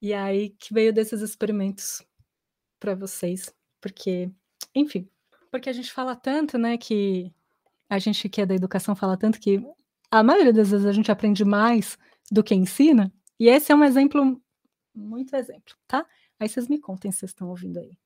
[0.00, 2.02] E aí que veio desses experimentos
[2.78, 4.30] para vocês, porque,
[4.74, 5.08] enfim,
[5.50, 7.32] porque a gente fala tanto, né, que
[7.88, 9.60] a gente que é da educação fala tanto que
[10.10, 11.98] a maioria das vezes a gente aprende mais
[12.30, 13.12] do que ensina,
[13.42, 14.40] e esse é um exemplo,
[14.94, 16.06] muito exemplo, tá?
[16.38, 17.98] Aí vocês me contem se vocês estão ouvindo aí.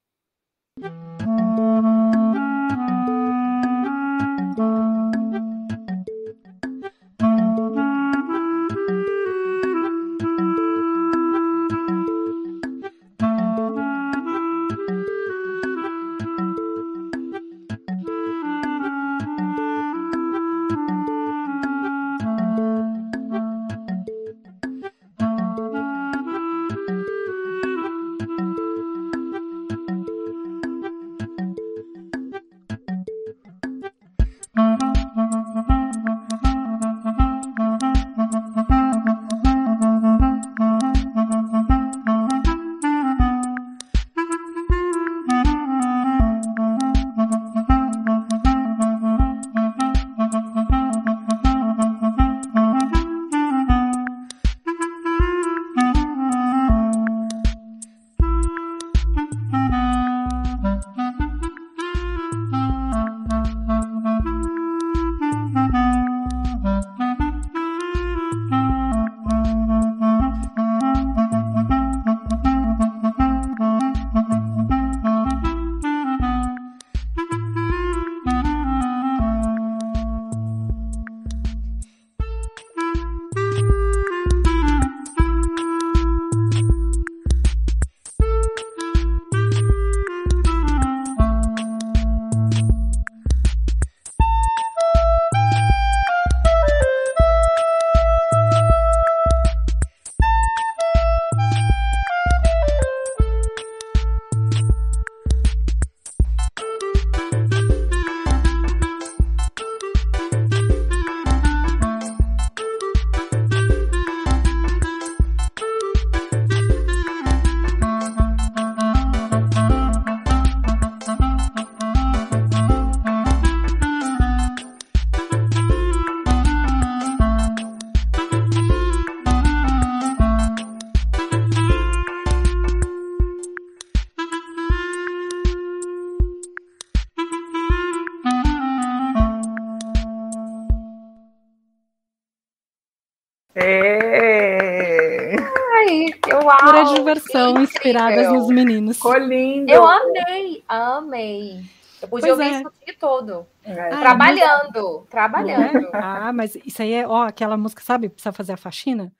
[147.86, 148.96] Inspiradas nos meninos.
[148.96, 149.70] Ficou lindo.
[149.70, 151.64] Eu amei, amei.
[152.00, 152.58] Eu podia Pois ouvir é.
[152.58, 153.46] isso o dia todo.
[153.64, 153.80] É.
[153.80, 155.90] Ai, trabalhando, trabalhando.
[155.94, 158.08] Ah, mas isso aí é, ó, aquela música, sabe?
[158.08, 159.12] Precisa fazer a faxina.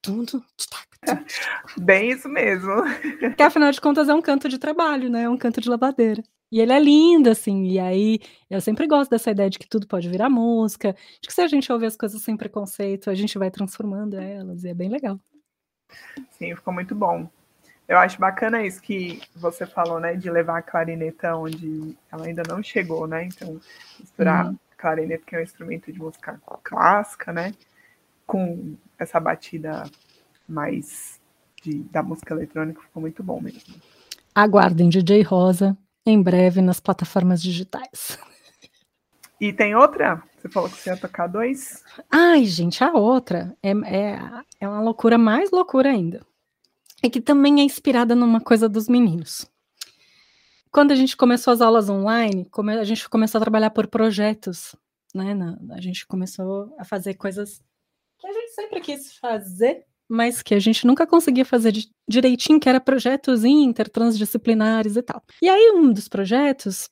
[0.00, 0.24] Tum.
[1.78, 2.82] Bem isso mesmo.
[3.20, 5.22] Porque afinal de contas é um canto de trabalho, né?
[5.22, 6.22] É um canto de lavadeira.
[6.50, 7.64] E ele é lindo, assim.
[7.64, 8.20] E aí
[8.50, 11.48] eu sempre gosto dessa ideia de que tudo pode virar música, de que se a
[11.48, 14.64] gente ouvir as coisas sem preconceito, a gente vai transformando elas.
[14.64, 15.18] E é bem legal.
[16.30, 17.28] Sim, ficou muito bom.
[17.88, 20.14] Eu acho bacana isso que você falou, né?
[20.14, 23.24] De levar a clarineta onde ela ainda não chegou, né?
[23.24, 23.60] Então,
[23.98, 24.56] misturar Uhum.
[24.72, 27.52] a clarineta, que é um instrumento de música clássica, né?
[28.26, 29.82] Com essa batida
[30.48, 31.20] mais
[31.62, 33.74] de- da música eletrônica, ficou muito bom mesmo.
[34.34, 35.76] Aguardem DJ Rosa
[36.06, 38.18] em breve nas plataformas digitais.
[39.40, 40.22] E tem outra?
[40.38, 41.84] Você falou que você ia tocar dois?
[42.10, 44.18] Ai, gente, a outra é, é,
[44.60, 46.24] é uma loucura mais loucura ainda.
[47.02, 49.46] É que também é inspirada numa coisa dos meninos.
[50.70, 52.48] Quando a gente começou as aulas online,
[52.80, 54.74] a gente começou a trabalhar por projetos,
[55.14, 55.36] né?
[55.70, 57.60] a gente começou a fazer coisas
[58.18, 62.60] que a gente sempre quis fazer, mas que a gente nunca conseguia fazer di- direitinho,
[62.60, 65.22] que era projetos inter, transdisciplinares e tal.
[65.42, 66.88] E aí, um dos projetos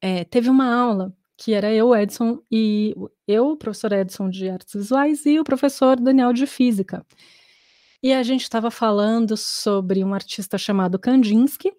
[0.00, 2.94] é, teve uma aula que era eu, Edson, e
[3.26, 7.04] eu, o professor Edson de Artes Visuais, e o professor Daniel de Física.
[8.04, 11.72] E a gente estava falando sobre um artista chamado Kandinsky,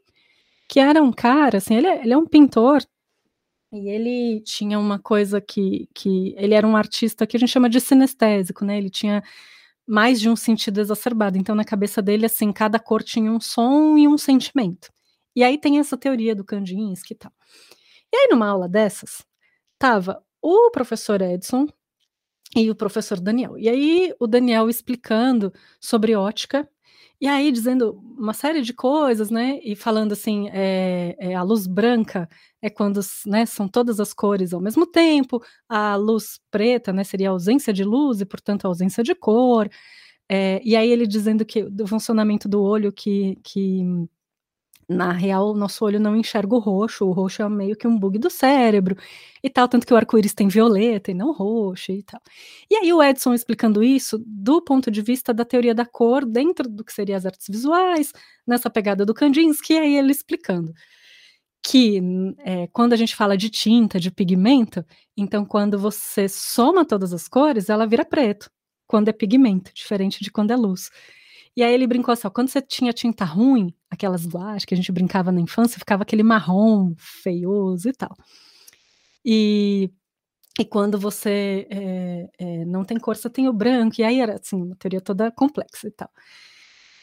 [0.68, 2.82] que era um cara, assim, ele é, ele é um pintor,
[3.72, 6.34] e ele tinha uma coisa que, que.
[6.36, 8.76] Ele era um artista que a gente chama de sinestésico, né?
[8.76, 9.24] Ele tinha
[9.86, 11.38] mais de um sentido exacerbado.
[11.38, 14.90] Então, na cabeça dele, assim, cada cor tinha um som e um sentimento.
[15.36, 17.32] E aí tem essa teoria do Kandinsky e tal.
[18.12, 19.24] E aí, numa aula dessas,
[19.78, 21.68] tava o professor Edson
[22.56, 23.58] e o professor Daniel.
[23.58, 26.68] E aí, o Daniel explicando sobre ótica,
[27.20, 29.60] e aí dizendo uma série de coisas, né?
[29.64, 32.28] E falando assim: é, é, a luz branca
[32.62, 37.30] é quando né, são todas as cores ao mesmo tempo, a luz preta né, seria
[37.30, 39.70] a ausência de luz e, portanto, a ausência de cor.
[40.30, 43.84] É, e aí ele dizendo que do funcionamento do olho que, que
[44.88, 47.98] na real, o nosso olho não enxerga o roxo, o roxo é meio que um
[47.98, 48.96] bug do cérebro
[49.44, 52.22] e tal, tanto que o arco-íris tem violeta e não roxo e tal.
[52.70, 56.70] E aí o Edson explicando isso do ponto de vista da teoria da cor, dentro
[56.70, 58.12] do que seria as artes visuais,
[58.46, 60.74] nessa pegada do Kandinsky, e aí ele explicando
[61.64, 62.00] que
[62.40, 64.86] é, quando a gente fala de tinta, de pigmento,
[65.18, 68.50] então quando você soma todas as cores, ela vira preto,
[68.88, 70.92] quando é pigmento, diferente de quando é luz.
[71.56, 74.92] E aí ele brincou assim, quando você tinha tinta ruim, aquelas guaches que a gente
[74.92, 78.16] brincava na infância, ficava aquele marrom feioso e tal.
[79.24, 79.90] E,
[80.60, 84.36] e quando você é, é, não tem cor, você tem o branco, e aí era
[84.36, 86.10] assim, uma teoria toda complexa e tal.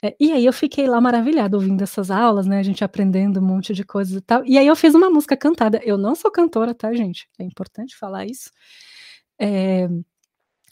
[0.05, 3.45] É, e aí eu fiquei lá maravilhada ouvindo essas aulas, né, a gente aprendendo um
[3.45, 6.31] monte de coisas e tal, e aí eu fiz uma música cantada, eu não sou
[6.31, 7.29] cantora, tá, gente?
[7.39, 8.51] É importante falar isso.
[9.41, 9.89] É,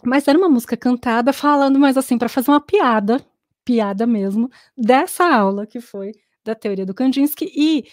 [0.05, 3.25] mas era uma música cantada falando, mas assim, para fazer uma piada,
[3.65, 6.13] piada mesmo, dessa aula que foi
[6.45, 7.85] da teoria do Kandinsky, e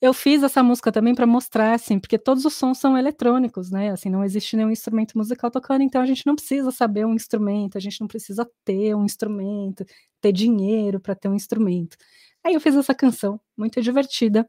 [0.00, 3.90] eu fiz essa música também para mostrar, assim, porque todos os sons são eletrônicos, né,
[3.90, 7.78] assim, não existe nenhum instrumento musical tocando, então a gente não precisa saber um instrumento,
[7.78, 9.84] a gente não precisa ter um instrumento,
[10.20, 11.96] ter dinheiro para ter um instrumento.
[12.44, 14.46] Aí eu fiz essa canção, muito divertida,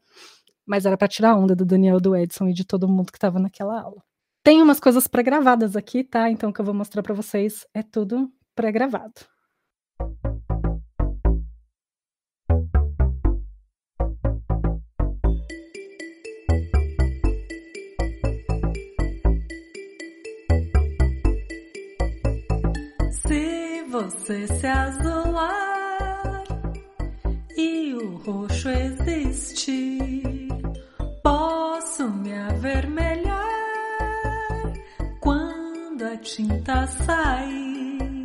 [0.66, 3.16] mas era para tirar a onda do Daniel, do Edson e de todo mundo que
[3.16, 4.02] estava naquela aula.
[4.42, 6.30] Tem umas coisas pré-gravadas aqui, tá?
[6.30, 9.35] Então o que eu vou mostrar para vocês é tudo pré-gravado.
[23.96, 26.44] Você se azular
[27.56, 30.48] e o roxo existir,
[31.22, 33.42] posso me avermelhar
[35.22, 38.22] quando a tinta sair.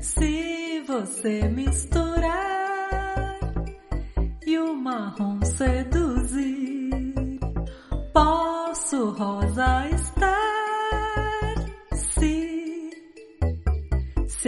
[0.00, 3.38] Se você misturar
[4.46, 7.12] e o marrom seduzir,
[8.14, 9.87] posso rosa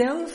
[0.01, 0.27] se eu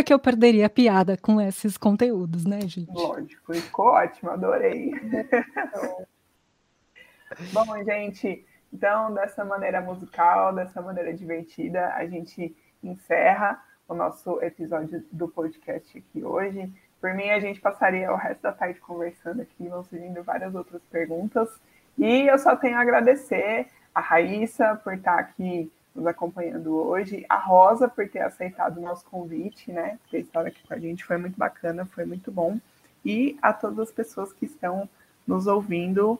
[0.00, 2.90] Nunca que eu perderia a piada com esses conteúdos, né, gente?
[2.90, 4.92] Lógico, ficou ótimo, adorei.
[7.52, 15.04] Bom, gente, então dessa maneira musical, dessa maneira divertida, a gente encerra o nosso episódio
[15.12, 16.72] do podcast aqui hoje.
[16.98, 20.80] Por mim, a gente passaria o resto da tarde conversando aqui, vão surgindo várias outras
[20.90, 21.60] perguntas.
[21.98, 27.36] E eu só tenho a agradecer a Raíssa por estar aqui nos acompanhando hoje, a
[27.36, 29.98] Rosa por ter aceitado o nosso convite, né?
[30.10, 32.58] Ter estado aqui com a gente foi muito bacana, foi muito bom.
[33.04, 34.88] E a todas as pessoas que estão
[35.26, 36.18] nos ouvindo.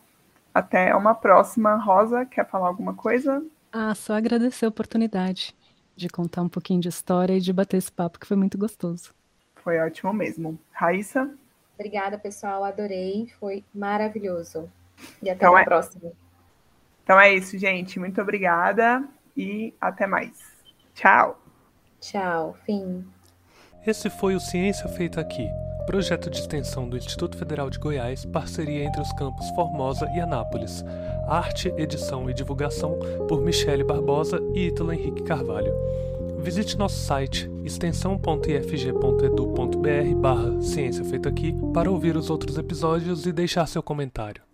[0.52, 1.76] Até uma próxima.
[1.76, 3.44] Rosa, quer falar alguma coisa?
[3.72, 5.54] Ah, só agradecer a oportunidade
[5.94, 9.14] de contar um pouquinho de história e de bater esse papo que foi muito gostoso.
[9.56, 10.58] Foi ótimo mesmo.
[10.72, 11.32] Raíssa?
[11.78, 12.64] Obrigada, pessoal.
[12.64, 13.30] Adorei.
[13.38, 14.68] Foi maravilhoso.
[15.22, 16.10] E até Então a é- próxima.
[17.04, 17.98] Então é isso, gente.
[18.00, 19.04] Muito obrigada
[19.40, 20.32] e até mais.
[20.94, 21.40] Tchau.
[21.98, 22.54] Tchau.
[22.66, 23.06] Fim.
[23.86, 25.48] Esse foi o Ciência Feita Aqui,
[25.86, 30.84] projeto de extensão do Instituto Federal de Goiás, parceria entre os campos Formosa e Anápolis.
[31.26, 35.72] Arte, edição e divulgação por Michele Barbosa e Ítalo Henrique Carvalho.
[36.40, 43.66] Visite nosso site extensão.ifg.edu.br barra Ciência Feita Aqui para ouvir os outros episódios e deixar
[43.66, 44.49] seu comentário.